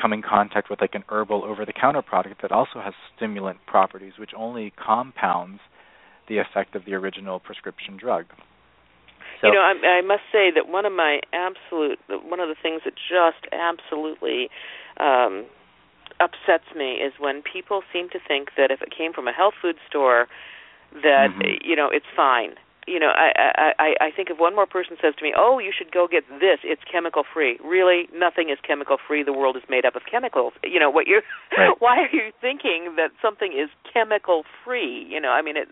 come 0.00 0.12
in 0.12 0.22
contact 0.22 0.70
with 0.70 0.80
like 0.80 0.94
an 0.94 1.04
herbal 1.08 1.44
over 1.44 1.64
the 1.64 1.72
counter 1.72 2.02
product 2.02 2.42
that 2.42 2.50
also 2.50 2.80
has 2.82 2.94
stimulant 3.16 3.58
properties 3.66 4.14
which 4.18 4.30
only 4.36 4.72
compounds 4.82 5.60
the 6.28 6.38
effect 6.38 6.74
of 6.74 6.84
the 6.86 6.94
original 6.94 7.38
prescription 7.38 7.96
drug. 7.98 8.24
So, 9.40 9.48
you 9.48 9.54
know, 9.54 9.60
I, 9.60 9.98
I 9.98 10.00
must 10.02 10.22
say 10.32 10.50
that 10.54 10.68
one 10.68 10.86
of 10.86 10.92
my 10.92 11.20
absolute, 11.32 11.98
one 12.08 12.40
of 12.40 12.48
the 12.48 12.56
things 12.60 12.82
that 12.84 12.94
just 12.94 13.52
absolutely 13.52 14.48
um, 14.98 15.46
upsets 16.20 16.74
me 16.76 17.00
is 17.00 17.12
when 17.18 17.42
people 17.42 17.82
seem 17.92 18.08
to 18.10 18.18
think 18.20 18.50
that 18.56 18.70
if 18.70 18.82
it 18.82 18.90
came 18.96 19.12
from 19.12 19.26
a 19.28 19.32
health 19.32 19.54
food 19.60 19.76
store, 19.88 20.28
that 21.02 21.30
mm-hmm. 21.30 21.62
you 21.64 21.76
know 21.76 21.88
it's 21.88 22.06
fine 22.14 22.54
you 22.90 22.98
know, 22.98 23.12
I, 23.14 23.30
I 23.36 23.72
I 23.78 23.88
I 24.06 24.10
think 24.10 24.30
if 24.30 24.38
one 24.38 24.54
more 24.54 24.66
person 24.66 24.96
says 25.00 25.14
to 25.18 25.22
me, 25.22 25.32
"Oh, 25.36 25.58
you 25.58 25.72
should 25.76 25.92
go 25.92 26.08
get 26.10 26.24
this. 26.28 26.58
It's 26.64 26.82
chemical 26.90 27.22
free." 27.22 27.58
Really, 27.62 28.08
nothing 28.12 28.50
is 28.50 28.58
chemical 28.66 28.96
free. 28.98 29.22
The 29.22 29.32
world 29.32 29.56
is 29.56 29.62
made 29.68 29.84
up 29.84 29.96
of 29.96 30.02
chemicals. 30.10 30.54
You 30.64 30.80
know 30.80 30.90
what 30.90 31.06
you're? 31.06 31.22
Right. 31.56 31.74
why 31.78 31.98
are 31.98 32.10
you 32.12 32.32
thinking 32.40 32.96
that 32.96 33.10
something 33.22 33.52
is 33.52 33.70
chemical 33.92 34.44
free? 34.64 35.06
You 35.08 35.20
know, 35.20 35.30
I 35.30 35.42
mean, 35.42 35.56
it, 35.56 35.68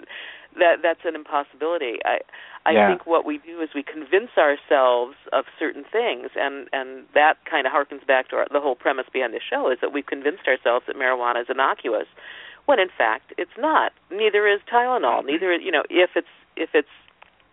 that 0.56 0.76
that's 0.82 1.00
an 1.04 1.14
impossibility. 1.14 1.98
I 2.04 2.18
I 2.66 2.72
yeah. 2.72 2.88
think 2.88 3.06
what 3.06 3.24
we 3.24 3.38
do 3.38 3.60
is 3.60 3.70
we 3.74 3.82
convince 3.82 4.30
ourselves 4.36 5.14
of 5.32 5.44
certain 5.58 5.84
things, 5.90 6.30
and 6.36 6.68
and 6.72 7.04
that 7.14 7.44
kind 7.48 7.66
of 7.66 7.72
harkens 7.72 8.06
back 8.06 8.28
to 8.30 8.36
our, 8.36 8.46
the 8.50 8.60
whole 8.60 8.74
premise 8.74 9.06
behind 9.12 9.34
the 9.34 9.40
show 9.40 9.70
is 9.70 9.78
that 9.80 9.92
we've 9.92 10.06
convinced 10.06 10.46
ourselves 10.46 10.86
that 10.86 10.96
marijuana 10.96 11.42
is 11.42 11.48
innocuous 11.48 12.06
when 12.66 12.78
in 12.78 12.88
fact 12.96 13.32
it's 13.38 13.56
not. 13.58 13.92
Neither 14.10 14.46
is 14.46 14.60
Tylenol. 14.70 15.20
Mm-hmm. 15.20 15.26
Neither 15.26 15.54
you 15.56 15.72
know 15.72 15.84
if 15.88 16.10
it's 16.16 16.34
if 16.56 16.70
it's 16.74 16.88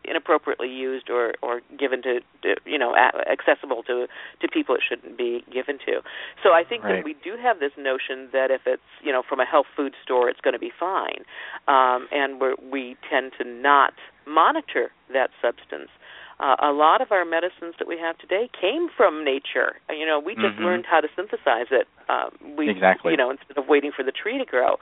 inappropriately 0.07 0.69
used 0.69 1.09
or 1.09 1.33
or 1.41 1.61
given 1.77 2.01
to, 2.03 2.19
to 2.43 2.55
you 2.65 2.77
know 2.77 2.95
accessible 2.95 3.83
to 3.83 4.07
to 4.41 4.47
people 4.47 4.75
it 4.75 4.81
shouldn't 4.87 5.17
be 5.17 5.43
given 5.51 5.77
to. 5.85 6.01
So 6.43 6.51
I 6.51 6.63
think 6.63 6.83
right. 6.83 6.97
that 6.97 7.05
we 7.05 7.15
do 7.23 7.35
have 7.41 7.59
this 7.59 7.71
notion 7.77 8.29
that 8.33 8.51
if 8.51 8.61
it's 8.65 8.89
you 9.03 9.11
know 9.11 9.23
from 9.27 9.39
a 9.39 9.45
health 9.45 9.67
food 9.75 9.93
store 10.03 10.29
it's 10.29 10.41
going 10.41 10.53
to 10.53 10.59
be 10.59 10.71
fine, 10.77 11.25
um, 11.67 12.07
and 12.11 12.39
we 12.39 12.55
we 12.71 12.97
tend 13.09 13.31
to 13.39 13.43
not 13.43 13.93
monitor 14.25 14.91
that 15.13 15.29
substance. 15.41 15.89
Uh, 16.37 16.55
a 16.61 16.71
lot 16.71 16.99
of 16.99 17.13
our 17.13 17.23
medicines 17.23 17.75
that 17.79 17.87
we 17.87 17.97
have 17.97 18.17
today 18.17 18.49
came 18.59 18.89
from 18.97 19.23
nature. 19.23 19.79
You 19.89 20.05
know, 20.05 20.19
we 20.19 20.35
just 20.35 20.59
mm-hmm. 20.59 20.65
learned 20.65 20.85
how 20.85 20.99
to 20.99 21.07
synthesize 21.15 21.71
it. 21.71 21.87
Uh, 22.09 22.29
we, 22.57 22.69
exactly. 22.69 23.11
You 23.11 23.17
know, 23.17 23.31
instead 23.31 23.57
of 23.57 23.69
waiting 23.69 23.91
for 23.95 24.03
the 24.03 24.11
tree 24.11 24.37
to 24.37 24.43
grow. 24.43 24.75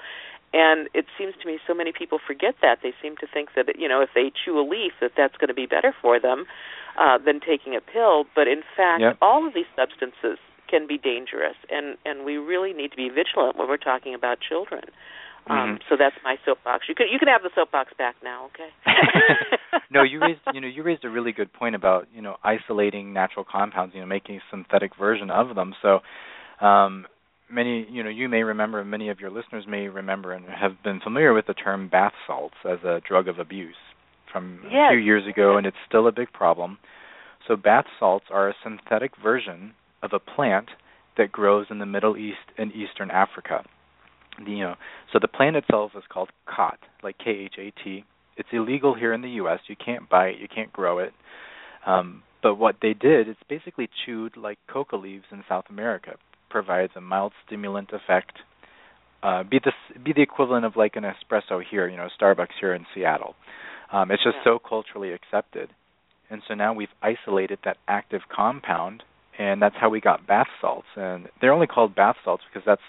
And 0.54 0.88
it 0.94 1.06
seems 1.18 1.34
to 1.42 1.48
me 1.48 1.58
so 1.66 1.74
many 1.74 1.92
people 1.92 2.20
forget 2.26 2.56
that. 2.62 2.80
They 2.84 2.94
seem 3.02 3.18
to 3.18 3.28
think 3.28 3.50
that 3.56 3.78
you 3.78 3.88
know 3.88 4.02
if 4.02 4.10
they 4.14 4.32
chew 4.32 4.60
a 4.60 4.66
leaf 4.66 4.94
that 5.02 5.12
that's 5.18 5.36
going 5.38 5.50
to 5.50 5.54
be 5.54 5.66
better 5.66 5.94
for 6.00 6.20
them 6.20 6.46
uh, 6.98 7.18
than 7.18 7.40
taking 7.40 7.76
a 7.76 7.82
pill. 7.82 8.26
But 8.36 8.48
in 8.48 8.62
fact, 8.78 9.02
yep. 9.02 9.18
all 9.22 9.48
of 9.48 9.54
these 9.54 9.70
substances 9.76 10.38
can 10.70 10.88
be 10.88 10.98
dangerous, 10.98 11.58
and 11.70 11.98
and 12.06 12.24
we 12.24 12.38
really 12.38 12.74
need 12.74 12.92
to 12.92 12.98
be 12.98 13.10
vigilant 13.10 13.58
when 13.58 13.68
we're 13.68 13.78
talking 13.78 14.14
about 14.14 14.38
children. 14.40 14.84
Um, 15.46 15.58
mm-hmm. 15.58 15.76
so 15.90 15.98
that's 16.00 16.16
my 16.24 16.38
soapbox. 16.46 16.86
You 16.88 16.96
can 16.96 17.08
you 17.12 17.20
can 17.20 17.28
have 17.28 17.42
the 17.42 17.50
soapbox 17.54 17.92
back 17.98 18.16
now, 18.24 18.46
okay? 18.54 18.70
no, 19.92 20.04
you 20.04 20.22
raised 20.22 20.40
you 20.54 20.62
know 20.62 20.68
you 20.68 20.84
raised 20.84 21.04
a 21.04 21.10
really 21.10 21.34
good 21.34 21.52
point 21.52 21.76
about 21.76 22.08
you 22.14 22.22
know 22.22 22.38
isolating 22.44 23.12
natural 23.12 23.44
compounds, 23.44 23.94
you 23.94 24.02
know 24.02 24.08
making 24.08 24.38
a 24.38 24.42
synthetic 24.50 24.96
version 24.96 25.30
of 25.30 25.56
them. 25.56 25.74
So 25.82 26.00
um, 26.66 27.08
many 27.54 27.88
you 27.90 28.04
know 28.04 28.10
you 28.10 28.28
may 28.28 28.44
remember 28.44 28.84
many 28.84 29.10
of 29.10 29.20
your 29.20 29.30
listeners 29.30 29.66
may 29.68 29.88
remember 29.88 30.34
and 30.34 30.46
have 30.46 30.72
been 30.84 31.00
familiar 31.00 31.34
with 31.34 31.48
the 31.48 31.54
term 31.54 31.88
bath 31.88 32.14
salts 32.26 32.56
as 32.66 32.80
a 32.84 33.02
drug 33.08 33.28
of 33.28 33.40
abuse 33.40 33.76
from 34.32 34.60
yes. 34.64 34.92
a 34.92 34.94
few 34.94 35.00
years 35.00 35.24
ago 35.28 35.58
and 35.58 35.68
it's 35.68 35.78
still 35.88 36.08
a 36.08 36.12
big 36.12 36.32
problem. 36.34 36.80
So 37.48 37.56
bath 37.56 37.86
salts 38.00 38.26
are 38.32 38.50
a 38.50 38.56
synthetic 38.64 39.12
version 39.22 39.74
of 40.02 40.12
a 40.14 40.20
plant 40.20 40.70
that 41.18 41.32
grows 41.32 41.68
in 41.70 41.80
the 41.80 41.86
middle 41.86 42.18
east 42.18 42.52
and 42.58 42.72
eastern 42.72 43.12
africa. 43.12 43.64
You 44.46 44.60
know 44.60 44.76
so 45.12 45.20
the 45.22 45.28
plant 45.28 45.56
itself 45.56 45.92
is 45.96 46.04
called 46.12 46.30
khat 46.48 46.80
like 47.04 47.18
k 47.18 47.46
h 47.46 47.56
a 47.60 47.72
t. 47.84 48.06
It's 48.36 48.50
illegal 48.52 48.96
here 48.96 49.14
in 49.14 49.22
the 49.22 49.30
us 49.30 49.60
you 49.68 49.76
can't 49.76 50.10
buy 50.10 50.28
it. 50.30 50.40
You 50.40 50.48
can't 50.54 50.74
grow 50.74 50.98
it. 51.00 51.14
Um, 51.86 52.24
but 52.42 52.56
what 52.56 52.78
they 52.82 52.94
did 52.94 53.30
is 53.30 53.36
basically 53.48 53.90
chewed 54.06 54.36
like 54.36 54.58
coca 54.72 54.96
leaves 54.96 55.26
in 55.32 55.44
south 55.48 55.66
america 55.70 56.16
provides 56.54 56.94
a 56.96 57.02
mild 57.02 57.34
stimulant 57.46 57.90
effect 57.92 58.38
uh, 59.24 59.42
be 59.44 59.58
the 59.64 59.72
be 60.06 60.12
the 60.14 60.22
equivalent 60.22 60.66
of 60.66 60.74
like 60.76 60.96
an 60.96 61.04
espresso 61.04 61.62
here, 61.72 61.88
you 61.88 61.98
know, 61.98 62.10
Starbucks 62.20 62.56
here 62.60 62.74
in 62.74 62.86
Seattle. 62.94 63.36
Um, 63.92 64.12
it's 64.12 64.24
just 64.24 64.38
Yeah. 64.38 64.44
so 64.44 64.60
culturally 64.60 65.12
accepted, 65.14 65.70
and 66.30 66.42
so 66.48 66.54
now 66.56 66.74
we've 66.74 66.92
isolated 67.02 67.60
that 67.64 67.78
active 67.88 68.22
compound, 68.28 69.04
and 69.40 69.62
that's 69.62 69.76
how 69.80 69.90
we 69.90 70.02
got 70.02 70.28
bath 70.28 70.52
salts. 70.60 70.88
And 70.96 71.30
they're 71.40 71.54
only 71.54 71.68
called 71.68 71.96
bath 71.96 72.18
salts 72.26 72.44
because 72.50 72.66
that's 72.66 72.88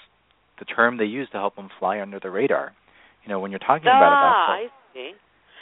the 0.58 0.64
term 0.64 0.96
they 0.98 1.04
use 1.20 1.28
to 1.30 1.38
help 1.38 1.54
them 1.56 1.68
fly 1.78 2.00
under 2.00 2.18
the 2.18 2.30
radar. 2.30 2.72
You 3.22 3.28
know, 3.30 3.38
when 3.40 3.50
you're 3.52 3.62
talking 3.70 3.86
about 3.86 4.12
a 4.12 4.20
bath 4.24 4.36
ah, 4.36 4.46
salt, 4.46 4.58
I 4.58 4.94
see. 4.94 5.10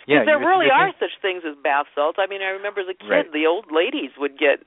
yeah, 0.07 0.24
there 0.24 0.38
really 0.38 0.70
are 0.72 0.90
such 0.98 1.14
things 1.20 1.42
as 1.44 1.55
bath 1.62 1.86
salts. 1.94 2.18
I 2.18 2.26
mean, 2.32 2.40
I 2.40 2.50
remember 2.59 2.80
as 2.80 2.88
a 2.88 2.94
kid, 2.96 3.11
Right. 3.11 3.32
the 3.32 3.44
old 3.46 3.66
ladies 3.70 4.11
would 4.16 4.38
get 4.38 4.64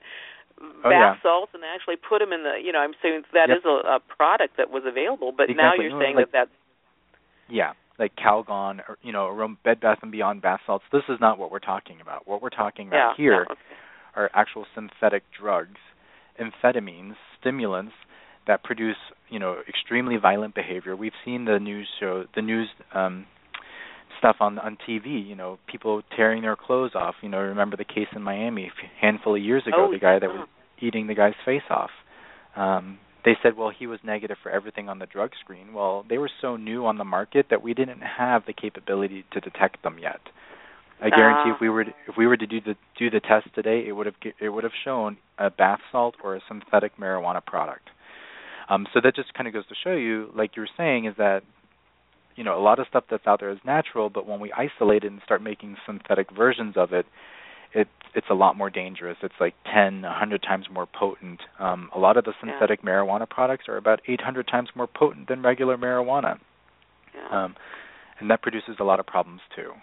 Oh, 0.62 0.89
bath 0.89 0.91
yeah. 0.91 1.16
salts 1.22 1.51
and 1.53 1.64
actually 1.64 1.97
put 1.97 2.20
them 2.20 2.32
in 2.32 2.43
the. 2.43 2.56
You 2.64 2.72
know, 2.72 2.80
I'm 2.80 2.93
saying 3.01 3.24
that 3.34 3.49
Yep. 3.49 3.58
is 3.58 3.66
a, 3.66 3.97
a 3.97 3.99
product 3.99 4.58
that 4.58 4.72
was 4.72 4.84
available, 4.86 5.34
but 5.36 5.49
now 5.49 5.74
you're 5.76 5.89
No, 5.89 5.99
saying 5.99 6.16
like- 6.16 6.32
that 6.32 6.49
that's 6.49 6.51
Yeah, 7.49 7.74
like 7.99 8.16
Calgon 8.16 8.80
or 8.88 8.97
you 9.01 9.12
know, 9.12 9.56
Bed 9.64 9.80
Bath 9.82 9.99
and 10.01 10.12
Beyond 10.12 10.41
bath 10.41 10.62
salts. 10.66 10.86
This 10.91 11.03
is 11.10 11.20
not 11.20 11.38
what 11.38 11.51
we're 11.51 11.60
talking 11.60 11.99
about. 12.01 12.28
What 12.28 12.41
we're 12.41 12.49
talking 12.49 12.89
yeah. 12.91 13.14
here 13.18 13.45
okay. 13.49 13.60
are 14.16 14.32
actual 14.34 14.66
synthetic 14.74 15.24
drugs, 15.38 15.80
amphetamines, 16.39 17.16
stimulants 17.39 17.93
that 18.47 18.64
produce, 18.64 18.97
you 19.30 19.39
know, 19.39 19.58
extremely 19.68 20.18
violent 20.18 20.56
behavior. 20.56 20.95
We've 20.95 21.18
seen 21.24 21.45
the 21.45 21.60
news 21.60 21.88
show, 21.99 22.26
the 22.36 22.41
news 22.41 22.70
um, 22.93 23.26
stuff 24.26 24.38
on 24.39 24.59
on 24.59 24.78
TV. 24.88 25.26
You 25.28 25.36
know, 25.36 25.59
people 25.67 26.01
tearing 26.15 26.41
their 26.41 26.55
clothes 26.55 26.91
off. 26.95 27.15
You 27.21 27.30
know, 27.30 27.39
remember 27.39 27.78
the 27.78 27.86
case 27.86 28.07
in 28.15 28.21
Miami 28.21 28.65
a 28.65 29.01
handful 29.01 29.36
of 29.36 29.41
years 29.41 29.63
ago, 29.67 29.88
Oh, 29.89 29.91
the 29.91 29.99
guy 29.99 30.19
that 30.19 30.30
was 30.30 30.47
eating 30.80 31.07
the 31.07 31.13
guy's 31.15 31.34
face 31.45 31.61
off. 31.69 31.91
Um, 32.55 32.99
they 33.23 33.36
said, 33.41 33.57
well, 33.57 33.71
he 33.78 33.88
was 33.88 33.99
negative 34.03 34.38
for 34.43 34.51
everything 34.51 34.88
on 34.88 34.99
the 34.99 35.07
drug 35.07 35.32
screen. 35.41 35.73
Well, 35.73 36.05
they 36.07 36.19
were 36.19 36.30
so 36.41 36.57
new 36.57 36.86
on 36.86 36.97
the 36.99 37.03
market 37.03 37.47
that 37.49 37.63
we 37.63 37.73
didn't 37.73 38.01
have 38.01 38.43
the 38.45 38.53
capability 38.53 39.26
to 39.34 39.39
detect 39.39 39.82
them 39.84 39.97
yet. 39.99 40.19
I 41.01 41.09
guarantee 41.09 41.49
Ah. 41.51 41.55
if 41.55 41.59
we 41.59 41.69
were 41.69 41.84
to, 41.86 41.93
if 42.07 42.15
we 42.17 42.28
were 42.28 42.38
to 42.38 42.47
do 42.47 42.61
the 42.61 42.76
do 42.97 43.09
the 43.09 43.19
test 43.19 43.47
today, 43.53 43.84
it 43.88 43.91
would 43.91 44.05
have 44.05 44.15
it 44.39 44.49
would 44.49 44.63
have 44.63 44.73
shown 44.84 45.17
a 45.38 45.49
bath 45.49 45.82
salt 45.91 46.15
or 46.23 46.36
a 46.36 46.41
synthetic 46.47 46.97
marijuana 46.97 47.45
product. 47.45 47.89
Um, 48.69 48.88
so 48.93 49.01
that 49.03 49.15
just 49.15 49.34
kind 49.34 49.47
of 49.47 49.53
goes 49.53 49.67
to 49.67 49.76
show 49.84 49.91
you, 49.93 50.32
like 50.36 50.55
you 50.55 50.61
were 50.63 50.69
saying, 50.76 51.05
is 51.05 51.15
that 51.17 51.43
you 52.36 52.43
know 52.43 52.57
a 52.57 52.61
lot 52.61 52.79
of 52.79 52.88
stuff 52.88 53.05
that's 53.09 53.25
out 53.27 53.39
there 53.39 53.49
is 53.51 53.59
natural, 53.65 54.09
but 54.09 54.27
when 54.27 54.39
we 54.39 54.51
isolate 54.53 55.03
it 55.03 55.11
and 55.11 55.21
start 55.23 55.41
making 55.41 55.77
synthetic 55.86 56.31
versions 56.31 56.75
of 56.77 56.93
it, 56.93 57.05
it 57.73 57.88
it's 58.13 58.27
a 58.29 58.33
lot 58.33 58.55
more 58.57 58.69
dangerous. 58.69 59.17
It's 59.21 59.36
like 59.39 59.53
10, 59.73 60.03
100 60.03 60.41
times 60.41 60.67
more 60.71 60.86
potent. 60.86 61.41
Um, 61.59 61.89
a 61.93 61.99
lot 61.99 62.15
of 62.17 62.23
the 62.23 62.31
Yeah. 62.31 62.51
synthetic 62.51 62.81
marijuana 62.81 63.29
products 63.29 63.67
are 63.67 63.77
about 63.77 64.01
800 64.07 64.47
times 64.47 64.69
more 64.75 64.88
potent 64.88 65.27
than 65.27 65.41
regular 65.41 65.77
marijuana, 65.77 66.39
Yeah. 67.13 67.27
um, 67.29 67.55
and 68.19 68.29
that 68.29 68.41
produces 68.41 68.79
a 68.79 68.83
lot 68.83 68.99
of 68.99 69.05
problems 69.05 69.41
too. 69.53 69.73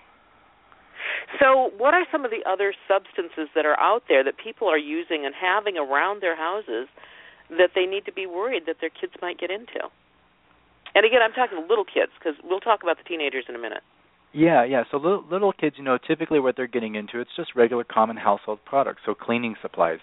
So, 1.41 1.73
what 1.77 1.95
are 1.95 2.07
some 2.11 2.25
of 2.25 2.31
the 2.31 2.45
other 2.49 2.75
substances 2.89 3.49
that 3.55 3.67
are 3.67 3.79
out 3.79 4.05
there 4.09 4.23
that 4.25 4.37
people 4.37 4.69
are 4.69 4.79
using 4.79 5.27
and 5.27 5.35
having 5.35 5.77
around 5.77 6.21
their 6.23 6.37
houses 6.37 6.89
that 7.51 7.71
they 7.75 7.87
need 7.87 8.05
to 8.07 8.13
be 8.13 8.27
worried 8.27 8.67
that 8.67 8.81
their 8.81 8.91
kids 8.91 9.13
might 9.21 9.39
get 9.39 9.51
into? 9.51 9.91
And 10.95 11.07
again, 11.07 11.21
I'm 11.23 11.33
talking 11.33 11.67
little 11.69 11.85
kids 11.85 12.13
because 12.19 12.35
we'll 12.45 12.61
talk 12.61 12.83
about 12.83 12.99
the 12.99 13.05
teenagers 13.05 13.45
in 13.49 13.55
a 13.55 13.59
minute. 13.59 13.83
Yeah, 14.33 14.65
yeah. 14.65 14.85
So 14.91 14.97
little, 14.97 15.25
little 15.31 15.53
kids, 15.53 15.77
you 15.79 15.85
know, 15.85 15.99
typically 15.99 16.41
what 16.41 16.57
they're 16.57 16.67
getting 16.67 16.95
into, 16.95 17.21
it's 17.21 17.31
just 17.37 17.55
regular 17.55 17.85
common 17.85 18.17
household 18.17 18.61
products, 18.65 19.03
so 19.05 19.15
cleaning 19.15 19.57
supplies. 19.61 19.99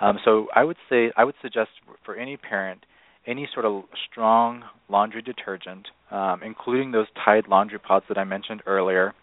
Um, 0.00 0.18
so 0.24 0.48
I 0.54 0.64
would 0.64 0.76
say, 0.90 1.12
I 1.16 1.24
would 1.24 1.36
suggest 1.40 1.70
for 2.04 2.16
any 2.16 2.36
parent, 2.36 2.84
any 3.26 3.48
sort 3.52 3.64
of 3.64 3.84
strong 4.10 4.64
laundry 4.88 5.22
detergent, 5.22 5.88
um, 6.10 6.42
including 6.44 6.90
those 6.90 7.06
Tide 7.24 7.44
laundry 7.48 7.78
pods 7.78 8.04
that 8.08 8.18
I 8.18 8.24
mentioned 8.24 8.62
earlier, 8.66 9.14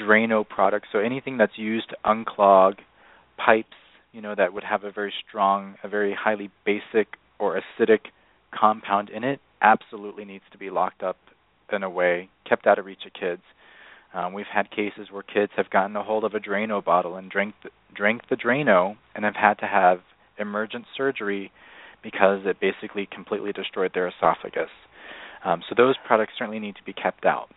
Drano 0.00 0.48
products, 0.48 0.88
so 0.92 0.98
anything 0.98 1.36
that's 1.36 1.56
used 1.56 1.90
to 1.90 1.96
unclog 2.04 2.74
pipes, 3.36 3.76
you 4.12 4.20
know, 4.20 4.34
that 4.36 4.52
would 4.52 4.64
have 4.64 4.84
a 4.84 4.92
very 4.92 5.12
strong, 5.26 5.74
a 5.82 5.88
very 5.88 6.16
highly 6.18 6.50
basic 6.64 7.08
or 7.38 7.60
acidic 7.60 8.00
compound 8.52 9.10
in 9.10 9.24
it, 9.24 9.40
absolutely 9.64 10.24
needs 10.24 10.44
to 10.52 10.58
be 10.58 10.70
locked 10.70 11.02
up 11.02 11.16
in 11.72 11.82
a 11.82 11.90
way, 11.90 12.28
kept 12.48 12.66
out 12.66 12.78
of 12.78 12.84
reach 12.84 13.06
of 13.06 13.12
kids. 13.18 13.42
Um, 14.12 14.32
we've 14.32 14.46
had 14.52 14.70
cases 14.70 15.08
where 15.10 15.22
kids 15.22 15.50
have 15.56 15.70
gotten 15.70 15.96
a 15.96 16.04
hold 16.04 16.24
of 16.24 16.34
a 16.34 16.38
Drano 16.38 16.84
bottle 16.84 17.16
and 17.16 17.30
drank 17.30 17.54
the, 17.64 17.70
drank 17.96 18.28
the 18.28 18.36
Drano 18.36 18.96
and 19.14 19.24
have 19.24 19.34
had 19.34 19.54
to 19.54 19.66
have 19.66 20.00
emergent 20.38 20.84
surgery 20.96 21.50
because 22.02 22.40
it 22.44 22.60
basically 22.60 23.08
completely 23.10 23.52
destroyed 23.52 23.92
their 23.94 24.06
esophagus. 24.06 24.70
Um, 25.44 25.62
so 25.68 25.74
those 25.76 25.96
products 26.06 26.34
certainly 26.38 26.60
need 26.60 26.76
to 26.76 26.84
be 26.84 26.92
kept 26.92 27.24
out. 27.24 27.48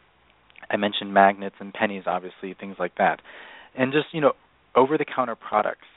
I 0.69 0.77
mentioned 0.77 1.13
magnets 1.13 1.55
and 1.59 1.73
pennies, 1.73 2.03
obviously, 2.07 2.55
things 2.59 2.77
like 2.79 2.95
that, 2.97 3.21
and 3.77 3.93
just 3.93 4.07
you 4.13 4.21
know, 4.21 4.33
over-the-counter 4.75 5.35
products. 5.35 5.87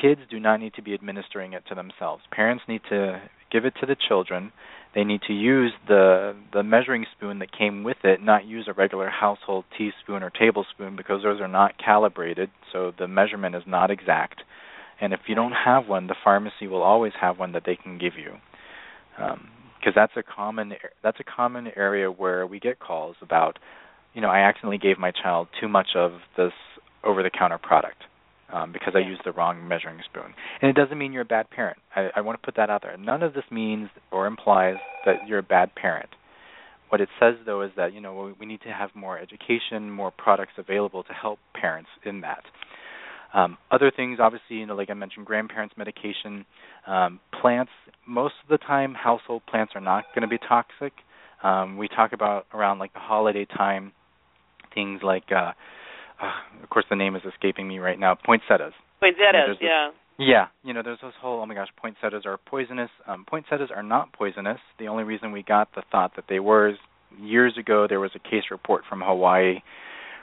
Kids 0.00 0.20
do 0.30 0.38
not 0.38 0.60
need 0.60 0.74
to 0.74 0.82
be 0.82 0.92
administering 0.94 1.54
it 1.54 1.62
to 1.68 1.74
themselves. 1.74 2.22
Parents 2.30 2.62
need 2.68 2.82
to 2.90 3.22
give 3.50 3.64
it 3.64 3.74
to 3.80 3.86
the 3.86 3.96
children. 4.08 4.52
They 4.94 5.04
need 5.04 5.20
to 5.26 5.34
use 5.34 5.72
the 5.88 6.34
the 6.52 6.62
measuring 6.62 7.04
spoon 7.16 7.38
that 7.40 7.56
came 7.56 7.84
with 7.84 7.98
it, 8.04 8.22
not 8.22 8.46
use 8.46 8.66
a 8.66 8.72
regular 8.72 9.10
household 9.10 9.64
teaspoon 9.76 10.22
or 10.22 10.30
tablespoon 10.30 10.96
because 10.96 11.22
those 11.22 11.40
are 11.40 11.48
not 11.48 11.74
calibrated, 11.78 12.50
so 12.72 12.92
the 12.98 13.06
measurement 13.06 13.54
is 13.54 13.62
not 13.66 13.90
exact. 13.90 14.42
And 15.00 15.12
if 15.12 15.20
you 15.26 15.34
don't 15.34 15.52
have 15.52 15.86
one, 15.86 16.06
the 16.06 16.16
pharmacy 16.24 16.66
will 16.66 16.82
always 16.82 17.12
have 17.20 17.38
one 17.38 17.52
that 17.52 17.64
they 17.66 17.76
can 17.76 17.98
give 17.98 18.14
you. 18.16 18.36
Um, 19.22 19.48
because 19.78 19.94
that's 19.94 20.12
a 20.16 20.22
common 20.22 20.72
that's 21.02 21.20
a 21.20 21.24
common 21.24 21.68
area 21.76 22.10
where 22.10 22.46
we 22.46 22.58
get 22.58 22.80
calls 22.80 23.16
about, 23.20 23.58
you 24.14 24.20
know, 24.20 24.28
I 24.28 24.40
accidentally 24.40 24.78
gave 24.78 24.98
my 24.98 25.12
child 25.12 25.48
too 25.60 25.68
much 25.68 25.88
of 25.94 26.12
this 26.36 26.52
over-the-counter 27.04 27.58
product 27.58 28.02
um, 28.52 28.72
because 28.72 28.94
I 28.94 29.00
used 29.00 29.22
the 29.24 29.32
wrong 29.32 29.66
measuring 29.66 30.00
spoon. 30.04 30.34
And 30.62 30.70
it 30.70 30.74
doesn't 30.74 30.98
mean 30.98 31.12
you're 31.12 31.22
a 31.22 31.26
bad 31.26 31.50
parent. 31.50 31.78
I, 31.94 32.10
I 32.16 32.20
want 32.20 32.40
to 32.40 32.44
put 32.44 32.56
that 32.56 32.70
out 32.70 32.82
there. 32.82 32.96
None 32.96 33.22
of 33.22 33.34
this 33.34 33.44
means 33.50 33.88
or 34.10 34.26
implies 34.26 34.76
that 35.04 35.26
you're 35.26 35.38
a 35.38 35.42
bad 35.42 35.74
parent. 35.74 36.10
What 36.88 37.00
it 37.00 37.08
says, 37.18 37.34
though, 37.44 37.62
is 37.62 37.72
that 37.76 37.92
you 37.92 38.00
know 38.00 38.14
we, 38.14 38.32
we 38.40 38.46
need 38.46 38.60
to 38.62 38.68
have 38.72 38.90
more 38.94 39.18
education, 39.18 39.90
more 39.90 40.12
products 40.12 40.52
available 40.56 41.02
to 41.02 41.12
help 41.12 41.38
parents 41.54 41.90
in 42.04 42.20
that. 42.20 42.42
Um, 43.34 43.58
other 43.70 43.90
things, 43.94 44.18
obviously, 44.20 44.56
you 44.56 44.66
know, 44.66 44.76
like 44.76 44.88
I 44.88 44.94
mentioned, 44.94 45.26
grandparents' 45.26 45.74
medication, 45.76 46.46
um, 46.86 47.20
plants. 47.40 47.72
Most 48.06 48.34
of 48.42 48.48
the 48.48 48.64
time, 48.64 48.94
household 48.94 49.42
plants 49.48 49.72
are 49.74 49.80
not 49.80 50.04
going 50.14 50.22
to 50.22 50.28
be 50.28 50.38
toxic. 50.38 50.92
Um, 51.42 51.76
we 51.76 51.88
talk 51.88 52.12
about 52.12 52.46
around 52.54 52.78
like 52.78 52.92
the 52.94 53.00
holiday 53.00 53.44
time, 53.44 53.92
things 54.74 55.00
like, 55.02 55.24
uh, 55.36 55.52
uh, 56.22 56.62
of 56.62 56.68
course, 56.70 56.84
the 56.90 56.96
name 56.96 57.16
is 57.16 57.22
escaping 57.26 57.68
me 57.68 57.78
right 57.78 57.98
now. 57.98 58.14
Poinsettias. 58.14 58.72
Poinsettias, 59.00 59.32
there's 59.46 59.58
this- 59.58 59.66
yeah. 59.66 59.90
Yeah, 60.18 60.46
you 60.64 60.72
know, 60.72 60.82
there's 60.82 61.00
this 61.02 61.12
whole 61.20 61.42
oh 61.42 61.46
my 61.46 61.52
gosh, 61.52 61.68
poinsettias 61.76 62.24
are 62.24 62.38
poisonous. 62.38 62.88
Um, 63.06 63.26
poinsettias 63.28 63.68
are 63.74 63.82
not 63.82 64.14
poisonous. 64.14 64.58
The 64.78 64.88
only 64.88 65.04
reason 65.04 65.30
we 65.30 65.42
got 65.42 65.68
the 65.74 65.82
thought 65.92 66.16
that 66.16 66.24
they 66.26 66.40
were 66.40 66.68
is 66.70 66.76
years 67.20 67.58
ago 67.58 67.86
there 67.86 68.00
was 68.00 68.12
a 68.14 68.18
case 68.18 68.44
report 68.50 68.84
from 68.88 69.02
Hawaii 69.02 69.60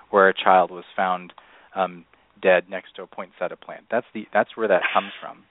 where 0.09 0.29
a 0.29 0.33
child 0.33 0.71
was 0.71 0.83
found 0.95 1.31
um, 1.75 2.05
dead 2.41 2.63
next 2.71 2.95
to 2.95 3.03
a 3.03 3.07
poinsettia 3.07 3.55
plant. 3.55 3.83
That's 3.91 4.07
the 4.15 4.25
that's 4.33 4.57
where 4.57 4.67
that 4.67 4.81
comes 4.95 5.11
from. 5.21 5.43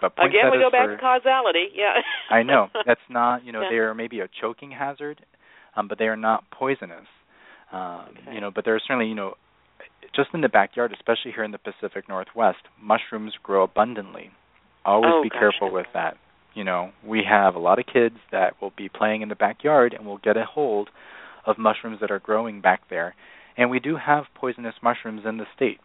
But 0.00 0.12
Again, 0.16 0.50
we 0.50 0.58
go 0.58 0.70
back 0.70 0.88
to 0.88 0.96
causality. 0.96 1.66
Yeah. 1.74 2.00
I 2.30 2.42
know 2.42 2.68
that's 2.86 3.00
not 3.10 3.44
you 3.44 3.52
know 3.52 3.62
Yeah. 3.64 3.68
they 3.70 3.76
are 3.76 3.94
maybe 3.94 4.20
a 4.20 4.28
choking 4.40 4.70
hazard, 4.70 5.20
um, 5.76 5.88
but 5.88 5.98
they 5.98 6.06
are 6.06 6.16
not 6.16 6.44
poisonous. 6.50 7.06
Um, 7.70 8.06
Okay. 8.22 8.34
You 8.36 8.40
know, 8.40 8.50
but 8.50 8.64
there 8.64 8.74
are 8.74 8.80
certainly 8.80 9.08
you 9.08 9.14
know 9.14 9.34
just 10.14 10.30
in 10.32 10.40
the 10.40 10.48
backyard, 10.48 10.92
especially 10.92 11.32
here 11.32 11.44
in 11.44 11.50
the 11.50 11.58
Pacific 11.58 12.08
Northwest, 12.08 12.58
mushrooms 12.80 13.34
grow 13.42 13.64
abundantly. 13.64 14.30
Always 14.84 15.12
Oh, 15.14 15.22
be 15.22 15.28
gosh. 15.28 15.38
careful 15.40 15.72
with 15.72 15.86
that. 15.94 16.16
You 16.54 16.62
know, 16.62 16.92
we 17.04 17.24
have 17.28 17.56
a 17.56 17.58
lot 17.58 17.78
of 17.78 17.86
kids 17.86 18.16
that 18.30 18.60
will 18.60 18.72
be 18.76 18.88
playing 18.88 19.22
in 19.22 19.28
the 19.28 19.34
backyard 19.34 19.92
and 19.92 20.06
will 20.06 20.18
get 20.18 20.36
a 20.36 20.44
hold 20.44 20.90
of 21.46 21.58
mushrooms 21.58 21.98
that 22.00 22.10
are 22.10 22.20
growing 22.20 22.60
back 22.60 22.88
there. 22.88 23.14
And 23.56 23.70
we 23.70 23.80
do 23.80 23.96
have 23.96 24.24
poisonous 24.34 24.74
mushrooms 24.82 25.22
in 25.26 25.38
the 25.38 25.46
state. 25.54 25.80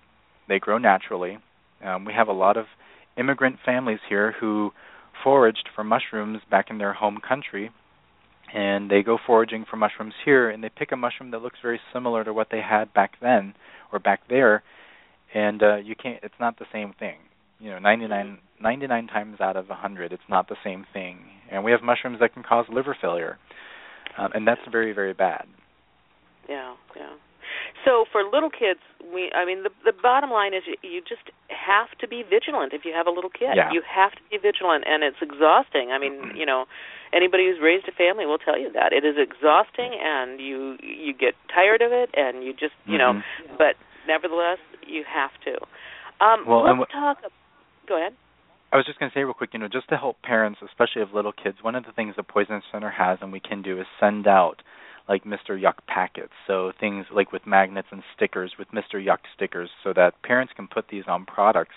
They 0.48 0.60
grow 0.60 0.78
naturally. 0.78 1.40
Um, 1.84 2.06
we 2.06 2.14
have 2.14 2.28
a 2.28 2.34
lot 2.34 2.56
of 2.58 2.66
immigrant 3.18 3.58
families 3.66 4.00
here 4.08 4.34
who 4.40 4.72
foraged 5.24 5.70
for 5.76 5.84
mushrooms 5.84 6.42
back 6.50 6.70
in 6.70 6.78
their 6.78 6.94
home 6.94 7.20
country 7.28 7.72
and 8.54 8.89
they 8.89 9.04
go 9.04 9.18
foraging 9.26 9.66
for 9.70 9.78
mushrooms 9.78 10.14
here 10.26 10.50
and 10.50 10.64
they 10.64 10.70
pick 10.70 10.91
a 10.91 10.95
mushroom 10.95 11.32
that 11.32 11.41
looks 11.41 11.60
very 11.62 11.80
similar 11.93 12.24
to 12.24 12.34
what 12.34 12.47
they 12.52 12.62
had 12.62 12.93
back 12.93 13.14
then 13.22 13.54
or 13.91 14.00
back 14.00 14.22
there 14.30 14.64
and 15.34 15.62
uh 15.62 15.76
you 15.78 15.95
can't 15.95 16.20
it's 16.24 16.39
not 16.39 16.58
the 16.60 16.66
same 16.72 16.93
thing. 17.00 17.18
You 17.60 17.72
know 17.72 17.80
99 17.80 18.39
99 18.62 19.08
times 19.08 19.41
out 19.41 19.56
of 19.56 19.66
a 19.66 19.70
100 19.70 20.12
it's 20.12 20.24
not 20.30 20.47
the 20.50 20.58
same 20.64 20.86
thing. 20.93 21.20
And 21.52 21.64
we 21.64 21.72
have 21.72 21.82
mushrooms 21.82 22.20
that 22.20 22.34
can 22.34 22.43
cause 22.43 22.66
liver 22.72 22.95
failure 23.00 23.38
um, 24.18 24.32
and 24.34 24.47
that's 24.47 24.62
very 24.72 24.93
very 24.93 25.14
bad. 25.14 25.45
Yeah, 26.47 26.74
yeah. 26.95 27.14
So 27.86 28.06
for 28.12 28.24
little 28.24 28.50
kids, 28.50 28.80
we 29.14 29.32
I 29.34 29.46
mean 29.46 29.64
the 29.64 29.72
the 29.86 29.94
bottom 29.94 30.30
line 30.30 30.54
is 30.54 30.64
you, 30.68 30.76
you 30.84 31.02
just 31.02 31.32
have 31.48 31.92
to 32.00 32.08
be 32.08 32.24
vigilant 32.28 32.74
if 32.74 32.84
you 32.84 32.94
have 32.94 33.08
a 33.08 33.12
little 33.12 33.30
kid. 33.30 33.56
Yeah. 33.56 33.72
You 33.72 33.82
have 33.88 34.12
to 34.14 34.24
be 34.30 34.38
vigilant 34.38 34.84
and 34.88 35.04
it's 35.04 35.22
exhausting. 35.22 35.92
I 35.92 35.98
mean, 35.98 36.36
you 36.36 36.46
know, 36.46 36.66
anybody 37.14 37.48
who's 37.48 37.62
raised 37.62 37.88
a 37.88 37.96
family 37.96 38.26
will 38.26 38.38
tell 38.38 38.60
you 38.60 38.72
that. 38.74 38.92
It 38.92 39.06
is 39.06 39.16
exhausting 39.18 39.96
and 39.96 40.40
you 40.40 40.78
you 40.84 41.14
get 41.14 41.36
tired 41.54 41.82
of 41.82 41.92
it 41.92 42.10
and 42.14 42.44
you 42.44 42.52
just, 42.54 42.76
you 42.86 42.98
know, 42.98 43.14
Mhm. 43.14 43.58
but 43.58 43.76
nevertheless, 44.08 44.60
you 44.86 45.04
have 45.08 45.32
to. 45.46 45.56
Um 46.20 46.46
Well, 46.46 46.64
let's 46.64 46.92
talk 46.92 47.24
Go 47.88 47.98
ahead. 47.98 48.14
I 48.72 48.78
was 48.78 48.86
just 48.86 49.00
going 49.00 49.10
to 49.10 49.16
say 49.18 49.24
real 49.24 49.34
quick, 49.34 49.50
you 49.54 49.60
know, 49.60 49.68
just 49.68 49.90
to 49.90 49.98
help 49.98 50.22
parents, 50.22 50.62
especially 50.62 51.02
of 51.02 51.12
little 51.12 51.32
kids, 51.32 51.58
one 51.64 51.74
of 51.74 51.86
the 51.86 51.92
things 51.92 52.16
the 52.16 52.22
Poison 52.24 52.62
Center 52.72 52.92
has 52.92 53.18
and 53.22 53.32
we 53.32 53.40
can 53.40 53.64
do 53.64 53.80
is 53.82 53.88
send 54.00 54.28
out 54.28 54.62
like 55.10 55.26
Mr. 55.26 55.60
Yuck 55.60 55.86
packets. 55.88 56.32
So 56.47 56.72
things 56.80 57.07
like 57.14 57.34
with 57.34 57.45
magnets 57.45 57.89
and 57.91 58.03
stickers 58.16 58.53
with 58.57 58.70
Mr. 58.70 59.03
Yuck 59.03 59.20
stickers 59.36 59.70
so 59.84 59.91
that 59.95 60.22
parents 60.24 60.53
can 60.55 60.68
put 60.68 60.86
these 60.89 61.03
on 61.07 61.26
products 61.26 61.76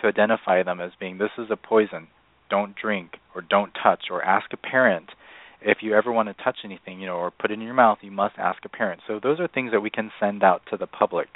to 0.00 0.08
identify 0.08 0.62
them 0.62 0.80
as 0.80 0.90
being 0.98 1.18
this 1.18 1.30
is 1.38 1.48
a 1.50 1.56
poison, 1.56 2.08
don't 2.50 2.74
drink 2.74 3.18
or 3.34 3.42
don't 3.42 3.72
touch 3.80 4.06
or 4.10 4.24
ask 4.24 4.52
a 4.52 4.56
parent 4.56 5.10
if 5.64 5.78
you 5.80 5.94
ever 5.94 6.12
want 6.12 6.28
to 6.28 6.44
touch 6.44 6.58
anything, 6.64 7.00
you 7.00 7.06
know, 7.06 7.16
or 7.16 7.30
put 7.30 7.50
it 7.50 7.54
in 7.54 7.60
your 7.62 7.74
mouth, 7.74 7.98
you 8.02 8.10
must 8.10 8.34
ask 8.38 8.64
a 8.64 8.68
parent. 8.68 9.00
So 9.06 9.18
those 9.22 9.40
are 9.40 9.48
things 9.48 9.72
that 9.72 9.80
we 9.80 9.90
can 9.90 10.10
send 10.20 10.42
out 10.42 10.62
to 10.70 10.76
the 10.76 10.86
public 10.86 11.28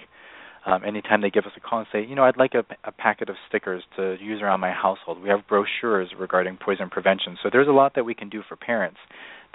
um, 0.66 0.85
anytime 0.85 1.22
they 1.22 1.31
give 1.31 1.47
us 1.47 1.53
a 1.57 1.61
call 1.61 1.79
and 1.79 1.89
say, 1.91 2.05
you 2.05 2.14
know, 2.14 2.24
I'd 2.24 2.37
like 2.37 2.53
a, 2.53 2.64
a 2.85 2.93
packet 2.93 3.31
of 3.31 3.37
stickers 3.49 3.83
to 3.97 4.16
use 4.20 4.43
around 4.43 4.61
my 4.61 4.72
household. 4.72 5.22
We 5.22 5.31
have 5.31 5.49
brochures 5.49 6.11
regarding 6.18 6.59
poison 6.59 6.91
prevention. 6.91 7.39
So 7.43 7.49
there's 7.51 7.68
a 7.68 7.72
lot 7.72 7.95
that 7.95 8.05
we 8.05 8.14
can 8.14 8.29
do 8.29 8.43
for 8.47 8.57
parents 8.57 8.99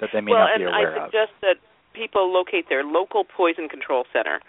that 0.00 0.10
they 0.12 0.20
may 0.20 0.32
well, 0.32 0.46
not 0.46 0.56
be 0.58 0.64
and 0.64 0.74
aware 0.74 0.94
I 0.96 1.00
of. 1.00 1.06
suggest 1.06 1.32
that 1.42 1.56
people 1.92 2.32
locate 2.32 2.68
their 2.68 2.82
local 2.84 3.24
poison 3.24 3.68
control 3.68 4.04
center 4.12 4.40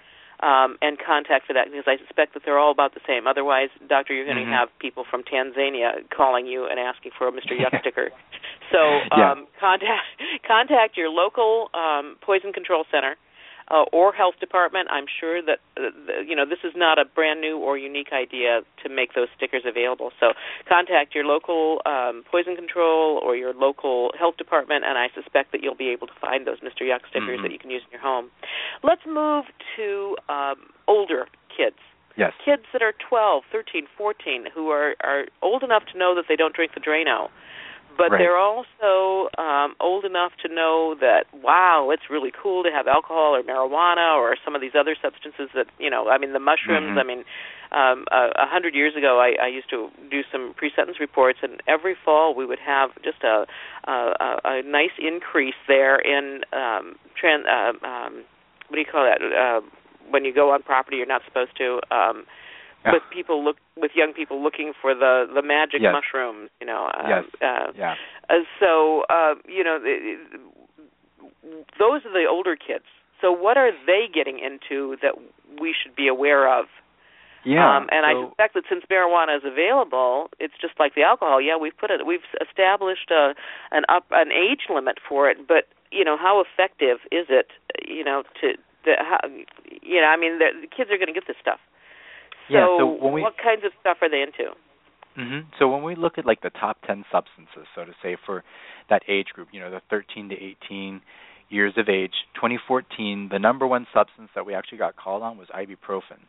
um, 0.42 0.78
and 0.82 0.98
contact 1.00 1.48
for 1.48 1.54
that 1.54 1.72
because 1.72 1.86
I 1.88 1.98
suspect 1.98 2.34
that 2.34 2.44
they're 2.44 2.60
all 2.60 2.72
about 2.72 2.94
the 2.94 3.00
same. 3.08 3.28
Otherwise, 3.28 3.70
doctor, 3.88 4.14
you're 4.14 4.26
going 4.26 4.38
to 4.38 4.44
Mhm. 4.44 4.52
have 4.52 4.70
people 4.80 5.04
from 5.06 5.24
Tanzania 5.24 6.04
calling 6.10 6.46
you 6.46 6.66
and 6.66 6.80
asking 6.80 7.12
for 7.18 7.28
a 7.28 7.32
Mr. 7.32 7.54
Yuck 7.58 7.80
sticker. 7.82 8.12
So 8.72 9.02
Yeah. 9.16 9.32
um, 9.32 9.48
contact 9.60 10.06
contact 10.44 10.98
your 10.98 11.10
local 11.10 11.70
um, 11.74 12.18
poison 12.22 12.52
control 12.52 12.86
center. 12.92 13.16
Uh, 13.68 13.82
or 13.92 14.14
health 14.14 14.36
department. 14.40 14.88
I'm 14.92 15.06
sure 15.20 15.42
that 15.42 15.58
uh, 15.76 15.90
the, 16.06 16.24
you 16.24 16.36
know 16.36 16.46
this 16.46 16.60
is 16.64 16.74
not 16.76 17.00
a 17.00 17.06
brand 17.06 17.42
new 17.42 17.58
or 17.58 17.80
unique 17.80 18.10
idea 18.14 18.62
to 18.84 18.90
make 18.90 19.16
those 19.16 19.28
stickers 19.36 19.64
available. 19.66 20.12
So 20.20 20.34
contact 20.70 21.16
your 21.16 21.26
local 21.26 21.82
um, 21.84 22.24
poison 22.30 22.56
control 22.56 23.20
or 23.26 23.36
your 23.36 23.56
local 23.56 24.12
health 24.20 24.38
department, 24.38 24.86
and 24.86 25.00
I 25.00 25.08
suspect 25.16 25.52
that 25.52 25.64
you'll 25.64 25.74
be 25.74 25.90
able 25.90 26.06
to 26.06 26.14
find 26.22 26.46
those 26.46 26.60
Mr. 26.60 26.82
Yuck 26.86 27.10
stickers 27.10 27.40
Mhm. 27.40 27.42
that 27.42 27.52
you 27.52 27.58
can 27.58 27.72
use 27.72 27.82
in 27.86 27.92
your 27.92 28.02
home. 28.02 28.30
Let's 28.84 29.04
move 29.08 29.46
to 29.78 30.16
um, 30.30 30.70
older 30.88 31.28
kids. 31.50 31.80
Yes. 32.18 32.34
Kids 32.46 32.64
that 32.72 32.84
are 32.84 32.94
12, 33.10 33.44
13, 33.52 33.88
14, 33.98 34.46
who 34.54 34.70
are 34.70 34.94
are 35.02 35.26
old 35.42 35.64
enough 35.64 35.86
to 35.92 35.98
know 35.98 36.14
that 36.14 36.26
they 36.30 36.36
don't 36.36 36.54
drink 36.54 36.74
the 36.76 36.80
Drano, 36.80 37.30
but 37.98 38.12
Right. 38.12 38.20
they're 38.20 38.38
also 38.38 39.30
um, 39.38 39.76
old 39.80 40.06
enough 40.06 40.34
to 40.44 40.54
know 40.54 40.96
that 40.96 41.26
wow, 41.34 41.90
it's 41.92 42.10
really 42.10 42.32
cool 42.32 42.64
to 42.64 42.72
have 42.72 42.88
alcohol 42.88 43.36
or 43.36 43.44
marijuana 43.44 44.16
or 44.16 44.36
some 44.44 44.56
of 44.56 44.62
these 44.62 44.76
other 44.76 44.96
substances 45.02 45.50
that 45.54 45.68
you 45.80 45.90
know. 45.90 46.10
I 46.10 46.18
mean, 46.18 46.34
the 46.34 46.40
mushrooms. 46.40 46.98
Mhm. 46.98 47.00
I 47.00 47.04
mean, 47.04 47.26
um, 47.72 48.06
a, 48.12 48.32
a 48.36 48.48
hundred 48.48 48.76
years 48.76 48.96
ago, 48.96 49.20
I, 49.20 49.36
I 49.42 49.48
used 49.48 49.70
to 49.70 49.90
do 50.10 50.24
some 50.32 50.54
pre-sentence 50.56 51.00
reports, 51.00 51.40
and 51.42 51.62
every 51.68 51.96
fall 51.96 52.34
we 52.36 52.46
would 52.46 52.60
have 52.60 52.92
just 53.04 53.24
a 53.24 53.46
a, 53.86 54.40
a, 54.44 54.62
nice 54.64 54.96
increase 54.98 55.56
there 55.68 55.98
in 56.00 56.44
um, 56.54 56.96
tran- 57.22 57.48
uh, 57.48 57.74
um, 57.86 58.24
what 58.68 58.76
do 58.76 58.80
you 58.80 58.86
call 58.86 59.04
that? 59.06 59.22
Uh, 59.22 59.62
when 60.10 60.24
you 60.24 60.34
go 60.34 60.52
on 60.52 60.62
property 60.62 60.98
you're 60.98 61.06
not 61.06 61.22
supposed 61.26 61.56
to. 61.58 61.82
Um, 61.92 62.26
Yeah. 62.86 62.94
with 62.94 63.04
people 63.12 63.44
look 63.44 63.58
with 63.76 63.92
young 63.96 64.14
people 64.14 64.42
looking 64.44 64.74
for 64.82 64.94
the 64.94 65.28
the 65.34 65.42
magic 65.42 65.82
Yes. 65.82 65.94
mushrooms, 65.94 66.50
you 66.60 66.68
know. 66.68 66.92
Um, 66.94 67.10
Yes. 67.10 67.24
Uh, 67.42 67.72
Yeah. 67.78 67.96
uh, 68.30 68.44
so 68.60 69.06
uh, 69.10 69.36
you 69.48 69.64
know, 69.64 69.80
those 71.80 72.06
are 72.06 72.14
the 72.14 72.26
older 72.30 72.56
kids. 72.56 72.86
So 73.22 73.32
what 73.32 73.58
are 73.58 73.72
they 73.86 74.08
getting 74.14 74.40
into 74.40 74.98
that 75.02 75.14
we 75.60 75.74
should 75.74 75.96
be 75.96 76.08
aware 76.08 76.48
of? 76.52 76.66
Yeah. 77.44 77.78
Um, 77.78 77.88
and 77.92 78.06
I 78.06 78.14
so- 78.14 78.28
suspect 78.30 78.54
that 78.56 78.64
since 78.70 78.84
marijuana 78.90 79.38
is 79.38 79.44
available, 79.46 80.30
it's 80.40 80.56
just 80.60 80.80
like 80.80 80.96
the 80.96 81.04
alcohol. 81.04 81.40
Yeah, 81.40 81.58
we've 81.58 81.78
put 81.78 81.92
it, 81.92 82.06
we've 82.06 82.26
established 82.42 83.12
a, 83.12 83.36
an 83.72 83.84
up 83.88 84.06
an 84.12 84.32
age 84.32 84.66
limit 84.70 84.98
for 85.08 85.30
it, 85.30 85.48
but 85.48 85.68
you 85.92 86.04
know, 86.04 86.18
how 86.18 86.42
effective 86.44 86.98
is 87.12 87.28
it? 87.30 87.48
You 87.88 88.04
know, 88.04 88.24
to 88.42 88.54
the 88.84 88.96
how, 89.00 89.20
you 89.82 90.02
know, 90.02 90.08
I 90.08 90.18
mean, 90.18 90.40
the, 90.40 90.48
the 90.62 90.68
kids 90.68 90.90
are 90.92 90.98
going 90.98 91.08
to 91.08 91.14
get 91.14 91.28
this 91.28 91.38
stuff. 91.40 91.60
So, 92.48 92.54
Yeah, 92.54 92.66
so 92.78 92.86
when 92.86 93.14
we- 93.14 93.22
what 93.22 93.38
kinds 93.38 93.64
of 93.64 93.72
stuff 93.80 93.98
are 94.02 94.10
they 94.10 94.22
into? 94.22 94.56
hmm 95.16 95.40
So 95.58 95.68
when 95.68 95.84
we 95.84 95.96
look 95.96 96.18
at 96.18 96.26
like 96.26 96.42
the 96.42 96.50
top 96.52 96.82
10 96.86 97.06
substances, 97.12 97.68
so 97.74 97.86
to 97.86 97.94
say, 98.04 98.16
for 98.26 98.44
that 98.90 99.04
age 99.08 99.30
group, 99.34 99.50
you 99.52 99.60
know, 99.60 99.72
the 99.72 99.80
13 99.90 100.30
to 100.30 100.36
18 100.36 101.02
years 101.50 101.74
of 101.78 101.88
age, 101.90 102.14
2014, 102.36 103.30
the 103.30 103.40
number 103.40 103.66
one 103.66 103.88
substance 103.94 104.30
that 104.36 104.46
we 104.46 104.54
actually 104.54 104.78
got 104.78 104.96
called 104.96 105.24
on 105.24 105.38
was 105.38 105.48
ibuprofen. 105.50 106.20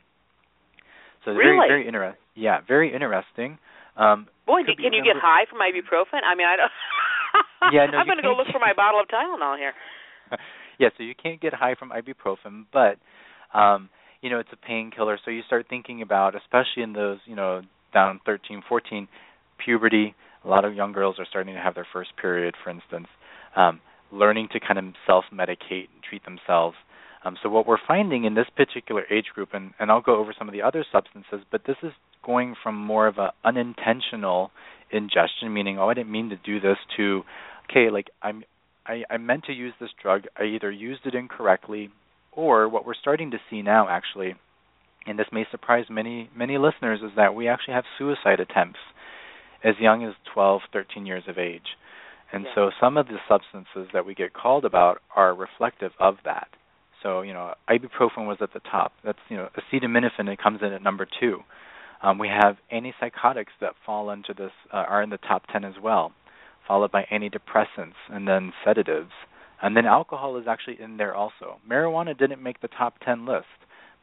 So 1.24 1.32
it's 1.32 1.38
Really? 1.38 1.56
very, 1.56 1.68
very 1.68 1.86
interesting. 1.86 2.22
Yeah, 2.34 2.60
very 2.68 2.92
interesting. 2.92 3.58
Um, 3.96 4.28
Boy, 4.46 4.62
can 4.62 4.92
you 4.92 5.02
get 5.02 5.16
high 5.16 5.46
from 5.46 5.58
ibuprofen? 5.58 6.22
I 6.24 6.34
mean, 6.34 6.46
I 6.46 6.56
don't. 6.56 6.72
Yeah, 7.72 7.86
no, 7.86 7.98
I'm 7.98 8.06
going 8.06 8.18
to 8.18 8.22
go 8.22 8.36
look 8.36 8.46
for 8.52 8.60
my 8.60 8.72
bottle 8.72 9.00
of 9.00 9.08
Tylenol 9.08 9.58
here. 9.58 9.72
yeah, 10.78 10.90
so 10.96 11.02
you 11.02 11.14
can't 11.14 11.40
get 11.40 11.52
high 11.52 11.74
from 11.74 11.90
ibuprofen, 11.90 12.66
but 12.72 12.98
um, 13.58 13.88
you 14.20 14.30
know, 14.30 14.38
it's 14.38 14.48
a 14.52 14.66
painkiller. 14.66 15.18
So 15.24 15.30
you 15.30 15.42
start 15.46 15.66
thinking 15.68 16.02
about, 16.02 16.34
especially 16.34 16.82
in 16.82 16.92
those, 16.92 17.18
you 17.26 17.36
know, 17.36 17.62
down 17.92 18.20
13, 18.26 18.62
14, 18.68 19.08
puberty. 19.64 20.14
A 20.44 20.48
lot 20.48 20.64
of 20.64 20.74
young 20.74 20.92
girls 20.92 21.16
are 21.18 21.26
starting 21.28 21.54
to 21.54 21.60
have 21.60 21.74
their 21.74 21.86
first 21.92 22.10
period, 22.20 22.54
for 22.62 22.70
instance. 22.70 23.06
Um, 23.56 23.80
learning 24.12 24.48
to 24.52 24.60
kind 24.60 24.78
of 24.78 24.84
self-medicate 25.06 25.88
and 25.92 26.02
treat 26.08 26.24
themselves. 26.24 26.76
Um, 27.24 27.36
so 27.42 27.48
what 27.48 27.66
we're 27.66 27.78
finding 27.88 28.24
in 28.24 28.34
this 28.34 28.46
particular 28.56 29.02
age 29.10 29.26
group, 29.34 29.48
and, 29.52 29.72
and 29.80 29.90
I'll 29.90 30.00
go 30.00 30.16
over 30.16 30.32
some 30.38 30.48
of 30.48 30.52
the 30.52 30.62
other 30.62 30.84
substances, 30.92 31.40
but 31.50 31.62
this 31.66 31.76
is 31.82 31.90
going 32.24 32.54
from 32.62 32.76
more 32.76 33.08
of 33.08 33.18
a 33.18 33.32
unintentional 33.44 34.52
ingestion, 34.92 35.52
meaning, 35.52 35.78
oh, 35.78 35.88
I 35.88 35.94
didn't 35.94 36.12
mean 36.12 36.28
to 36.28 36.36
do 36.36 36.60
this, 36.60 36.76
to, 36.96 37.22
okay, 37.68 37.90
like 37.90 38.10
I'm, 38.22 38.44
I, 38.86 39.02
I 39.10 39.16
meant 39.16 39.44
to 39.44 39.52
use 39.52 39.74
this 39.80 39.90
drug. 40.00 40.22
I 40.38 40.44
either 40.44 40.70
used 40.70 41.00
it 41.04 41.14
incorrectly, 41.14 41.90
or 42.36 42.68
what 42.68 42.86
we're 42.86 42.94
starting 42.94 43.32
to 43.32 43.38
see 43.50 43.62
now, 43.62 43.88
actually, 43.88 44.36
and 45.06 45.18
this 45.18 45.26
may 45.32 45.44
surprise 45.50 45.86
many 45.90 46.30
many 46.36 46.58
listeners, 46.58 47.00
is 47.02 47.12
that 47.16 47.34
we 47.34 47.48
actually 47.48 47.74
have 47.74 47.84
suicide 47.98 48.40
attempts 48.40 48.78
as 49.64 49.74
young 49.80 50.04
as 50.04 50.14
12, 50.32 50.62
13 50.72 51.06
years 51.06 51.24
of 51.26 51.38
age. 51.38 51.76
And 52.32 52.44
Yeah. 52.44 52.54
so 52.54 52.70
some 52.80 52.96
of 52.96 53.08
the 53.08 53.20
substances 53.28 53.88
that 53.92 54.04
we 54.04 54.14
get 54.14 54.32
called 54.32 54.64
about 54.64 55.00
are 55.14 55.32
reflective 55.34 55.92
of 55.98 56.22
that. 56.24 56.48
So, 57.02 57.22
you 57.22 57.32
know, 57.32 57.54
ibuprofen 57.68 58.26
was 58.26 58.38
at 58.40 58.52
the 58.52 58.60
top. 58.60 58.92
That's, 59.04 59.18
you 59.28 59.36
know, 59.36 59.48
acetaminophen 59.56 60.28
it 60.28 60.38
comes 60.38 60.62
in 60.62 60.72
at 60.72 60.82
number 60.82 61.06
2. 61.20 61.42
Um, 62.02 62.18
we 62.18 62.28
have 62.28 62.58
antipsychotics 62.72 63.54
that 63.60 63.74
fall 63.84 64.10
into 64.10 64.34
this 64.34 64.52
uh, 64.72 64.78
are 64.78 65.02
in 65.02 65.10
the 65.10 65.18
top 65.18 65.46
10 65.52 65.64
as 65.64 65.78
well, 65.80 66.12
followed 66.66 66.90
by 66.90 67.04
antidepressants 67.10 67.94
and 68.08 68.26
then 68.26 68.52
sedatives. 68.64 69.12
And 69.62 69.76
then 69.76 69.86
alcohol 69.86 70.36
is 70.36 70.46
actually 70.48 70.80
in 70.80 70.96
there 70.96 71.14
also. 71.14 71.58
Marijuana 71.68 72.16
didn't 72.16 72.42
make 72.42 72.60
the 72.60 72.68
top 72.68 72.98
10 73.04 73.26
list, 73.26 73.46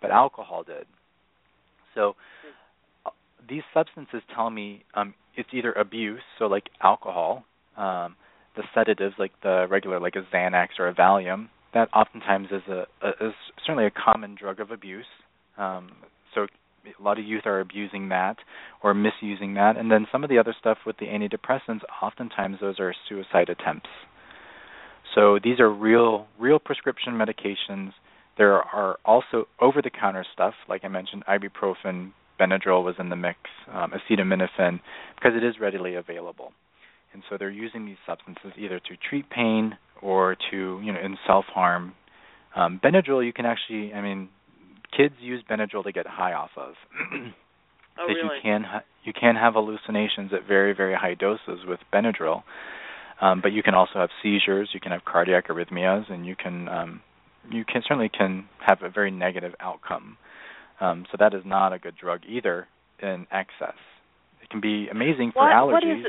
but 0.01 0.11
alcohol 0.11 0.63
did. 0.63 0.85
So 1.93 2.15
uh, 3.05 3.11
these 3.47 3.61
substances 3.73 4.21
tell 4.35 4.49
me 4.49 4.83
um, 4.95 5.13
it's 5.35 5.49
either 5.53 5.71
abuse, 5.73 6.21
so 6.39 6.45
like 6.45 6.69
alcohol, 6.81 7.43
um, 7.77 8.15
the 8.55 8.63
sedatives 8.73 9.15
like 9.17 9.31
the 9.41 9.67
regular, 9.69 9.99
like 9.99 10.15
a 10.15 10.35
Xanax 10.35 10.79
or 10.79 10.87
a 10.87 10.93
Valium. 10.93 11.49
That 11.73 11.89
oftentimes 11.93 12.49
is 12.51 12.61
a, 12.67 12.85
a 13.01 13.09
is 13.27 13.33
certainly 13.65 13.85
a 13.85 13.91
common 13.91 14.35
drug 14.39 14.59
of 14.59 14.69
abuse. 14.71 15.07
Um, 15.57 15.93
so 16.35 16.47
a 16.85 17.03
lot 17.03 17.17
of 17.17 17.25
youth 17.25 17.43
are 17.45 17.59
abusing 17.59 18.09
that 18.09 18.37
or 18.83 18.93
misusing 18.93 19.55
that, 19.55 19.77
and 19.77 19.89
then 19.89 20.05
some 20.11 20.23
of 20.23 20.29
the 20.29 20.37
other 20.37 20.55
stuff 20.59 20.79
with 20.85 20.97
the 20.97 21.05
antidepressants. 21.05 21.81
Oftentimes 22.01 22.57
those 22.61 22.79
are 22.79 22.93
suicide 23.09 23.49
attempts. 23.49 23.89
So 25.15 25.39
these 25.43 25.59
are 25.59 25.69
real, 25.69 26.27
real 26.39 26.59
prescription 26.59 27.13
medications. 27.13 27.91
There 28.37 28.53
are 28.53 28.97
also 29.05 29.47
over-the-counter 29.61 30.25
stuff, 30.33 30.53
like 30.67 30.83
I 30.83 30.87
mentioned, 30.87 31.23
ibuprofen, 31.27 32.11
Benadryl 32.39 32.83
was 32.83 32.95
in 32.97 33.09
the 33.09 33.15
mix, 33.15 33.37
um, 33.71 33.91
acetaminophen, 33.91 34.79
because 35.15 35.33
it 35.35 35.43
is 35.43 35.59
readily 35.59 35.95
available. 35.95 36.51
And 37.13 37.21
so 37.29 37.37
they're 37.37 37.51
using 37.51 37.85
these 37.85 37.97
substances 38.07 38.51
either 38.57 38.79
to 38.79 38.97
treat 39.07 39.29
pain 39.29 39.77
or 40.01 40.35
to, 40.49 40.81
you 40.83 40.91
know, 40.91 40.99
in 40.99 41.17
self-harm. 41.27 41.93
Um, 42.55 42.81
Benadryl, 42.83 43.23
you 43.23 43.33
can 43.33 43.45
actually, 43.45 43.93
I 43.93 44.01
mean, 44.01 44.29
kids 44.95 45.13
use 45.19 45.43
Benadryl 45.49 45.83
to 45.83 45.91
get 45.91 46.07
high 46.07 46.33
off 46.33 46.51
of. 46.57 46.73
Oh, 47.95 48.07
because 48.07 48.23
really? 48.23 48.35
you 48.37 48.41
can 48.41 48.63
ha- 48.63 48.83
you 49.03 49.13
can 49.13 49.35
have 49.35 49.53
hallucinations 49.53 50.33
at 50.33 50.47
very 50.47 50.73
very 50.73 50.95
high 50.95 51.13
doses 51.13 51.63
with 51.67 51.79
Benadryl, 51.93 52.41
um, 53.21 53.41
but 53.41 53.51
you 53.51 53.63
can 53.63 53.73
also 53.75 53.93
have 53.99 54.09
seizures, 54.21 54.69
you 54.73 54.79
can 54.79 54.91
have 54.91 55.05
cardiac 55.05 55.47
arrhythmias, 55.47 56.11
and 56.11 56.25
you 56.25 56.35
can 56.35 56.67
um, 56.67 57.01
you 57.51 57.63
can 57.65 57.81
certainly 57.87 58.09
can 58.09 58.47
have 58.65 58.81
a 58.83 58.89
very 58.89 59.11
negative 59.11 59.53
outcome. 59.59 60.17
Um, 60.79 61.05
so 61.11 61.17
that 61.19 61.33
is 61.33 61.43
not 61.45 61.73
a 61.73 61.79
good 61.79 61.95
drug 61.95 62.21
either 62.27 62.67
in 63.01 63.27
excess. 63.31 63.77
It 64.41 64.49
can 64.49 64.59
be 64.61 64.87
amazing 64.89 65.31
for 65.33 65.43
what, 65.43 65.53
allergies. 65.53 65.71
What 65.73 65.83
is 65.83 66.05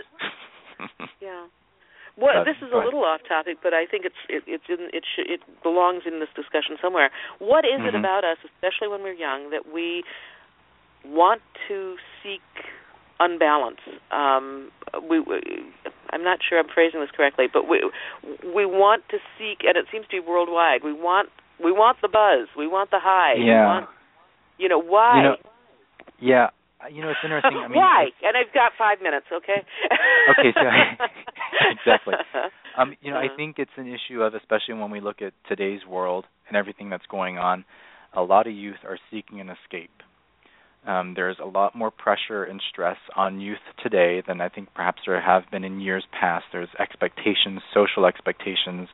it? 0.98 1.10
yeah. 1.20 1.46
Well, 2.16 2.34
But- 2.40 2.44
this 2.44 2.56
is 2.62 2.72
a 2.72 2.78
little 2.78 3.04
off 3.04 3.20
topic, 3.28 3.58
but 3.62 3.74
I 3.74 3.86
think 3.86 4.04
it's 4.04 4.14
it, 4.28 4.44
it's 4.46 4.64
in, 4.68 4.88
it 4.92 5.04
sh- 5.04 5.26
it 5.26 5.40
belongs 5.62 6.02
in 6.06 6.20
this 6.20 6.28
discussion 6.36 6.76
somewhere. 6.80 7.10
What 7.40 7.64
is 7.64 7.80
it 7.80 7.94
Mhm. 7.94 7.98
about 7.98 8.24
us, 8.24 8.38
especially 8.44 8.88
when 8.88 9.02
we're 9.02 9.12
young, 9.18 9.50
that 9.50 9.66
we 9.72 10.04
want 11.04 11.42
to 11.68 11.96
seek 12.22 12.42
unbalance? 13.18 13.80
Um, 14.12 14.70
we, 15.08 15.18
we 15.20 15.40
I'm 16.14 16.22
not 16.22 16.38
sure 16.48 16.58
I'm 16.62 16.70
phrasing 16.72 17.00
this 17.00 17.10
correctly, 17.10 17.46
but 17.52 17.66
we 17.68 17.82
we 18.54 18.64
want 18.64 19.02
to 19.10 19.18
seek, 19.36 19.66
and 19.66 19.76
it 19.76 19.86
seems 19.90 20.06
to 20.06 20.22
be 20.22 20.22
worldwide. 20.22 20.84
We 20.84 20.92
want 20.94 21.28
we 21.62 21.72
want 21.72 21.98
the 22.02 22.08
buzz, 22.08 22.48
we 22.56 22.66
want 22.66 22.90
the 22.90 23.00
high. 23.02 23.34
Yeah. 23.38 23.66
want, 23.66 23.88
you 24.58 24.68
know 24.68 24.78
why? 24.80 25.16
You 25.18 25.22
know, 25.22 25.36
yeah, 26.20 26.46
you 26.90 27.02
know 27.02 27.10
it's 27.10 27.24
interesting. 27.24 27.58
I 27.58 27.68
mean, 27.68 27.78
why? 27.82 28.08
And 28.22 28.36
I've 28.36 28.52
got 28.54 28.72
five 28.78 29.02
minutes. 29.02 29.26
Okay. 29.32 29.60
Okay, 30.30 30.52
so 30.54 30.66
exactly. 31.74 32.14
Um, 32.78 32.94
you 33.00 33.10
know, 33.10 33.18
I 33.18 33.26
Uh-huh. 33.26 33.36
think 33.36 33.58
it's 33.58 33.76
an 33.76 33.86
issue 33.86 34.22
of, 34.22 34.34
especially 34.34 34.74
when 34.74 34.90
we 34.90 35.00
look 35.00 35.22
at 35.22 35.32
today's 35.48 35.84
world 35.86 36.24
and 36.48 36.56
everything 36.56 36.90
that's 36.90 37.06
going 37.06 37.38
on, 37.38 37.64
a 38.14 38.22
lot 38.22 38.46
of 38.46 38.52
youth 38.52 38.82
are 38.84 38.98
seeking 39.10 39.40
an 39.40 39.48
escape. 39.50 39.90
Um, 40.86 41.14
there's 41.16 41.38
a 41.42 41.46
lot 41.46 41.74
more 41.74 41.90
pressure 41.90 42.44
and 42.44 42.60
stress 42.70 42.98
on 43.16 43.40
youth 43.40 43.58
today 43.82 44.22
than 44.26 44.40
I 44.40 44.48
think 44.50 44.68
perhaps 44.74 45.02
there 45.06 45.20
have 45.20 45.44
been 45.50 45.64
in 45.64 45.80
years 45.80 46.04
past. 46.18 46.44
There's 46.52 46.68
expectations, 46.78 47.60
social 47.72 48.04
expectations, 48.04 48.88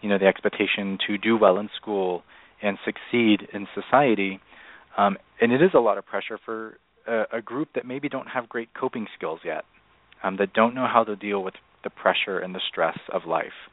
you 0.00 0.08
know, 0.08 0.18
the 0.18 0.26
expectation 0.26 0.98
to 1.06 1.18
do 1.18 1.36
well 1.36 1.58
in 1.58 1.68
school 1.76 2.22
and 2.62 2.78
succeed 2.84 3.46
in 3.52 3.66
society. 3.74 4.40
Um, 4.96 5.18
and 5.40 5.52
it 5.52 5.62
is 5.62 5.70
a 5.74 5.80
lot 5.80 5.98
of 5.98 6.06
pressure 6.06 6.38
for 6.44 6.78
a, 7.06 7.24
a 7.38 7.42
group 7.42 7.68
that 7.74 7.86
maybe 7.86 8.08
don't 8.08 8.28
have 8.28 8.48
great 8.48 8.70
coping 8.72 9.06
skills 9.16 9.40
yet 9.44 9.64
um, 10.22 10.36
that 10.38 10.54
don't 10.54 10.74
know 10.74 10.86
how 10.90 11.04
to 11.04 11.14
deal 11.14 11.42
with 11.42 11.54
the 11.84 11.90
pressure 11.90 12.38
and 12.38 12.54
the 12.54 12.60
stress 12.68 12.98
of 13.12 13.22
life. 13.26 13.68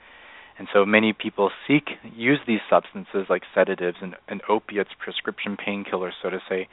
And 0.57 0.67
so 0.73 0.85
many 0.85 1.13
people 1.13 1.51
seek 1.67 1.89
use 2.15 2.39
these 2.47 2.61
substances 2.69 3.25
like 3.29 3.43
sedatives 3.53 3.97
and, 4.01 4.15
and 4.27 4.41
opiates, 4.49 4.91
prescription 4.99 5.57
painkillers, 5.57 6.11
so 6.21 6.29
to 6.29 6.39
say, 6.49 6.67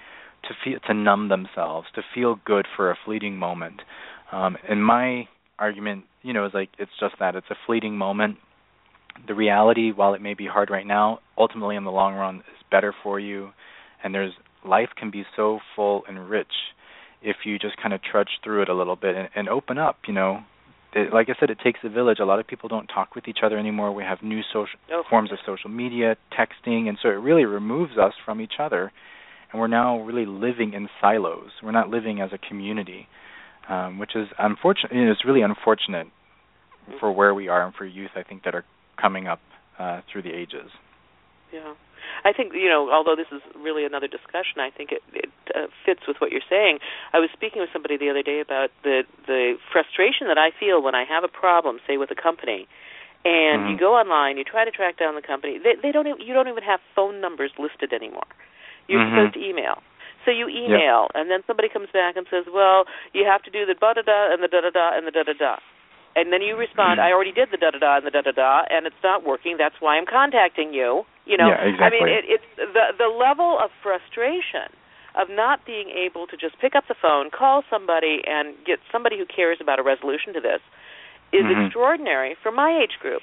to 0.45 0.55
feel 0.65 0.79
to 0.87 0.95
numb 0.95 1.29
themselves, 1.29 1.89
to 1.95 2.03
feel 2.15 2.39
good 2.45 2.67
for 2.77 2.91
a 2.91 2.99
fleeting 3.05 3.37
moment. 3.37 3.83
Um, 4.31 4.57
and 4.69 4.85
my 4.85 5.29
argument, 5.59 6.05
you 6.23 6.33
know, 6.33 6.47
is 6.47 6.53
like 6.55 6.71
it's 6.79 6.91
just 6.99 7.15
that 7.21 7.37
it's 7.37 7.51
a 7.51 7.57
fleeting 7.67 7.97
moment. 7.97 8.39
The 9.27 9.35
reality, 9.35 9.93
while 9.93 10.15
it 10.15 10.23
may 10.23 10.35
be 10.35 10.47
hard 10.47 10.71
right 10.71 10.87
now, 10.87 11.21
ultimately 11.37 11.77
in 11.77 11.85
the 11.85 11.91
long 11.91 12.15
run 12.15 12.39
is 12.39 12.65
better 12.71 12.95
for 13.03 13.21
you. 13.21 13.51
And 14.03 14.15
there's 14.15 14.33
life 14.65 14.89
can 14.97 15.11
be 15.11 15.25
so 15.37 15.61
full 15.77 16.03
and 16.09 16.29
rich 16.29 16.53
if 17.23 17.37
you 17.45 17.59
just 17.59 17.77
kind 17.77 17.95
of 17.95 18.01
trudge 18.03 18.31
through 18.43 18.63
it 18.63 18.69
a 18.69 18.75
little 18.75 18.97
bit 18.97 19.15
and, 19.15 19.29
and 19.37 19.49
open 19.49 19.79
up. 19.79 19.99
You 20.09 20.15
know, 20.15 20.41
it, 20.95 21.13
like 21.13 21.29
I 21.29 21.35
said, 21.39 21.51
it 21.51 21.59
takes 21.63 21.81
a 21.85 21.89
village. 21.89 22.19
A 22.21 22.25
lot 22.25 22.41
of 22.41 22.47
people 22.47 22.69
don't 22.69 22.87
talk 22.87 23.15
with 23.15 23.29
each 23.29 23.39
other 23.45 23.59
anymore. 23.59 23.93
We 23.93 24.03
have 24.03 24.23
new 24.23 24.41
social 24.53 24.79
forms 25.09 25.31
of 25.31 25.39
social 25.47 25.71
media, 25.71 26.17
texting, 26.37 26.89
and 26.89 26.99
so 27.03 27.09
it 27.09 27.13
really 27.13 27.45
removes 27.45 27.97
us 27.99 28.15
from 28.25 28.41
each 28.41 28.55
other. 28.59 28.93
And 29.53 29.61
we're 29.61 29.69
now 29.69 30.01
really 30.01 30.27
living 30.27 30.73
in 30.73 30.89
silos. 31.01 31.51
We're 31.63 31.73
not 31.73 31.91
living 31.91 32.21
as 32.21 32.31
a 32.33 32.39
community, 32.39 33.07
um, 33.69 33.99
which 33.99 34.17
is 34.17 34.29
unfortunate. 34.39 34.93
You 34.93 35.05
know, 35.05 35.13
it's 35.13 35.25
really 35.25 35.43
unfortunate 35.43 36.09
for 36.99 37.13
where 37.13 37.35
we 37.35 37.49
are 37.49 37.65
and 37.65 37.75
for 37.75 37.85
youth. 37.85 38.11
I 38.17 38.23
think 38.23 38.45
that 38.45 38.55
are 38.55 38.65
coming 39.01 39.29
up 39.29 39.41
uh, 39.79 40.01
through 40.11 40.23
the 40.23 40.33
ages. 40.33 40.71
Yeah. 41.53 41.75
I 42.25 42.33
think 42.33 42.53
you 42.55 42.69
know, 42.69 42.91
although 42.91 43.17
this 43.17 43.27
is 43.31 43.43
really 43.57 43.85
another 43.85 44.09
discussion, 44.09 44.59
I 44.59 44.71
think 44.71 44.91
it, 44.91 45.03
it 45.13 45.31
uh, 45.55 45.67
fits 45.85 46.01
with 46.07 46.17
what 46.19 46.31
you're 46.31 46.45
saying. 46.49 46.79
I 47.13 47.19
was 47.19 47.31
speaking 47.33 47.61
with 47.61 47.71
somebody 47.73 47.97
the 47.97 48.11
other 48.11 48.23
day 48.23 48.41
about 48.41 48.71
the 48.83 49.03
the 49.27 49.55
frustration 49.71 50.29
that 50.29 50.39
I 50.39 50.51
feel 50.51 50.83
when 50.83 50.95
I 50.95 51.05
have 51.05 51.25
a 51.25 51.29
problem, 51.29 51.79
say 51.87 51.97
with 51.97 52.11
a 52.11 52.15
company, 52.15 52.67
and 53.25 53.69
you 53.69 53.77
Mhm. 53.77 53.81
go 53.81 53.95
online, 53.95 54.37
you 54.37 54.45
try 54.45 54.65
to 54.65 54.71
track 54.71 54.99
down 54.99 55.15
the 55.15 55.23
company. 55.23 55.59
They 55.59 55.75
they 55.77 55.93
don't 55.93 56.07
you 56.21 56.35
don't 56.35 56.49
even 56.49 56.63
have 56.65 56.81
phone 56.95 57.21
numbers 57.21 57.53
listed 57.59 57.93
anymore. 57.93 58.27
You're 58.89 59.01
Mhm. 59.01 59.11
supposed 59.11 59.35
to 59.35 59.45
email. 59.45 59.83
So 60.25 60.31
you 60.31 60.49
email, 60.49 61.11
and 61.15 61.31
then 61.31 61.43
somebody 61.47 61.69
comes 61.69 61.91
back 61.91 62.17
and 62.17 62.27
says, 62.29 62.47
"Well, 62.47 62.87
you 63.13 63.25
have 63.25 63.43
to 63.43 63.51
do 63.51 63.67
the 63.67 63.75
da 63.75 63.93
da 63.95 64.03
da 64.03 64.33
and 64.33 64.43
the 64.43 64.49
da 64.49 64.61
da 64.61 64.71
da 64.71 64.93
and 64.95 65.07
the 65.07 65.11
da 65.11 65.25
da 65.25 65.33
da." 65.33 65.57
And 66.15 66.33
then 66.33 66.43
you 66.43 66.57
respond, 66.57 67.01
Mhm. 67.01 67.05
"I 67.05 67.13
already 67.13 67.33
did 67.33 67.51
the 67.51 67.57
da 67.57 67.71
da 67.71 67.79
da 67.79 67.97
and 67.97 68.07
the 68.07 68.11
da 68.11 68.21
da 68.21 68.31
da, 68.31 68.65
and 68.71 68.87
it's 68.87 69.03
not 69.03 69.25
working. 69.25 69.57
That's 69.57 69.81
why 69.81 69.97
I'm 69.97 70.07
contacting 70.07 70.73
you." 70.73 71.07
You 71.27 71.39
know, 71.39 71.49
Yeah, 71.49 71.63
exactly. 71.63 72.01
I 72.01 72.05
mean, 72.05 72.15
it, 72.15 72.25
it's 72.29 72.47
the 72.57 72.95
the 72.99 73.09
level 73.09 73.59
of 73.59 73.71
frustration 73.83 74.69
of 75.15 75.29
not 75.29 75.65
being 75.65 75.91
able 75.91 76.27
to 76.27 76.37
just 76.37 76.59
pick 76.59 76.75
up 76.75 76.87
the 76.89 76.95
phone, 76.95 77.31
call 77.31 77.65
somebody, 77.69 78.23
and 78.27 78.55
get 78.65 78.81
somebody 78.91 79.19
who 79.19 79.27
cares 79.27 79.61
about 79.61 79.79
a 79.79 79.83
resolution 79.83 80.33
to 80.33 80.41
this 80.41 80.63
is 81.33 81.45
Mhm. 81.45 81.67
extraordinary 81.67 82.35
for 82.35 82.51
my 82.51 82.71
age 82.71 82.99
group. 82.99 83.23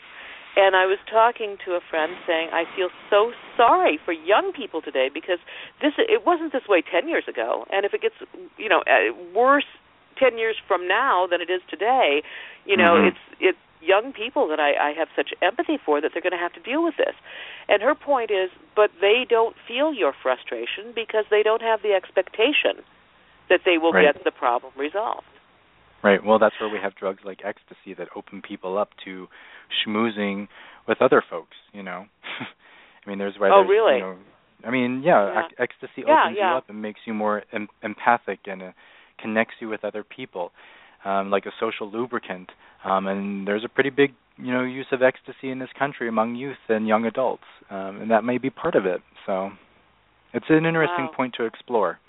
And 0.59 0.75
I 0.75 0.85
was 0.85 0.99
talking 1.09 1.55
to 1.63 1.75
a 1.75 1.79
friend 1.89 2.11
saying 2.27 2.49
I 2.51 2.65
feel 2.75 2.89
so 3.09 3.31
sorry 3.55 3.97
for 4.03 4.11
young 4.11 4.51
people 4.51 4.81
today 4.81 5.07
because 5.13 5.39
this 5.81 5.93
it 5.97 6.25
wasn't 6.25 6.51
this 6.51 6.67
way 6.67 6.81
10 6.83 7.07
years 7.07 7.23
ago 7.29 7.65
and 7.71 7.85
if 7.85 7.93
it 7.93 8.01
gets 8.01 8.15
you 8.57 8.67
know 8.67 8.83
uh, 8.83 9.15
worse 9.33 9.69
10 10.17 10.37
years 10.37 10.57
from 10.67 10.85
now 10.85 11.25
than 11.31 11.39
it 11.39 11.49
is 11.49 11.61
today, 11.69 12.21
you 12.65 12.75
know, 12.75 12.95
Mhm. 12.95 13.07
it's 13.07 13.23
it's 13.39 13.57
young 13.79 14.11
people 14.11 14.47
that 14.47 14.59
I 14.59 14.75
I 14.89 14.91
have 14.99 15.07
such 15.15 15.33
empathy 15.41 15.77
for 15.77 16.01
that 16.01 16.11
they're 16.11 16.21
going 16.29 16.35
to 16.39 16.45
have 16.47 16.51
to 16.59 16.59
deal 16.59 16.83
with 16.83 16.97
this. 16.97 17.15
And 17.69 17.81
her 17.81 17.95
point 17.95 18.29
is 18.29 18.51
but 18.75 18.91
they 18.99 19.23
don't 19.23 19.55
feel 19.67 19.93
your 19.93 20.11
frustration 20.11 20.91
because 20.91 21.25
they 21.29 21.41
don't 21.43 21.61
have 21.61 21.81
the 21.81 21.93
expectation 21.93 22.83
that 23.47 23.61
they 23.63 23.77
will 23.77 23.93
Right. 23.93 24.13
get 24.13 24.23
the 24.25 24.31
problem 24.31 24.73
resolved. 24.75 25.25
Right. 26.03 26.23
Well, 26.23 26.39
that's 26.39 26.55
where 26.61 26.69
we 26.69 26.79
have 26.81 26.95
drugs 26.95 27.19
like 27.25 27.39
ecstasy 27.43 27.93
that 27.97 28.07
open 28.15 28.41
people 28.41 28.77
up 28.77 28.89
to 29.05 29.27
schmoozing 29.85 30.47
with 30.87 31.01
other 31.01 31.23
folks. 31.29 31.55
You 31.73 31.83
know, 31.83 32.05
I 33.05 33.09
mean, 33.09 33.17
there's 33.19 33.35
why. 33.37 33.49
Oh, 33.49 33.59
there's, 33.61 33.69
really? 33.69 33.95
You 33.95 34.01
know, 34.01 34.15
I 34.65 34.71
mean, 34.71 35.01
yeah, 35.05 35.25
Yeah. 35.33 35.45
ec- 35.45 35.55
ecstasy 35.71 36.03
Yeah, 36.07 36.23
opens 36.23 36.37
yeah. 36.39 36.51
you 36.51 36.57
up 36.57 36.69
and 36.69 36.81
makes 36.81 36.99
you 37.05 37.13
more 37.13 37.43
em- 37.53 37.67
empathic 37.83 38.39
and 38.45 38.61
uh, 38.61 38.71
connects 39.21 39.55
you 39.59 39.69
with 39.69 39.83
other 39.83 40.03
people, 40.03 40.51
um, 41.05 41.29
like 41.31 41.45
a 41.45 41.51
social 41.59 41.89
lubricant. 41.91 42.49
Um, 42.85 43.07
and 43.07 43.47
there's 43.47 43.65
a 43.65 43.69
pretty 43.69 43.89
big, 43.89 44.13
you 44.37 44.53
know, 44.53 44.63
use 44.63 44.87
of 44.93 45.01
ecstasy 45.01 45.49
in 45.51 45.59
this 45.59 45.69
country 45.77 46.07
among 46.07 46.35
youth 46.35 46.57
and 46.69 46.87
young 46.87 47.05
adults, 47.05 47.43
um, 47.69 48.01
and 48.01 48.11
that 48.11 48.23
may 48.23 48.37
be 48.37 48.49
part 48.49 48.75
of 48.75 48.85
it. 48.85 49.01
So, 49.25 49.51
it's 50.33 50.45
an 50.49 50.65
interesting 50.65 51.05
Wow. 51.05 51.11
point 51.15 51.33
to 51.37 51.43
explore. 51.45 51.99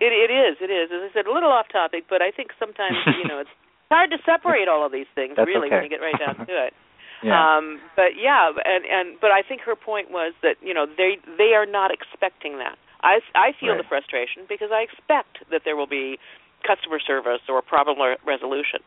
It 0.00 0.12
it 0.12 0.30
is, 0.32 0.56
it 0.60 0.70
is. 0.70 0.90
As 0.90 1.10
I 1.10 1.12
said, 1.14 1.26
a 1.26 1.32
little 1.32 1.50
off 1.52 1.68
topic, 1.70 2.04
but 2.08 2.20
I 2.22 2.30
think 2.30 2.50
sometimes, 2.58 2.96
you 3.18 3.26
know, 3.26 3.38
it's 3.38 3.50
hard 3.90 4.10
to 4.10 4.18
separate 4.24 4.68
all 4.68 4.84
of 4.84 4.92
these 4.92 5.06
things 5.14 5.34
That's 5.36 5.46
really 5.46 5.68
okay. 5.68 5.76
when 5.76 5.84
you 5.84 5.90
get 5.90 6.00
right 6.02 6.18
down 6.18 6.36
to 6.46 6.52
it. 6.66 6.74
Yeah. 7.22 7.56
Um, 7.56 7.80
but 7.96 8.20
yeah, 8.20 8.50
and 8.66 8.84
and 8.84 9.16
but 9.18 9.30
I 9.30 9.40
think 9.40 9.62
her 9.62 9.74
point 9.74 10.10
was 10.10 10.34
that 10.42 10.56
you 10.60 10.74
know 10.74 10.84
they 10.84 11.16
they 11.38 11.54
are 11.54 11.64
not 11.64 11.90
expecting 11.90 12.58
that. 12.58 12.76
I 13.02 13.20
I 13.34 13.52
feel 13.58 13.70
Right. 13.70 13.78
the 13.78 13.88
frustration 13.88 14.44
because 14.46 14.68
I 14.70 14.82
expect 14.82 15.48
that 15.50 15.62
there 15.64 15.74
will 15.74 15.86
be 15.86 16.18
customer 16.66 17.00
service 17.00 17.40
or 17.48 17.62
problem 17.62 17.96
resolution. 18.26 18.80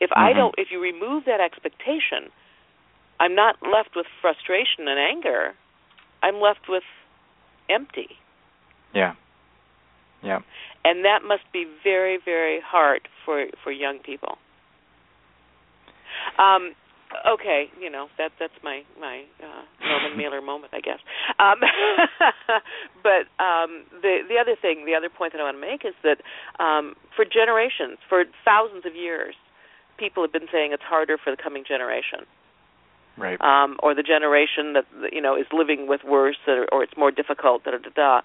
If 0.00 0.10
I 0.16 0.32
Mhm. 0.32 0.36
don't, 0.36 0.54
if 0.58 0.72
you 0.72 0.80
remove 0.80 1.24
that 1.26 1.40
expectation, 1.40 2.32
I'm 3.20 3.34
not 3.36 3.62
left 3.62 3.94
with 3.94 4.06
frustration 4.20 4.88
and 4.88 4.98
anger. 4.98 5.54
I'm 6.22 6.40
left 6.40 6.68
with 6.68 6.84
empty, 7.68 8.18
yeah. 8.92 9.14
Yeah. 10.24 10.40
and 10.84 11.04
that 11.04 11.20
must 11.22 11.44
be 11.52 11.66
very 11.84 12.18
very 12.24 12.60
hard 12.64 13.08
for 13.24 13.46
for 13.62 13.70
young 13.70 13.98
people. 13.98 14.38
Um, 16.38 16.74
okay, 17.28 17.66
you 17.80 17.90
know 17.90 18.08
that 18.18 18.32
that's 18.38 18.54
my 18.62 18.82
my 18.98 19.24
uh, 19.42 19.62
Norman 19.86 20.16
Mailer 20.20 20.40
moment, 20.40 20.72
I 20.74 20.80
guess. 20.80 20.98
Um, 21.38 21.60
but 23.02 23.28
um, 23.42 23.84
the 24.02 24.20
the 24.28 24.36
other 24.40 24.56
thing, 24.60 24.84
the 24.86 24.94
other 24.94 25.08
point 25.10 25.32
that 25.32 25.40
I 25.40 25.44
want 25.44 25.56
to 25.56 25.60
make 25.60 25.84
is 25.84 25.94
that 26.02 26.18
um, 26.62 26.94
for 27.14 27.24
generations, 27.24 27.98
for 28.08 28.24
thousands 28.44 28.86
of 28.86 28.94
years, 28.94 29.34
people 29.98 30.22
have 30.22 30.32
been 30.32 30.48
saying 30.52 30.72
it's 30.72 30.82
harder 30.82 31.18
for 31.22 31.30
the 31.30 31.40
coming 31.40 31.64
generation, 31.66 32.20
Right. 33.16 33.40
um, 33.40 33.76
or 33.82 33.94
the 33.94 34.02
generation 34.02 34.72
that 34.74 34.86
you 35.12 35.20
know 35.20 35.36
is 35.36 35.46
living 35.52 35.86
with 35.86 36.00
worse, 36.04 36.38
or, 36.48 36.66
or 36.72 36.82
it's 36.82 36.96
more 36.96 37.10
difficult. 37.10 37.64
Da 37.64 37.72
da 37.72 37.78
da 37.78 37.90
da. 37.94 38.20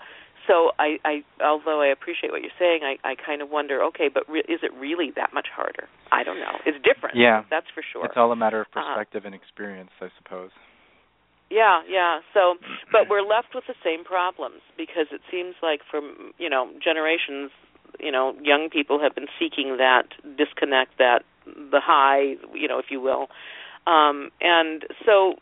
So 0.49 0.71
I, 0.79 0.97
I, 1.05 1.21
although 1.45 1.81
I 1.85 1.87
appreciate 1.93 2.31
what 2.31 2.41
you're 2.41 2.57
saying, 2.57 2.81
I, 2.81 2.97
I 3.07 3.13
kind 3.13 3.43
of 3.43 3.51
wonder. 3.51 3.83
Okay, 3.93 4.09
but 4.11 4.23
re- 4.27 4.43
is 4.49 4.61
it 4.63 4.71
really 4.73 5.11
that 5.15 5.29
much 5.31 5.45
harder? 5.55 5.85
I 6.11 6.23
don't 6.23 6.39
know. 6.39 6.57
It's 6.65 6.77
different. 6.81 7.15
Yeah. 7.17 7.43
that's 7.51 7.67
for 7.69 7.83
sure. 7.85 8.03
It's 8.05 8.17
all 8.17 8.31
a 8.31 8.35
matter 8.35 8.61
of 8.61 8.67
Uh-huh. 8.73 8.81
perspective 8.97 9.25
and 9.25 9.35
experience, 9.35 9.91
I 10.01 10.09
suppose. 10.17 10.49
Yeah, 11.51 11.81
yeah. 11.87 12.19
So, 12.33 12.55
but 12.91 13.09
we're 13.09 13.21
left 13.21 13.53
with 13.53 13.65
the 13.67 13.75
same 13.83 14.03
problems 14.03 14.61
because 14.77 15.07
it 15.11 15.21
seems 15.31 15.53
like 15.61 15.81
from 15.89 16.31
you 16.37 16.49
know 16.49 16.69
generations, 16.83 17.51
you 17.99 18.11
know, 18.11 18.33
young 18.41 18.69
people 18.71 18.99
have 18.99 19.13
been 19.15 19.27
seeking 19.39 19.77
that 19.77 20.09
disconnect, 20.37 20.97
that 20.97 21.23
the 21.45 21.81
high, 21.81 22.35
you 22.53 22.67
know, 22.67 22.77
if 22.79 22.85
you 22.89 23.01
will, 23.01 23.29
um, 23.87 24.29
and 24.41 24.85
so 25.05 25.35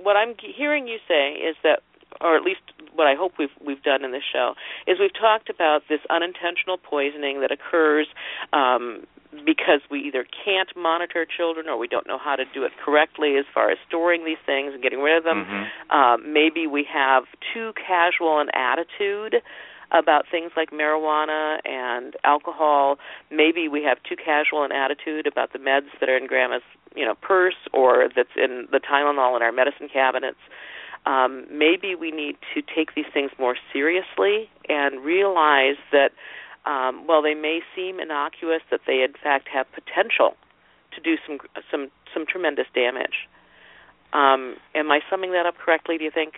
what 0.00 0.16
I'm 0.16 0.34
hearing 0.38 0.86
you 0.86 0.98
say 1.08 1.32
is 1.34 1.56
that 1.64 1.82
or 2.20 2.36
at 2.36 2.42
least 2.42 2.60
what 2.94 3.06
I 3.06 3.14
hope 3.14 3.32
we've 3.38 3.54
we've 3.64 3.82
done 3.82 4.04
in 4.04 4.12
this 4.12 4.22
show 4.30 4.54
is 4.86 4.98
we've 4.98 5.14
talked 5.14 5.48
about 5.48 5.82
this 5.88 6.00
unintentional 6.10 6.78
poisoning 6.78 7.40
that 7.40 7.50
occurs 7.50 8.06
um, 8.52 9.06
because 9.46 9.80
we 9.90 10.00
either 10.00 10.26
can't 10.44 10.68
monitor 10.76 11.24
children 11.24 11.68
or 11.68 11.78
we 11.78 11.86
don't 11.86 12.06
know 12.06 12.18
how 12.18 12.36
to 12.36 12.44
do 12.52 12.64
it 12.64 12.72
correctly 12.84 13.36
as 13.38 13.44
far 13.54 13.70
as 13.70 13.78
storing 13.86 14.24
these 14.24 14.42
things 14.44 14.74
and 14.74 14.82
getting 14.82 15.00
rid 15.00 15.16
of 15.16 15.24
them. 15.24 15.46
Mm-hmm. 15.46 15.96
Um, 15.96 16.32
maybe 16.32 16.66
we 16.66 16.86
have 16.92 17.24
too 17.54 17.72
casual 17.78 18.40
an 18.40 18.48
attitude 18.54 19.36
about 19.92 20.24
things 20.30 20.52
like 20.56 20.70
marijuana 20.70 21.58
and 21.64 22.14
alcohol. 22.24 22.96
Maybe 23.30 23.68
we 23.68 23.82
have 23.82 23.98
too 24.08 24.16
casual 24.16 24.64
an 24.64 24.72
attitude 24.72 25.26
about 25.26 25.52
the 25.52 25.58
meds 25.58 25.90
that 25.98 26.08
are 26.08 26.16
in 26.16 26.26
grandma's, 26.26 26.62
you 26.94 27.04
know, 27.04 27.14
purse 27.14 27.58
or 27.72 28.08
that's 28.14 28.34
in 28.36 28.66
the 28.70 28.78
Tylenol 28.78 29.36
in 29.36 29.42
our 29.42 29.52
medicine 29.52 29.88
cabinets. 29.92 30.38
Um, 31.06 31.46
maybe 31.50 31.94
we 31.94 32.10
need 32.10 32.36
to 32.54 32.62
take 32.62 32.94
these 32.94 33.06
things 33.12 33.30
more 33.38 33.56
seriously 33.72 34.50
and 34.68 35.02
realize 35.04 35.76
that 35.92 36.12
um, 36.66 37.06
while 37.06 37.22
they 37.22 37.34
may 37.34 37.60
seem 37.74 38.00
innocuous, 38.00 38.60
that 38.70 38.80
they 38.86 39.02
in 39.02 39.14
fact 39.22 39.48
have 39.52 39.66
potential 39.72 40.34
to 40.94 41.00
do 41.00 41.16
some 41.26 41.38
some 41.70 41.90
some 42.12 42.26
tremendous 42.26 42.66
damage. 42.74 43.28
Um, 44.12 44.56
am 44.74 44.90
I 44.90 45.00
summing 45.08 45.32
that 45.32 45.46
up 45.46 45.54
correctly? 45.56 45.96
Do 45.96 46.04
you 46.04 46.10
think? 46.12 46.34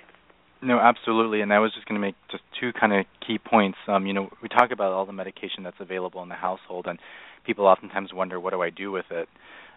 No, 0.62 0.78
absolutely. 0.78 1.40
And 1.40 1.52
I 1.52 1.58
was 1.58 1.72
just 1.74 1.86
going 1.86 2.00
to 2.00 2.06
make 2.06 2.14
just 2.30 2.44
two 2.60 2.72
kind 2.72 2.92
of 2.92 3.04
key 3.26 3.38
points. 3.38 3.78
Um, 3.88 4.06
you 4.06 4.12
know, 4.12 4.30
we 4.40 4.48
talk 4.48 4.70
about 4.70 4.92
all 4.92 5.06
the 5.06 5.12
medication 5.12 5.64
that's 5.64 5.80
available 5.80 6.22
in 6.22 6.28
the 6.28 6.36
household, 6.36 6.86
and 6.86 7.00
people 7.44 7.66
oftentimes 7.66 8.12
wonder, 8.12 8.38
what 8.38 8.50
do 8.50 8.62
I 8.62 8.70
do 8.70 8.92
with 8.92 9.06
it 9.10 9.28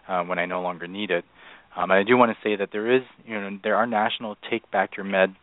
uh, 0.08 0.22
when 0.22 0.38
I 0.38 0.46
no 0.46 0.62
longer 0.62 0.86
need 0.86 1.10
it? 1.10 1.24
Um, 1.76 1.90
I 1.90 2.02
do 2.02 2.16
want 2.16 2.32
to 2.32 2.38
say 2.42 2.56
that 2.56 2.70
there 2.72 2.90
is, 2.94 3.02
you 3.26 3.38
know, 3.38 3.58
there 3.62 3.76
are 3.76 3.86
national 3.86 4.36
Take 4.50 4.70
Back 4.70 4.96
Your 4.96 5.04
Med 5.04 5.34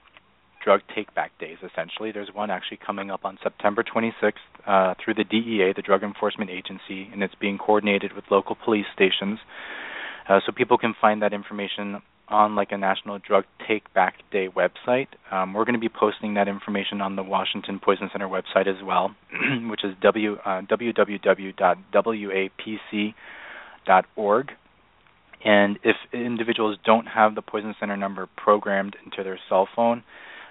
drug 0.63 0.79
take 0.95 1.13
back 1.13 1.37
days 1.39 1.57
essentially 1.61 2.13
there's 2.13 2.29
one 2.33 2.49
actually 2.49 2.77
coming 2.77 3.11
up 3.11 3.25
on 3.25 3.37
september 3.43 3.83
26th 3.83 4.31
uh, 4.65 4.93
through 5.03 5.13
the 5.13 5.25
dea 5.25 5.73
the 5.75 5.81
drug 5.81 6.03
enforcement 6.03 6.49
agency 6.49 7.09
and 7.11 7.21
it's 7.21 7.35
being 7.35 7.57
coordinated 7.57 8.13
with 8.13 8.23
local 8.31 8.55
police 8.63 8.85
stations 8.93 9.39
uh, 10.29 10.39
so 10.45 10.53
people 10.53 10.77
can 10.77 10.95
find 11.01 11.21
that 11.21 11.33
information 11.33 12.01
on 12.29 12.55
like 12.55 12.71
a 12.71 12.77
National 12.77 13.19
Drug 13.19 13.43
Take 13.67 13.93
Back 13.93 14.15
Day 14.31 14.47
website. 14.47 15.07
Um, 15.31 15.53
we're 15.53 15.65
going 15.65 15.73
to 15.75 15.79
be 15.79 15.89
posting 15.89 16.35
that 16.35 16.47
information 16.47 17.01
on 17.01 17.17
the 17.17 17.23
Washington 17.23 17.79
Poison 17.83 18.09
Center 18.11 18.29
website 18.29 18.67
as 18.67 18.81
well, 18.83 19.13
which 19.69 19.83
is 19.83 19.93
w, 20.01 20.37
uh, 20.45 20.61
www.wapc.org. 20.61 21.13
And 25.43 25.77
if 25.83 25.95
individuals 26.13 26.77
don't 26.85 27.05
have 27.05 27.35
the 27.35 27.41
Poison 27.41 27.75
Center 27.79 27.97
number 27.97 28.27
programmed 28.37 28.95
into 29.03 29.23
their 29.23 29.39
cell 29.49 29.67
phone, 29.75 30.03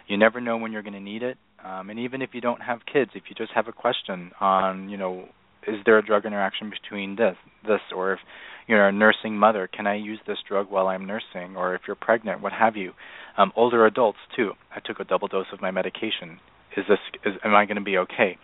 you 0.07 0.19
never 0.19 0.41
know 0.41 0.57
when 0.59 0.73
you're 0.73 0.83
going 0.83 0.93
to 0.93 1.01
need 1.01 1.23
it. 1.23 1.39
Um, 1.65 1.91
and 1.91 1.99
even 1.99 2.23
if 2.23 2.31
you 2.33 2.41
don't 2.41 2.61
have 2.61 2.81
kids, 2.93 3.13
if 3.15 3.25
you 3.29 3.35
just 3.37 3.53
have 3.55 3.69
a 3.69 3.73
question 3.73 4.33
on, 4.41 4.89
you 4.91 4.97
know, 4.97 5.29
is 5.67 5.77
there 5.87 5.99
a 5.99 6.05
drug 6.05 6.27
interaction 6.27 6.71
between 6.71 7.17
this, 7.17 7.37
this, 7.67 7.81
or 7.95 8.15
if 8.15 8.19
you're 8.67 8.87
a 8.87 8.93
nursing 8.93 9.37
mother, 9.37 9.69
can 9.69 9.87
I 9.87 9.95
use 9.95 10.19
this 10.27 10.39
drug 10.47 10.71
while 10.71 10.89
I'm 10.89 11.07
nursing? 11.07 11.57
Or 11.57 11.75
if 11.75 11.83
you're 11.87 11.97
pregnant, 11.97 12.43
what 12.43 12.53
have 12.53 12.77
you? 12.77 12.93
Um, 13.39 13.53
older 13.57 13.87
adults 13.87 14.19
too. 14.37 14.53
I 14.75 14.81
took 14.81 14.99
a 15.01 15.05
double 15.05 15.29
dose 15.29 15.47
of 15.53 15.63
my 15.63 15.71
medication. 15.71 16.41
Is 16.77 16.85
this? 16.89 16.99
Is, 17.25 17.35
am 17.45 17.55
I 17.55 17.65
going 17.65 17.77
to 17.77 17.83
be 17.83 17.97
okay? 17.99 18.39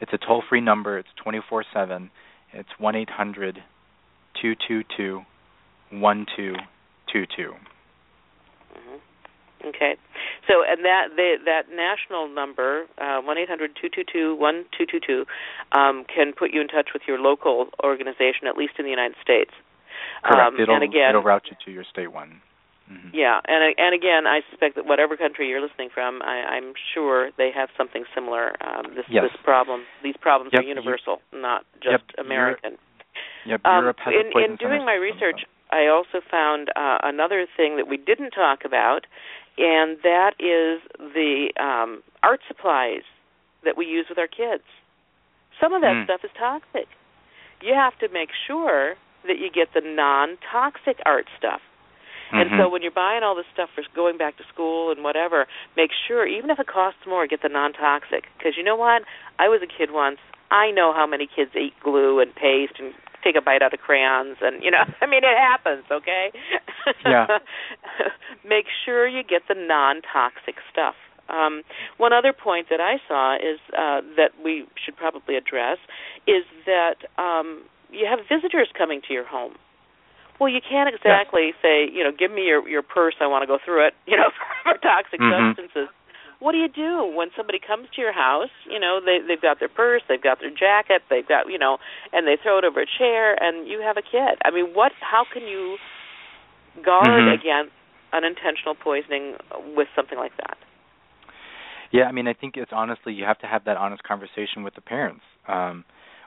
It's 0.00 0.12
a 0.12 0.18
toll-free 0.18 0.60
number. 0.60 0.98
It's 0.98 1.08
24/7. 1.24 2.10
It's 2.52 2.68
one 2.78 2.94
eight 2.94 3.10
hundred 3.10 3.58
two 4.40 4.54
two 4.68 4.82
two 4.96 5.22
one 5.92 6.26
two 6.36 6.54
two 7.12 7.26
two. 7.36 7.52
Mm-hmm. 8.74 9.68
Okay. 9.68 9.96
So, 10.48 10.64
and 10.66 10.84
that 10.84 11.08
the, 11.14 11.36
that 11.44 11.70
national 11.70 12.28
number, 12.28 12.86
uh, 12.98 13.20
one 13.20 13.38
eight 13.38 13.48
hundred 13.48 13.76
two 13.80 13.88
two 13.88 14.02
two 14.10 14.34
one 14.34 14.64
two 14.76 14.86
two 14.86 14.98
two, 14.98 15.24
um, 15.72 16.04
can 16.12 16.32
put 16.32 16.52
you 16.52 16.60
in 16.60 16.68
touch 16.68 16.90
with 16.92 17.02
your 17.06 17.18
local 17.18 17.68
organization, 17.84 18.48
at 18.48 18.56
least 18.56 18.74
in 18.78 18.84
the 18.84 18.90
United 18.90 19.16
States. 19.22 19.50
Correct. 20.24 20.54
Um, 20.54 20.60
it'll, 20.60 20.74
and 20.74 20.84
again, 20.84 21.10
it'll 21.10 21.22
route 21.22 21.44
you 21.50 21.56
to 21.64 21.70
your 21.70 21.84
state 21.84 22.12
one. 22.12 22.40
Mm-hmm. 22.90 23.14
Yeah, 23.14 23.40
and 23.46 23.74
and 23.78 23.94
again, 23.94 24.26
I 24.26 24.40
suspect 24.50 24.74
that 24.74 24.84
whatever 24.84 25.16
country 25.16 25.48
you're 25.48 25.62
listening 25.62 25.88
from, 25.94 26.20
I, 26.22 26.58
I'm 26.58 26.74
sure 26.92 27.30
they 27.38 27.50
have 27.54 27.68
something 27.78 28.04
similar. 28.14 28.52
Um, 28.60 28.94
this 28.96 29.06
yes. 29.08 29.24
this 29.30 29.40
problem, 29.44 29.82
these 30.02 30.16
problems 30.20 30.50
yep. 30.52 30.62
are 30.62 30.66
universal, 30.66 31.22
not 31.32 31.64
just 31.80 32.04
yep. 32.16 32.26
American. 32.26 32.76
Yep. 33.46 33.60
Um, 33.64 33.84
Europe 33.84 33.98
has 34.04 34.14
in, 34.14 34.26
in 34.42 34.56
doing 34.56 34.84
my 34.84 34.94
research, 34.94 35.46
I 35.72 35.88
also 35.88 36.20
found 36.30 36.68
uh, 36.76 36.98
another 37.02 37.46
thing 37.56 37.76
that 37.78 37.88
we 37.88 37.96
didn't 37.96 38.30
talk 38.30 38.60
about, 38.64 39.06
and 39.56 39.96
that 40.02 40.32
is 40.38 40.82
the 40.98 41.50
um, 41.58 42.02
art 42.22 42.40
supplies 42.46 43.02
that 43.64 43.76
we 43.76 43.86
use 43.86 44.06
with 44.08 44.18
our 44.18 44.28
kids. 44.28 44.64
Some 45.60 45.72
of 45.72 45.80
that 45.80 45.94
mm. 45.94 46.04
stuff 46.04 46.20
is 46.24 46.30
toxic. 46.38 46.88
You 47.62 47.74
have 47.74 47.98
to 48.00 48.08
make 48.12 48.30
sure 48.46 48.94
that 49.24 49.38
you 49.38 49.50
get 49.50 49.68
the 49.72 49.80
non-toxic 49.84 50.98
art 51.06 51.26
stuff. 51.38 51.60
And 52.32 52.48
mm-hmm. 52.48 52.60
so 52.60 52.68
when 52.68 52.82
you're 52.82 52.90
buying 52.90 53.22
all 53.22 53.36
this 53.36 53.46
stuff 53.52 53.68
for 53.74 53.84
going 53.94 54.16
back 54.16 54.36
to 54.38 54.44
school 54.52 54.90
and 54.90 55.04
whatever, 55.04 55.46
make 55.76 55.90
sure 56.08 56.26
even 56.26 56.50
if 56.50 56.58
it 56.58 56.66
costs 56.66 57.00
more, 57.06 57.26
get 57.26 57.42
the 57.42 57.48
non-toxic. 57.48 58.24
Because 58.36 58.54
you 58.56 58.64
know 58.64 58.76
what? 58.76 59.02
I 59.38 59.48
was 59.48 59.60
a 59.62 59.68
kid 59.68 59.92
once. 59.92 60.18
I 60.50 60.70
know 60.70 60.92
how 60.92 61.06
many 61.06 61.28
kids 61.28 61.52
eat 61.54 61.74
glue 61.82 62.20
and 62.20 62.34
paste 62.34 62.80
and 62.80 62.94
take 63.22 63.36
a 63.36 63.40
bite 63.40 63.62
out 63.62 63.74
of 63.74 63.80
crayons 63.80 64.36
and 64.40 64.62
you 64.62 64.70
know 64.70 64.84
i 65.00 65.06
mean 65.06 65.22
it 65.24 65.38
happens 65.38 65.84
okay? 65.90 66.32
Yeah. 67.04 67.26
Make 68.44 68.66
sure 68.84 69.06
you 69.06 69.22
get 69.22 69.42
the 69.48 69.54
non 69.54 70.02
toxic 70.02 70.56
stuff. 70.70 70.94
Um, 71.28 71.62
one 71.96 72.12
other 72.12 72.32
point 72.32 72.66
that 72.70 72.80
i 72.80 72.96
saw 73.06 73.36
is 73.36 73.60
uh, 73.72 74.00
that 74.16 74.32
we 74.42 74.66
should 74.82 74.96
probably 74.96 75.36
address 75.36 75.78
is 76.26 76.44
that 76.66 77.06
um, 77.18 77.62
you 77.90 78.06
have 78.10 78.18
visitors 78.28 78.68
coming 78.76 79.00
to 79.06 79.14
your 79.14 79.26
home. 79.26 79.54
Well 80.40 80.50
you 80.50 80.60
can't 80.60 80.92
exactly 80.92 81.54
yeah. 81.54 81.62
say 81.62 81.88
you 81.90 82.02
know 82.02 82.10
give 82.10 82.32
me 82.32 82.42
your 82.42 82.66
your 82.68 82.82
purse 82.82 83.14
i 83.20 83.26
want 83.26 83.42
to 83.42 83.46
go 83.46 83.58
through 83.64 83.86
it 83.86 83.94
you 84.06 84.16
know 84.16 84.30
for 84.64 84.74
toxic 84.78 85.20
mm-hmm. 85.20 85.54
substances 85.54 85.88
what 86.42 86.52
do 86.52 86.58
you 86.58 86.68
do 86.68 87.06
when 87.14 87.28
somebody 87.36 87.60
comes 87.62 87.86
to 87.94 88.02
your 88.02 88.12
house? 88.12 88.50
You 88.68 88.80
know, 88.80 88.98
they 88.98 89.18
they've 89.22 89.40
got 89.40 89.60
their 89.60 89.70
purse, 89.70 90.02
they've 90.08 90.22
got 90.22 90.40
their 90.40 90.50
jacket, 90.50 91.02
they've 91.08 91.26
got 91.26 91.46
you 91.46 91.58
know, 91.58 91.78
and 92.12 92.26
they 92.26 92.36
throw 92.42 92.58
it 92.58 92.64
over 92.64 92.82
a 92.82 92.86
chair, 92.98 93.40
and 93.40 93.68
you 93.68 93.80
have 93.80 93.96
a 93.96 94.02
kid. 94.02 94.42
I 94.44 94.50
mean, 94.50 94.74
what? 94.74 94.90
How 95.00 95.24
can 95.32 95.42
you 95.42 95.76
guard 96.84 97.06
mm-hmm. 97.06 97.38
against 97.38 97.72
unintentional 98.12 98.74
poisoning 98.74 99.36
with 99.76 99.86
something 99.94 100.18
like 100.18 100.36
that? 100.38 100.58
Yeah, 101.92 102.04
I 102.04 102.12
mean, 102.12 102.26
I 102.26 102.32
think 102.34 102.56
it's 102.56 102.72
honestly 102.74 103.12
you 103.12 103.24
have 103.24 103.38
to 103.40 103.46
have 103.46 103.64
that 103.66 103.76
honest 103.76 104.02
conversation 104.02 104.64
with 104.64 104.74
the 104.74 104.80
parents. 104.80 105.22
Um, 105.46 105.84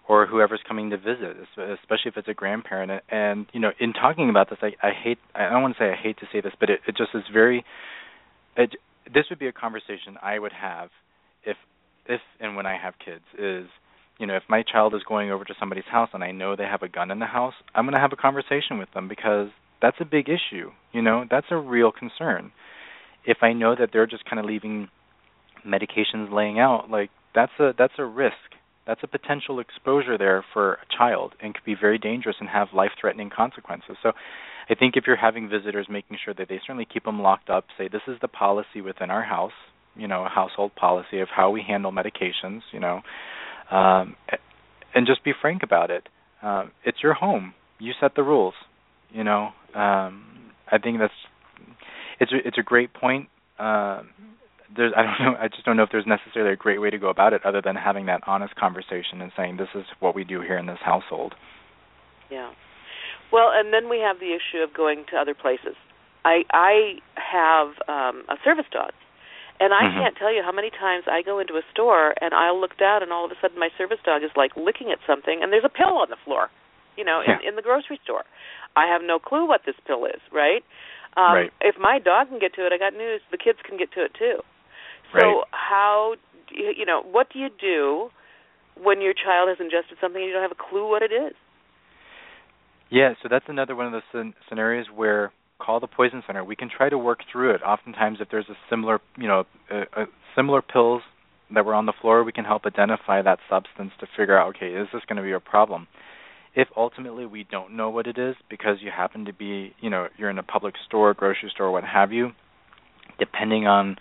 or 0.07 0.27
whoever's 0.27 0.59
coming 0.67 0.91
to 0.91 0.97
visit, 0.97 1.35
especially 1.57 2.13
if 2.13 2.17
it's 2.17 2.27
a 2.27 2.33
grandparent. 2.33 3.03
And 3.09 3.47
you 3.53 3.59
know, 3.59 3.71
in 3.79 3.91
talking 3.91 4.29
about 4.29 4.51
this, 4.51 4.59
I, 4.61 4.73
I 4.85 4.91
hate. 4.91 5.17
I 5.33 5.49
don't 5.49 5.63
want 5.63 5.75
to 5.77 5.83
say 5.83 5.89
I 5.89 5.95
hate 5.95 6.19
to 6.19 6.27
say 6.31 6.41
this, 6.41 6.53
but 6.59 6.69
it, 6.69 6.79
it 6.87 6.95
just 6.95 7.09
is 7.15 7.23
very. 7.33 7.65
It, 8.55 8.75
this 9.13 9.25
would 9.29 9.39
be 9.39 9.47
a 9.47 9.53
conversation 9.53 10.17
I 10.21 10.39
would 10.39 10.53
have 10.53 10.89
if 11.43 11.57
if 12.07 12.21
and 12.39 12.55
when 12.55 12.65
I 12.65 12.77
have 12.81 12.93
kids 13.03 13.23
is 13.37 13.67
you 14.19 14.27
know 14.27 14.35
if 14.35 14.43
my 14.49 14.63
child 14.63 14.93
is 14.95 15.01
going 15.07 15.31
over 15.31 15.43
to 15.43 15.53
somebody's 15.59 15.85
house 15.89 16.09
and 16.13 16.23
I 16.23 16.31
know 16.31 16.55
they 16.55 16.63
have 16.63 16.81
a 16.81 16.89
gun 16.89 17.11
in 17.11 17.19
the 17.19 17.25
house 17.25 17.53
I'm 17.73 17.85
going 17.85 17.93
to 17.93 17.99
have 17.99 18.13
a 18.13 18.17
conversation 18.17 18.77
with 18.77 18.91
them 18.93 19.07
because 19.07 19.49
that's 19.81 19.97
a 19.99 20.05
big 20.05 20.27
issue 20.29 20.71
you 20.91 21.01
know 21.01 21.25
that's 21.29 21.47
a 21.51 21.57
real 21.57 21.91
concern. 21.91 22.51
If 23.25 23.37
I 23.41 23.53
know 23.53 23.75
that 23.77 23.89
they're 23.91 24.07
just 24.07 24.25
kind 24.29 24.39
of 24.39 24.45
leaving 24.45 24.89
medications 25.65 26.31
laying 26.31 26.59
out 26.59 26.89
like 26.89 27.09
that's 27.33 27.51
a 27.59 27.71
that's 27.77 27.93
a 27.97 28.05
risk. 28.05 28.35
That's 28.87 29.01
a 29.03 29.07
potential 29.07 29.59
exposure 29.59 30.15
there 30.17 30.45
for 30.53 30.73
a 30.73 30.85
child 30.95 31.33
and 31.41 31.55
could 31.55 31.65
be 31.65 31.75
very 31.79 31.97
dangerous 31.97 32.35
and 32.39 32.47
have 32.47 32.67
life 32.71 32.91
threatening 33.01 33.31
consequences. 33.35 33.97
So 34.03 34.11
I 34.69 34.75
think 34.75 34.95
if 34.97 35.05
you're 35.05 35.15
having 35.15 35.49
visitors, 35.49 35.87
making 35.89 36.17
sure 36.23 36.33
that 36.33 36.49
they 36.49 36.59
certainly 36.65 36.87
keep 36.91 37.05
them 37.05 37.21
locked 37.21 37.49
up. 37.49 37.65
Say 37.77 37.87
this 37.87 38.01
is 38.07 38.17
the 38.21 38.27
policy 38.27 38.81
within 38.81 39.11
our 39.11 39.23
house, 39.23 39.51
you 39.95 40.07
know, 40.07 40.25
a 40.25 40.29
household 40.29 40.75
policy 40.75 41.19
of 41.19 41.27
how 41.35 41.51
we 41.51 41.63
handle 41.65 41.91
medications, 41.91 42.61
you 42.71 42.79
know, 42.79 43.01
um, 43.71 44.15
and 44.93 45.05
just 45.05 45.23
be 45.23 45.33
frank 45.39 45.61
about 45.63 45.91
it. 45.91 46.07
Um, 46.41 46.71
it's 46.83 46.97
your 47.03 47.13
home. 47.13 47.53
You 47.79 47.93
set 47.99 48.15
the 48.15 48.23
rules. 48.23 48.53
You 49.11 49.23
know, 49.23 49.49
um, 49.75 50.51
I 50.71 50.77
think 50.81 50.99
that's 50.99 51.13
it's 52.19 52.31
a, 52.31 52.47
it's 52.47 52.57
a 52.57 52.63
great 52.63 52.93
point. 52.93 53.29
Uh, 53.59 54.01
there's 54.75 54.93
I 54.95 55.03
don't 55.03 55.19
know 55.19 55.37
I 55.39 55.47
just 55.47 55.63
don't 55.65 55.77
know 55.77 55.83
if 55.83 55.89
there's 55.91 56.07
necessarily 56.07 56.53
a 56.53 56.57
great 56.57 56.81
way 56.81 56.89
to 56.89 56.97
go 56.97 57.09
about 57.09 57.33
it 57.33 57.45
other 57.45 57.61
than 57.63 57.75
having 57.75 58.07
that 58.07 58.21
honest 58.27 58.55
conversation 58.55 59.21
and 59.21 59.31
saying 59.37 59.57
this 59.57 59.69
is 59.75 59.85
what 59.99 60.15
we 60.15 60.23
do 60.23 60.41
here 60.41 60.57
in 60.57 60.65
this 60.65 60.79
household. 60.83 61.35
Yeah. 62.31 62.51
Well, 63.31 63.51
and 63.53 63.73
then 63.73 63.89
we 63.89 63.99
have 63.99 64.19
the 64.19 64.31
issue 64.33 64.63
of 64.63 64.73
going 64.73 65.05
to 65.11 65.17
other 65.17 65.33
places. 65.33 65.75
I 66.23 66.43
I 66.51 66.99
have 67.15 67.77
um 67.87 68.23
a 68.29 68.37
service 68.43 68.69
dog. 68.71 68.91
And 69.57 69.71
I 69.71 69.87
mm-hmm. 69.87 70.03
can't 70.03 70.15
tell 70.19 70.33
you 70.35 70.43
how 70.43 70.51
many 70.51 70.69
times 70.69 71.07
I 71.07 71.21
go 71.23 71.39
into 71.39 71.55
a 71.55 71.63
store 71.71 72.13
and 72.19 72.33
I'll 72.33 72.59
look 72.59 72.75
down 72.77 73.01
and 73.01 73.13
all 73.13 73.23
of 73.23 73.31
a 73.31 73.39
sudden 73.39 73.57
my 73.57 73.69
service 73.77 73.99
dog 74.03 74.21
is 74.21 74.31
like 74.35 74.51
licking 74.59 74.91
at 74.91 74.99
something 75.07 75.39
and 75.39 75.47
there's 75.47 75.63
a 75.63 75.71
pill 75.71 75.95
on 75.95 76.11
the 76.11 76.19
floor, 76.25 76.51
you 76.99 77.05
know, 77.05 77.23
yeah. 77.23 77.39
in, 77.39 77.49
in 77.49 77.55
the 77.55 77.61
grocery 77.61 77.97
store. 78.03 78.27
I 78.75 78.85
have 78.91 78.99
no 79.01 79.17
clue 79.17 79.47
what 79.47 79.61
this 79.65 79.79
pill 79.87 80.03
is, 80.03 80.19
right? 80.27 80.59
Um, 81.15 81.47
right. 81.47 81.51
If 81.61 81.79
my 81.79 81.99
dog 82.03 82.27
can 82.27 82.39
get 82.39 82.53
to 82.59 82.67
it, 82.67 82.75
I 82.75 82.77
got 82.77 82.91
news. 82.91 83.23
The 83.31 83.39
kids 83.39 83.59
can 83.63 83.77
get 83.79 83.93
to 83.95 84.03
it 84.03 84.11
too. 84.19 84.43
So 85.15 85.23
Right. 85.23 85.43
how 85.51 86.15
you 86.51 86.85
know 86.85 87.01
what 87.01 87.31
do 87.31 87.39
you 87.39 87.47
do 87.49 88.11
when 88.75 88.99
your 88.99 89.13
child 89.13 89.47
has 89.47 89.59
ingested 89.63 89.97
something 90.01 90.19
and 90.19 90.27
you 90.27 90.33
don't 90.35 90.43
have 90.43 90.51
a 90.51 90.59
clue 90.59 90.89
what 90.89 91.01
it 91.01 91.13
is? 91.15 91.33
Yeah, 92.89 93.13
so 93.21 93.29
that's 93.29 93.45
another 93.47 93.75
one 93.75 93.93
of 93.93 94.01
the 94.13 94.33
scenarios 94.47 94.87
where 94.93 95.31
call 95.59 95.79
the 95.79 95.87
poison 95.87 96.23
center. 96.27 96.43
We 96.43 96.55
can 96.55 96.69
try 96.69 96.89
to 96.89 96.97
work 96.97 97.19
through 97.31 97.55
it. 97.55 97.63
Oftentimes, 97.63 98.19
if 98.21 98.29
there's 98.29 98.49
a 98.49 98.55
similar, 98.69 98.99
you 99.17 99.27
know, 99.27 99.45
a, 99.71 100.01
a 100.01 100.05
similar 100.35 100.61
pills 100.61 101.01
that 101.53 101.65
were 101.65 101.73
on 101.73 101.85
the 101.85 101.93
floor, 102.01 102.23
we 102.23 102.31
can 102.31 102.45
help 102.45 102.65
identify 102.65 103.21
that 103.21 103.39
substance 103.49 103.91
to 103.99 104.07
figure 104.17 104.37
out, 104.37 104.55
okay, 104.55 104.67
is 104.67 104.87
this 104.93 105.01
going 105.07 105.17
to 105.17 105.23
be 105.23 105.31
a 105.31 105.39
problem? 105.39 105.87
If 106.55 106.67
ultimately 106.75 107.25
we 107.25 107.45
don't 107.49 107.75
know 107.75 107.89
what 107.89 108.07
it 108.07 108.17
is 108.17 108.35
because 108.49 108.77
you 108.81 108.89
happen 108.95 109.25
to 109.25 109.33
be, 109.33 109.73
you 109.81 109.89
know, 109.89 110.07
you're 110.17 110.29
in 110.29 110.39
a 110.39 110.43
public 110.43 110.75
store, 110.87 111.13
grocery 111.13 111.51
store, 111.53 111.71
what 111.71 111.83
have 111.83 112.11
you, 112.11 112.31
depending 113.19 113.67
on 113.67 113.97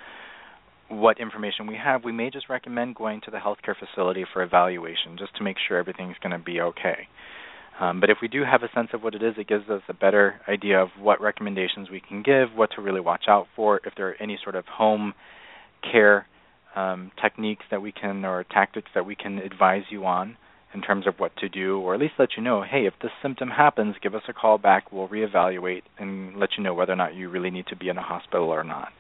what 0.89 1.19
information 1.19 1.67
we 1.67 1.77
have, 1.77 2.05
we 2.05 2.13
may 2.13 2.31
just 2.31 2.49
recommend 2.49 2.95
going 2.95 3.21
to 3.25 3.31
the 3.31 3.39
healthcare 3.39 3.75
facility 3.77 4.25
for 4.33 4.43
evaluation 4.43 5.17
just 5.19 5.35
to 5.37 5.43
make 5.43 5.57
sure 5.67 5.79
everything's 5.79 6.17
going 6.23 6.39
to 6.39 6.45
be 6.45 6.61
okay. 6.61 7.09
Um, 7.81 8.01
but 8.01 8.09
if 8.09 8.19
we 8.23 8.29
do 8.29 8.43
have 8.45 8.63
a 8.63 8.69
sense 8.75 8.91
of 8.93 9.03
what 9.03 9.15
it 9.15 9.23
is, 9.23 9.35
it 9.37 9.49
gives 9.49 9.69
us 9.69 9.83
a 9.89 9.95
better 9.95 10.41
idea 10.49 10.81
of 10.81 10.91
what 10.99 11.21
recommendations 11.21 11.91
we 11.91 12.01
can 12.01 12.23
give, 12.23 12.51
what 12.55 12.71
to 12.77 12.83
really 12.83 13.01
watch 13.01 13.25
out 13.29 13.47
for, 13.57 13.81
if 13.85 13.95
there 13.97 14.09
are 14.09 14.17
any 14.21 14.39
sort 14.43 14.55
of 14.55 14.65
home 14.67 15.13
care 15.91 16.27
um, 16.77 17.11
techniques 17.21 17.65
that 17.71 17.83
we 17.83 17.93
can 17.93 18.25
or 18.25 18.45
tactics 18.45 18.91
that 18.95 19.05
we 19.05 19.17
can 19.17 19.39
advise 19.39 19.83
you 19.91 20.05
on 20.05 20.37
in 20.73 20.83
terms 20.83 21.07
of 21.07 21.15
what 21.19 21.37
to 21.37 21.49
do, 21.49 21.79
or 21.81 21.95
at 21.95 22.01
least 22.01 22.15
let 22.19 22.31
you 22.37 22.43
know, 22.43 22.63
hey, 22.69 22.87
if 22.87 22.95
this 23.01 23.13
symptom 23.23 23.49
happens, 23.49 23.95
give 24.03 24.15
us 24.15 24.23
a 24.29 24.33
call 24.33 24.59
back. 24.59 24.91
We'll 24.93 25.09
reevaluate 25.09 25.83
and 25.99 26.37
let 26.37 26.51
you 26.57 26.65
know 26.65 26.75
whether 26.75 26.93
or 26.93 26.97
not 26.97 27.15
you 27.15 27.29
really 27.29 27.51
need 27.51 27.67
to 27.69 27.77
be 27.77 27.89
in 27.89 27.97
a 27.97 28.03
hospital 28.03 28.49
or 28.51 28.65
not. 28.65 28.93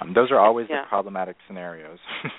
Um, 0.00 0.14
those 0.14 0.30
are 0.30 0.38
always 0.38 0.68
Yeah. 0.70 0.82
the 0.82 0.88
problematic 0.88 1.36
scenarios. 1.46 1.98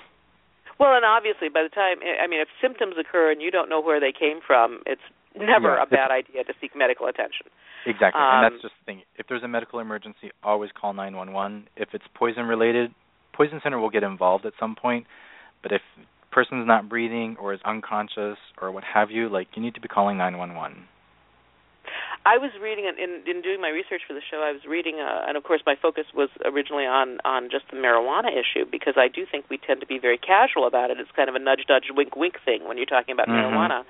Well, 0.78 0.96
and 0.96 1.04
obviously, 1.04 1.48
by 1.48 1.62
the 1.62 1.68
time 1.68 1.98
I 2.02 2.26
mean, 2.26 2.40
if 2.40 2.48
symptoms 2.60 2.96
occur 2.98 3.30
and 3.30 3.40
you 3.40 3.52
don't 3.52 3.68
know 3.68 3.80
where 3.80 4.00
they 4.00 4.10
came 4.10 4.40
from, 4.44 4.80
it's 4.86 5.02
never 5.36 5.76
Yeah, 5.76 5.82
a 5.82 5.86
bad 5.86 6.10
idea 6.10 6.44
to 6.44 6.54
seek 6.60 6.74
medical 6.74 7.06
attention. 7.06 7.46
Exactly, 7.86 8.20
Um, 8.20 8.44
and 8.44 8.44
that's 8.44 8.62
just 8.62 8.74
the 8.80 8.84
thing. 8.86 9.02
If 9.16 9.26
there's 9.26 9.42
a 9.42 9.48
medical 9.48 9.80
emergency, 9.80 10.30
always 10.42 10.70
call 10.72 10.92
911. 10.92 11.68
If 11.76 11.94
it's 11.94 12.06
poison 12.14 12.46
related, 12.46 12.94
poison 13.32 13.60
center 13.62 13.78
will 13.78 13.90
get 13.90 14.02
involved 14.02 14.46
at 14.46 14.54
some 14.58 14.74
point. 14.74 15.06
But 15.62 15.72
if 15.72 15.82
person's 16.30 16.66
not 16.66 16.88
breathing 16.88 17.36
or 17.40 17.52
is 17.54 17.60
unconscious 17.64 18.38
or 18.60 18.70
what 18.72 18.84
have 18.84 19.10
you, 19.10 19.28
like 19.28 19.48
you 19.54 19.62
need 19.62 19.74
to 19.74 19.80
be 19.80 19.88
calling 19.88 20.16
911. 20.18 20.88
I 22.24 22.38
was 22.38 22.50
reading 22.56 22.88
in, 22.88 22.96
in 22.96 23.20
in 23.28 23.42
doing 23.42 23.60
my 23.60 23.68
research 23.68 24.00
for 24.08 24.14
the 24.14 24.24
show. 24.24 24.40
I 24.40 24.52
was 24.52 24.64
reading, 24.64 24.96
uh, 24.96 25.28
and 25.28 25.36
of 25.36 25.44
course, 25.44 25.60
my 25.66 25.76
focus 25.76 26.06
was 26.16 26.30
originally 26.44 26.86
on 26.88 27.20
on 27.24 27.50
just 27.52 27.68
the 27.70 27.76
marijuana 27.76 28.32
issue 28.32 28.64
because 28.64 28.94
I 28.96 29.08
do 29.08 29.26
think 29.30 29.44
we 29.50 29.58
tend 29.58 29.80
to 29.80 29.86
be 29.86 29.98
very 29.98 30.16
casual 30.16 30.66
about 30.66 30.90
it. 30.90 30.96
It's 30.98 31.12
kind 31.12 31.28
of 31.28 31.34
a 31.34 31.38
nudge, 31.38 31.68
nudge, 31.68 31.92
wink, 31.92 32.16
wink 32.16 32.40
thing 32.42 32.64
when 32.66 32.78
you're 32.78 32.88
talking 32.88 33.12
about 33.12 33.28
Mhm. 33.28 33.36
marijuana. 33.36 33.84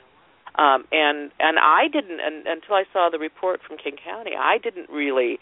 Um, 0.57 0.85
and 0.93 1.31
and 1.41 1.59
I 1.59 1.89
didn't 1.93 2.21
and, 2.21 2.47
until 2.47 2.75
I 2.77 2.85
saw 2.93 3.11
the 3.11 3.19
report 3.19 3.61
from 3.67 3.77
King 3.77 3.97
County. 4.03 4.33
I 4.39 4.59
didn't 4.59 4.89
really 4.89 5.39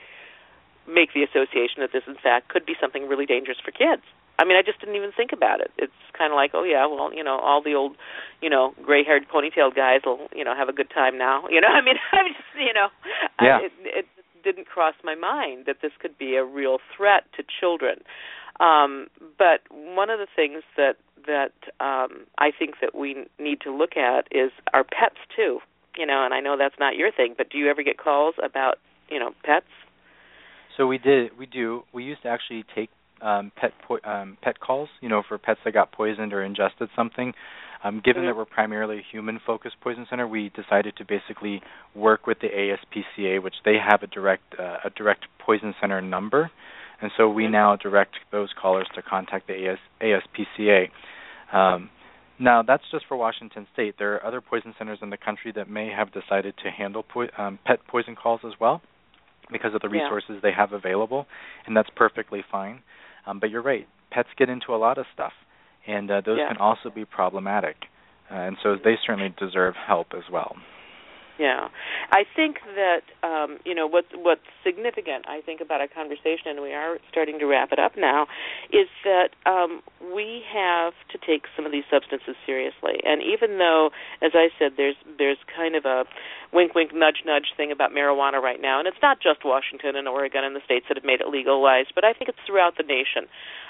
make 0.88 1.14
the 1.14 1.22
association 1.22 1.78
that 1.80 1.92
this, 1.92 2.02
in 2.06 2.16
fact, 2.16 2.48
could 2.48 2.66
be 2.66 2.74
something 2.80 3.08
really 3.08 3.26
dangerous 3.26 3.58
for 3.62 3.70
kids. 3.70 4.02
I 4.38 4.44
mean, 4.44 4.56
I 4.56 4.62
just 4.62 4.80
didn't 4.80 4.96
even 4.96 5.12
think 5.12 5.30
about 5.32 5.60
it. 5.60 5.70
It's 5.78 5.92
kind 6.16 6.32
of 6.32 6.36
like, 6.36 6.52
oh 6.54 6.64
yeah, 6.64 6.86
well, 6.86 7.12
you 7.14 7.22
know, 7.22 7.38
all 7.38 7.62
the 7.62 7.74
old, 7.74 7.96
you 8.40 8.48
know, 8.48 8.74
gray-haired, 8.82 9.28
ponytailed 9.28 9.76
guys 9.76 10.00
will, 10.04 10.26
you 10.34 10.42
know, 10.42 10.56
have 10.56 10.68
a 10.68 10.72
good 10.72 10.90
time 10.90 11.18
now. 11.18 11.44
You 11.50 11.60
know, 11.60 11.68
I 11.68 11.82
mean, 11.82 11.96
I 12.12 12.28
just, 12.28 12.48
you 12.58 12.72
know, 12.72 12.88
Yeah. 13.40 13.58
I, 13.58 13.66
it, 13.66 13.72
it 13.84 14.06
didn't 14.42 14.66
cross 14.66 14.94
my 15.04 15.14
mind 15.14 15.66
that 15.66 15.76
this 15.82 15.92
could 16.00 16.18
be 16.18 16.34
a 16.34 16.44
real 16.44 16.78
threat 16.96 17.24
to 17.36 17.44
children. 17.60 18.02
Um, 18.60 19.08
but 19.38 19.60
one 19.70 20.10
of 20.10 20.18
the 20.18 20.26
things 20.34 20.62
that 20.76 20.96
that 21.26 21.52
um, 21.78 22.26
I 22.38 22.50
think 22.56 22.74
that 22.80 22.94
we 22.94 23.26
need 23.38 23.60
to 23.60 23.70
look 23.70 23.96
at 23.96 24.26
is 24.30 24.50
our 24.74 24.84
pets 24.84 25.16
too. 25.34 25.60
You 25.96 26.06
know, 26.06 26.24
and 26.24 26.32
I 26.32 26.40
know 26.40 26.56
that's 26.56 26.78
not 26.80 26.96
your 26.96 27.12
thing, 27.12 27.34
but 27.36 27.50
do 27.50 27.58
you 27.58 27.68
ever 27.68 27.82
get 27.82 27.98
calls 27.98 28.34
about, 28.42 28.78
you 29.10 29.18
know, 29.18 29.32
pets? 29.44 29.66
So 30.76 30.86
we 30.86 30.96
did, 30.96 31.36
we 31.38 31.44
do. 31.44 31.82
We 31.92 32.04
used 32.04 32.22
to 32.22 32.28
actually 32.28 32.64
take 32.74 32.88
um, 33.20 33.52
pet 33.56 33.72
po- 33.86 34.00
um, 34.04 34.38
pet 34.42 34.58
calls, 34.58 34.88
you 35.02 35.08
know, 35.10 35.22
for 35.26 35.36
pets 35.36 35.60
that 35.64 35.72
got 35.74 35.92
poisoned 35.92 36.32
or 36.32 36.42
ingested 36.42 36.88
something. 36.96 37.34
Um, 37.84 38.00
given 38.00 38.22
Mhm. 38.22 38.26
that 38.26 38.36
we're 38.36 38.44
primarily 38.44 38.98
a 38.98 39.02
human-focused 39.02 39.80
poison 39.80 40.06
center, 40.08 40.26
we 40.26 40.48
decided 40.50 40.96
to 40.96 41.04
basically 41.04 41.62
work 41.94 42.26
with 42.26 42.38
the 42.40 42.48
ASPCA, 42.48 43.42
which 43.42 43.56
they 43.64 43.76
have 43.76 44.02
a 44.02 44.06
direct 44.06 44.58
uh, 44.58 44.78
a 44.84 44.90
direct 44.90 45.26
poison 45.38 45.74
center 45.80 46.00
number, 46.00 46.50
and 47.02 47.10
so 47.16 47.28
we 47.28 47.48
now 47.48 47.76
direct 47.76 48.14
those 48.30 48.50
callers 48.60 48.86
to 48.94 49.02
contact 49.02 49.48
the 49.48 49.68
AS, 49.68 49.78
ASPCA. 50.00 50.88
Um, 51.52 51.90
now, 52.38 52.62
that's 52.62 52.84
just 52.90 53.04
for 53.06 53.16
Washington 53.16 53.66
State. 53.72 53.96
There 53.98 54.14
are 54.14 54.26
other 54.26 54.40
poison 54.40 54.74
centers 54.78 54.98
in 55.02 55.10
the 55.10 55.16
country 55.16 55.52
that 55.54 55.68
may 55.68 55.88
have 55.90 56.12
decided 56.12 56.54
to 56.64 56.70
handle 56.70 57.02
po- 57.02 57.28
um, 57.36 57.58
pet 57.66 57.80
poison 57.86 58.16
calls 58.16 58.40
as 58.44 58.52
well 58.58 58.80
because 59.50 59.74
of 59.74 59.80
the 59.82 59.88
Yeah. 59.88 60.02
resources 60.04 60.40
they 60.42 60.52
have 60.52 60.72
available, 60.72 61.26
and 61.66 61.76
that's 61.76 61.90
perfectly 61.90 62.42
fine. 62.50 62.82
Um, 63.26 63.38
but 63.38 63.50
you're 63.50 63.62
right; 63.62 63.86
pets 64.10 64.28
get 64.36 64.48
into 64.48 64.74
a 64.74 64.76
lot 64.78 64.96
of 64.98 65.06
stuff, 65.12 65.32
and 65.86 66.10
uh, 66.10 66.20
those 66.22 66.38
Yeah. 66.38 66.48
can 66.48 66.56
also 66.56 66.88
be 66.90 67.04
problematic, 67.04 67.76
uh, 68.30 68.34
and 68.34 68.56
so 68.62 68.76
they 68.76 68.96
certainly 68.96 69.34
deserve 69.38 69.76
help 69.76 70.14
as 70.14 70.28
well. 70.30 70.56
Yeah, 71.38 71.68
I 72.10 72.24
think 72.36 72.58
that 72.76 73.08
um, 73.26 73.58
you 73.64 73.74
know 73.74 73.86
what's 73.86 74.12
what's 74.14 74.44
significant. 74.62 75.24
I 75.26 75.40
think 75.40 75.60
about 75.62 75.80
our 75.80 75.88
conversation, 75.88 76.52
and 76.52 76.60
we 76.60 76.74
are 76.74 76.98
starting 77.10 77.38
to 77.38 77.46
wrap 77.46 77.72
it 77.72 77.78
up 77.78 77.92
now, 77.96 78.26
is 78.70 78.88
that 79.04 79.30
um, 79.46 79.80
we 80.14 80.42
have 80.52 80.92
to 81.10 81.18
take 81.18 81.48
some 81.56 81.64
of 81.64 81.72
these 81.72 81.88
substances 81.90 82.36
seriously. 82.44 83.00
And 83.04 83.22
even 83.22 83.56
though, 83.56 83.90
as 84.20 84.32
I 84.34 84.48
said, 84.58 84.72
there's 84.76 84.96
there's 85.18 85.38
kind 85.56 85.74
of 85.74 85.86
a 85.86 86.04
wink, 86.52 86.74
wink, 86.74 86.92
nudge, 86.94 87.24
nudge 87.24 87.56
thing 87.56 87.72
about 87.72 87.92
marijuana 87.92 88.42
right 88.42 88.60
now, 88.60 88.78
and 88.78 88.86
it's 88.86 89.00
not 89.00 89.16
just 89.16 89.40
Washington 89.42 89.96
and 89.96 90.06
Oregon 90.06 90.44
and 90.44 90.54
the 90.54 90.60
states 90.64 90.84
that 90.88 90.98
have 90.98 91.04
made 91.04 91.22
it 91.22 91.28
legalized, 91.28 91.92
but 91.94 92.04
I 92.04 92.12
think 92.12 92.28
it's 92.28 92.44
throughout 92.46 92.76
the 92.76 92.84
nation. 92.84 93.24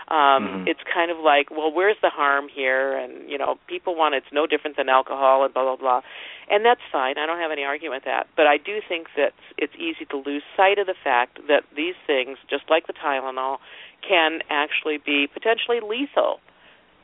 Um, 0.09 0.64
Mhm. 0.64 0.68
It's 0.68 0.82
kind 0.84 1.11
of 1.11 1.18
like, 1.18 1.50
well, 1.50 1.70
where's 1.70 1.96
the 2.00 2.11
harm 2.11 2.48
here? 2.48 2.96
And 2.96 3.30
you 3.30 3.38
know, 3.38 3.59
people 3.66 3.94
want 3.94 4.14
it's 4.14 4.32
no 4.32 4.46
different 4.46 4.76
than 4.76 4.88
alcohol 4.88 5.44
and 5.44 5.53
blah 5.55 5.64
blah 5.64 5.76
blah, 5.76 6.00
and 6.48 6.64
that's 6.64 6.82
fine. 6.90 7.18
I 7.18 7.26
don't 7.26 7.38
have 7.38 7.50
any 7.50 7.64
argument 7.64 8.03
with 8.03 8.05
that. 8.05 8.26
But 8.36 8.46
I 8.46 8.57
do 8.57 8.80
think 8.88 9.09
that 9.16 9.32
it's 9.57 9.74
easy 9.76 10.05
to 10.07 10.16
lose 10.16 10.42
sight 10.57 10.78
of 10.78 10.86
the 10.86 10.94
fact 10.94 11.46
that 11.48 11.64
these 11.74 11.94
things, 12.07 12.38
just 12.48 12.68
like 12.68 12.86
the 12.86 12.92
Tylenol, 12.92 13.59
can 14.07 14.42
actually 14.50 14.98
be 14.98 15.26
potentially 15.26 15.80
lethal 15.80 16.40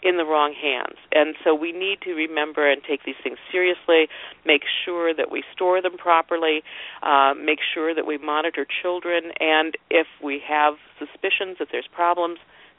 in 0.02 0.16
the 0.16 0.24
wrong 0.24 0.52
hands. 0.54 0.96
And 1.12 1.34
so 1.42 1.54
we 1.54 1.72
need 1.72 2.00
to 2.02 2.14
remember 2.14 2.70
and 2.70 2.82
take 2.84 3.02
these 3.04 3.16
things 3.22 3.38
seriously, 3.50 4.08
make 4.44 4.62
sure 4.84 5.12
that 5.12 5.30
we 5.30 5.42
store 5.52 5.82
them 5.82 5.96
properly, 5.96 6.62
uh, 7.02 7.34
make 7.34 7.58
sure 7.74 7.94
that 7.94 8.06
we 8.06 8.16
monitor 8.18 8.64
children, 8.82 9.32
and 9.40 9.76
if 9.90 10.06
we 10.22 10.38
have 10.46 10.74
suspicions 10.98 11.58
that 11.58 11.68
there's 11.72 11.88
problems, 11.88 12.38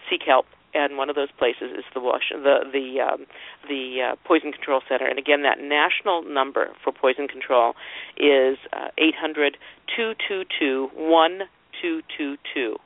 seek 0.10 0.22
help. 0.26 0.46
And 0.72 0.98
one 0.98 1.10
of 1.10 1.16
those 1.16 1.32
places 1.32 1.72
is 1.76 1.84
the 1.96 2.00
wash, 2.00 2.30
the 2.30 2.60
the 2.72 3.02
um, 3.02 3.26
the 3.68 4.12
uh, 4.12 4.16
Poison 4.24 4.52
Control 4.52 4.82
Center. 4.88 5.08
And 5.08 5.18
again, 5.18 5.42
that 5.42 5.60
national 5.60 6.22
number 6.22 6.70
for 6.84 6.94
poison 6.94 7.28
control 7.28 7.74
is 8.18 8.58
uh, 8.72 8.90
eight 9.00 9.16
hundred 9.16 9.58
two 9.96 10.14
two 10.28 10.44
two 10.60 10.90
one 10.94 11.42
two 11.82 12.02
two 12.16 12.38
two. 12.54 12.78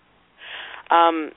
Um, 0.95 1.31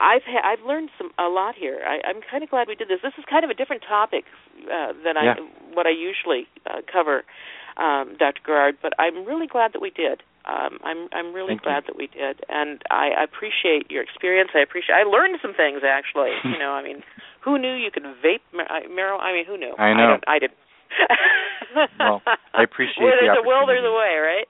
I've 0.00 0.22
ha- 0.26 0.42
I've 0.44 0.66
learned 0.66 0.90
some 0.98 1.10
a 1.18 1.28
lot 1.28 1.54
here. 1.54 1.80
I, 1.86 2.00
I'm 2.08 2.20
kind 2.28 2.42
of 2.42 2.50
glad 2.50 2.66
we 2.66 2.74
did 2.74 2.88
this. 2.88 2.98
This 3.02 3.12
is 3.16 3.24
kind 3.30 3.44
of 3.44 3.50
a 3.50 3.54
different 3.54 3.84
topic 3.88 4.24
uh, 4.66 4.92
than 5.04 5.14
Yeah. 5.14 5.36
I 5.38 5.74
what 5.74 5.86
I 5.86 5.90
usually 5.90 6.48
uh, 6.66 6.80
cover, 6.92 7.22
um, 7.76 8.16
Dr. 8.18 8.40
Garrard. 8.44 8.78
But 8.82 8.92
I'm 8.98 9.24
really 9.24 9.46
glad 9.46 9.72
that 9.74 9.80
we 9.80 9.90
did. 9.90 10.22
Um, 10.44 10.78
I'm 10.82 11.08
I'm 11.12 11.32
really 11.32 11.54
Thank 11.54 11.62
you. 11.62 11.70
glad 11.70 11.84
that 11.86 11.96
we 11.96 12.06
did, 12.08 12.40
and 12.48 12.82
I 12.90 13.10
appreciate 13.22 13.90
your 13.90 14.02
experience. 14.02 14.50
I 14.54 14.60
appreciate. 14.60 14.96
I 14.96 15.04
learned 15.04 15.38
some 15.40 15.54
things 15.54 15.82
actually. 15.86 16.34
you 16.44 16.58
know, 16.58 16.72
I 16.72 16.82
mean, 16.82 17.02
who 17.44 17.58
knew 17.58 17.74
you 17.74 17.90
could 17.90 18.02
vape 18.02 18.42
mar- 18.52 18.70
I- 18.70 18.86
marijuana? 18.90 19.22
I 19.22 19.32
mean, 19.32 19.46
who 19.46 19.56
knew? 19.56 19.74
I 19.78 19.94
know. 19.94 20.18
don't, 20.18 20.24
I 20.26 20.38
didn't. 20.38 20.58
Well, 21.98 22.20
I 22.52 22.62
appreciate 22.64 23.02
Where 23.02 23.16
the 23.16 23.26
there's 23.26 23.38
a 23.38 23.46
will, 23.46 23.66
there's 23.66 23.84
a 23.84 23.92
way, 23.96 24.18
right? 24.20 24.46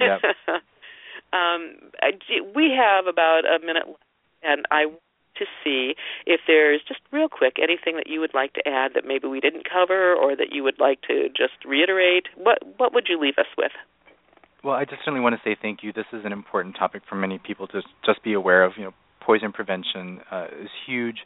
Yep. 0.00 0.18
um, 1.32 1.60
I, 2.02 2.10
we 2.56 2.74
have 2.74 3.06
about 3.06 3.42
a 3.46 3.64
minute 3.64 3.86
left, 3.86 4.02
and 4.42 4.66
I 4.70 4.86
want 4.86 5.00
to 5.36 5.44
see 5.62 5.94
if 6.26 6.40
there's 6.46 6.80
just 6.88 7.00
real 7.12 7.28
quick 7.28 7.56
anything 7.62 7.96
that 7.96 8.08
you 8.08 8.20
would 8.20 8.34
like 8.34 8.54
to 8.54 8.66
add 8.66 8.92
that 8.94 9.04
maybe 9.06 9.28
we 9.28 9.38
didn't 9.38 9.68
cover, 9.68 10.14
or 10.14 10.34
that 10.34 10.48
you 10.50 10.64
would 10.64 10.80
like 10.80 11.02
to 11.02 11.28
just 11.28 11.62
reiterate. 11.64 12.26
What 12.36 12.58
What 12.78 12.92
would 12.94 13.06
you 13.08 13.20
leave 13.20 13.38
us 13.38 13.52
with? 13.56 13.72
Well, 14.66 14.74
I 14.74 14.84
just 14.84 15.02
certainly 15.04 15.20
want 15.20 15.36
to 15.36 15.40
say 15.48 15.56
thank 15.62 15.84
you. 15.84 15.92
This 15.92 16.06
is 16.12 16.24
an 16.24 16.32
important 16.32 16.74
topic 16.76 17.02
for 17.08 17.14
many 17.14 17.38
people 17.38 17.68
to 17.68 17.82
just 18.04 18.24
be 18.24 18.32
aware 18.32 18.64
of. 18.64 18.72
You 18.76 18.86
know, 18.86 18.94
poison 19.20 19.52
prevention 19.52 20.18
uh, 20.28 20.46
is 20.60 20.70
huge. 20.88 21.18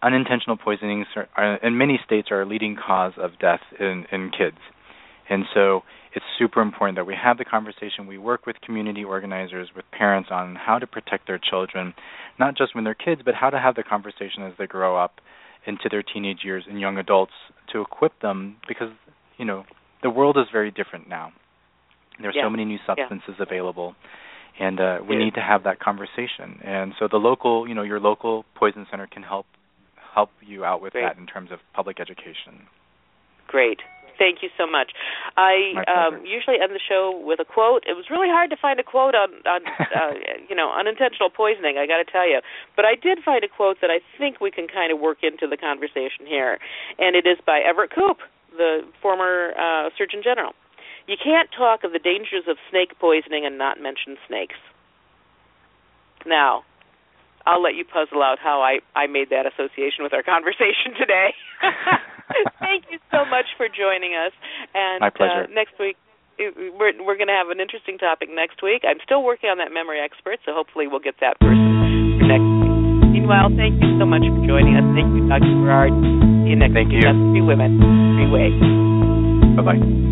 Unintentional 0.00 0.56
poisonings 0.56 1.06
are, 1.14 1.28
are, 1.36 1.56
in 1.56 1.76
many 1.76 2.00
states 2.06 2.28
are 2.30 2.40
a 2.40 2.46
leading 2.46 2.74
cause 2.74 3.12
of 3.18 3.32
death 3.38 3.60
in, 3.78 4.06
in 4.10 4.30
kids. 4.30 4.56
And 5.28 5.44
so 5.52 5.82
it's 6.14 6.24
super 6.38 6.62
important 6.62 6.96
that 6.96 7.04
we 7.04 7.14
have 7.14 7.36
the 7.36 7.44
conversation. 7.44 8.06
We 8.06 8.16
work 8.16 8.46
with 8.46 8.56
community 8.62 9.04
organizers, 9.04 9.68
with 9.76 9.84
parents 9.90 10.30
on 10.32 10.54
how 10.54 10.78
to 10.78 10.86
protect 10.86 11.26
their 11.26 11.38
children, 11.38 11.92
not 12.38 12.56
just 12.56 12.74
when 12.74 12.84
they're 12.84 12.94
kids, 12.94 13.20
but 13.22 13.34
how 13.34 13.50
to 13.50 13.58
have 13.58 13.74
the 13.74 13.82
conversation 13.82 14.44
as 14.44 14.54
they 14.58 14.66
grow 14.66 14.96
up 14.96 15.20
into 15.66 15.90
their 15.90 16.02
teenage 16.02 16.38
years 16.42 16.64
and 16.66 16.80
young 16.80 16.96
adults 16.96 17.34
to 17.70 17.82
equip 17.82 18.18
them 18.22 18.56
because, 18.66 18.88
you 19.36 19.44
know, 19.44 19.64
the 20.02 20.08
world 20.08 20.38
is 20.38 20.46
very 20.50 20.70
different 20.70 21.06
now. 21.06 21.32
There's 22.20 22.34
yeah. 22.36 22.44
so 22.44 22.50
many 22.50 22.64
new 22.64 22.78
substances 22.86 23.34
yeah. 23.38 23.44
available 23.44 23.94
and 24.58 24.80
uh, 24.80 24.98
we 25.08 25.16
need 25.16 25.34
to 25.34 25.40
have 25.40 25.64
that 25.64 25.80
conversation. 25.80 26.60
And 26.62 26.92
so 26.98 27.08
the 27.10 27.16
local, 27.16 27.66
you 27.66 27.74
know, 27.74 27.82
your 27.82 28.00
local 28.00 28.44
poison 28.54 28.86
center 28.90 29.06
can 29.06 29.22
help 29.22 29.46
help 30.14 30.30
you 30.44 30.64
out 30.64 30.82
with 30.82 30.92
Great. 30.92 31.04
that 31.04 31.16
in 31.16 31.26
terms 31.26 31.50
of 31.50 31.58
public 31.72 31.98
education. 31.98 32.68
Great. 33.48 33.80
Thank 34.18 34.42
you 34.42 34.50
so 34.58 34.68
much. 34.68 34.92
I 35.38 35.72
um, 35.88 36.20
usually 36.22 36.60
end 36.62 36.76
the 36.76 36.84
show 36.84 37.16
with 37.24 37.40
a 37.40 37.48
quote. 37.48 37.82
It 37.88 37.96
was 37.96 38.04
really 38.10 38.28
hard 38.28 38.50
to 38.50 38.56
find 38.60 38.78
a 38.78 38.82
quote 38.82 39.14
on, 39.14 39.40
on 39.48 39.62
uh, 39.80 40.12
you 40.48 40.54
know, 40.54 40.70
unintentional 40.70 41.30
poisoning. 41.30 41.78
I 41.80 41.86
got 41.88 42.04
to 42.04 42.04
tell 42.04 42.28
you, 42.28 42.40
but 42.76 42.84
I 42.84 42.94
did 42.94 43.24
find 43.24 43.42
a 43.42 43.48
quote 43.48 43.78
that 43.80 43.90
I 43.90 44.04
think 44.18 44.38
we 44.38 44.50
can 44.50 44.68
kind 44.68 44.92
of 44.92 45.00
work 45.00 45.24
into 45.24 45.48
the 45.48 45.56
conversation 45.56 46.28
here, 46.28 46.58
and 46.98 47.16
it 47.16 47.26
is 47.26 47.38
by 47.46 47.60
Everett 47.64 47.90
Koop, 47.90 48.18
the 48.52 48.84
former 49.00 49.56
uh, 49.56 49.88
Surgeon 49.96 50.20
General. 50.22 50.52
You 51.06 51.16
can't 51.18 51.50
talk 51.50 51.84
of 51.84 51.92
the 51.92 51.98
dangers 51.98 52.46
of 52.48 52.56
snake 52.70 52.98
poisoning 52.98 53.44
and 53.44 53.58
not 53.58 53.80
mention 53.80 54.16
snakes. 54.28 54.58
Now, 56.26 56.62
I'll 57.46 57.62
let 57.62 57.74
you 57.74 57.84
puzzle 57.84 58.22
out 58.22 58.38
how 58.38 58.62
I, 58.62 58.78
I 58.94 59.06
made 59.06 59.30
that 59.30 59.46
association 59.46 60.06
with 60.06 60.14
our 60.14 60.22
conversation 60.26 60.94
today. 60.98 61.34
Thank 62.60 62.86
you 62.90 62.98
so 63.10 63.26
much 63.26 63.46
for 63.56 63.66
joining 63.66 64.14
us. 64.14 64.32
And 64.74 65.00
My 65.00 65.10
pleasure. 65.10 65.50
Uh, 65.50 65.54
next 65.54 65.74
week, 65.78 65.96
we're 66.38 66.96
we're 67.04 67.18
going 67.18 67.28
to 67.28 67.36
have 67.36 67.50
an 67.50 67.60
interesting 67.60 67.98
topic 67.98 68.28
next 68.32 68.62
week. 68.62 68.82
I'm 68.88 68.98
still 69.04 69.22
working 69.22 69.50
on 69.50 69.58
that 69.58 69.70
memory 69.70 70.00
expert, 70.00 70.38
so 70.46 70.52
hopefully 70.54 70.86
we'll 70.88 71.02
get 71.02 71.14
that 71.20 71.38
person 71.38 72.18
for 72.18 72.26
next 72.26 72.42
week. 72.42 72.72
Meanwhile, 73.20 73.52
thank 73.54 73.76
you 73.82 73.98
so 74.00 74.06
much 74.06 74.24
for 74.24 74.40
joining 74.46 74.74
us. 74.74 74.86
Thank 74.96 75.12
you, 75.12 75.28
Dr. 75.28 75.52
Garrard. 75.60 75.92
See 75.92 76.50
you 76.50 76.56
next 76.56 76.72
thank 76.72 76.88
week. 76.88 77.04
You. 77.04 77.12
That's 77.12 77.20
three 77.36 77.44
women, 77.44 77.78
three 78.16 78.30
ways. 78.32 78.56
Bye 79.60 79.76
bye. 79.76 80.11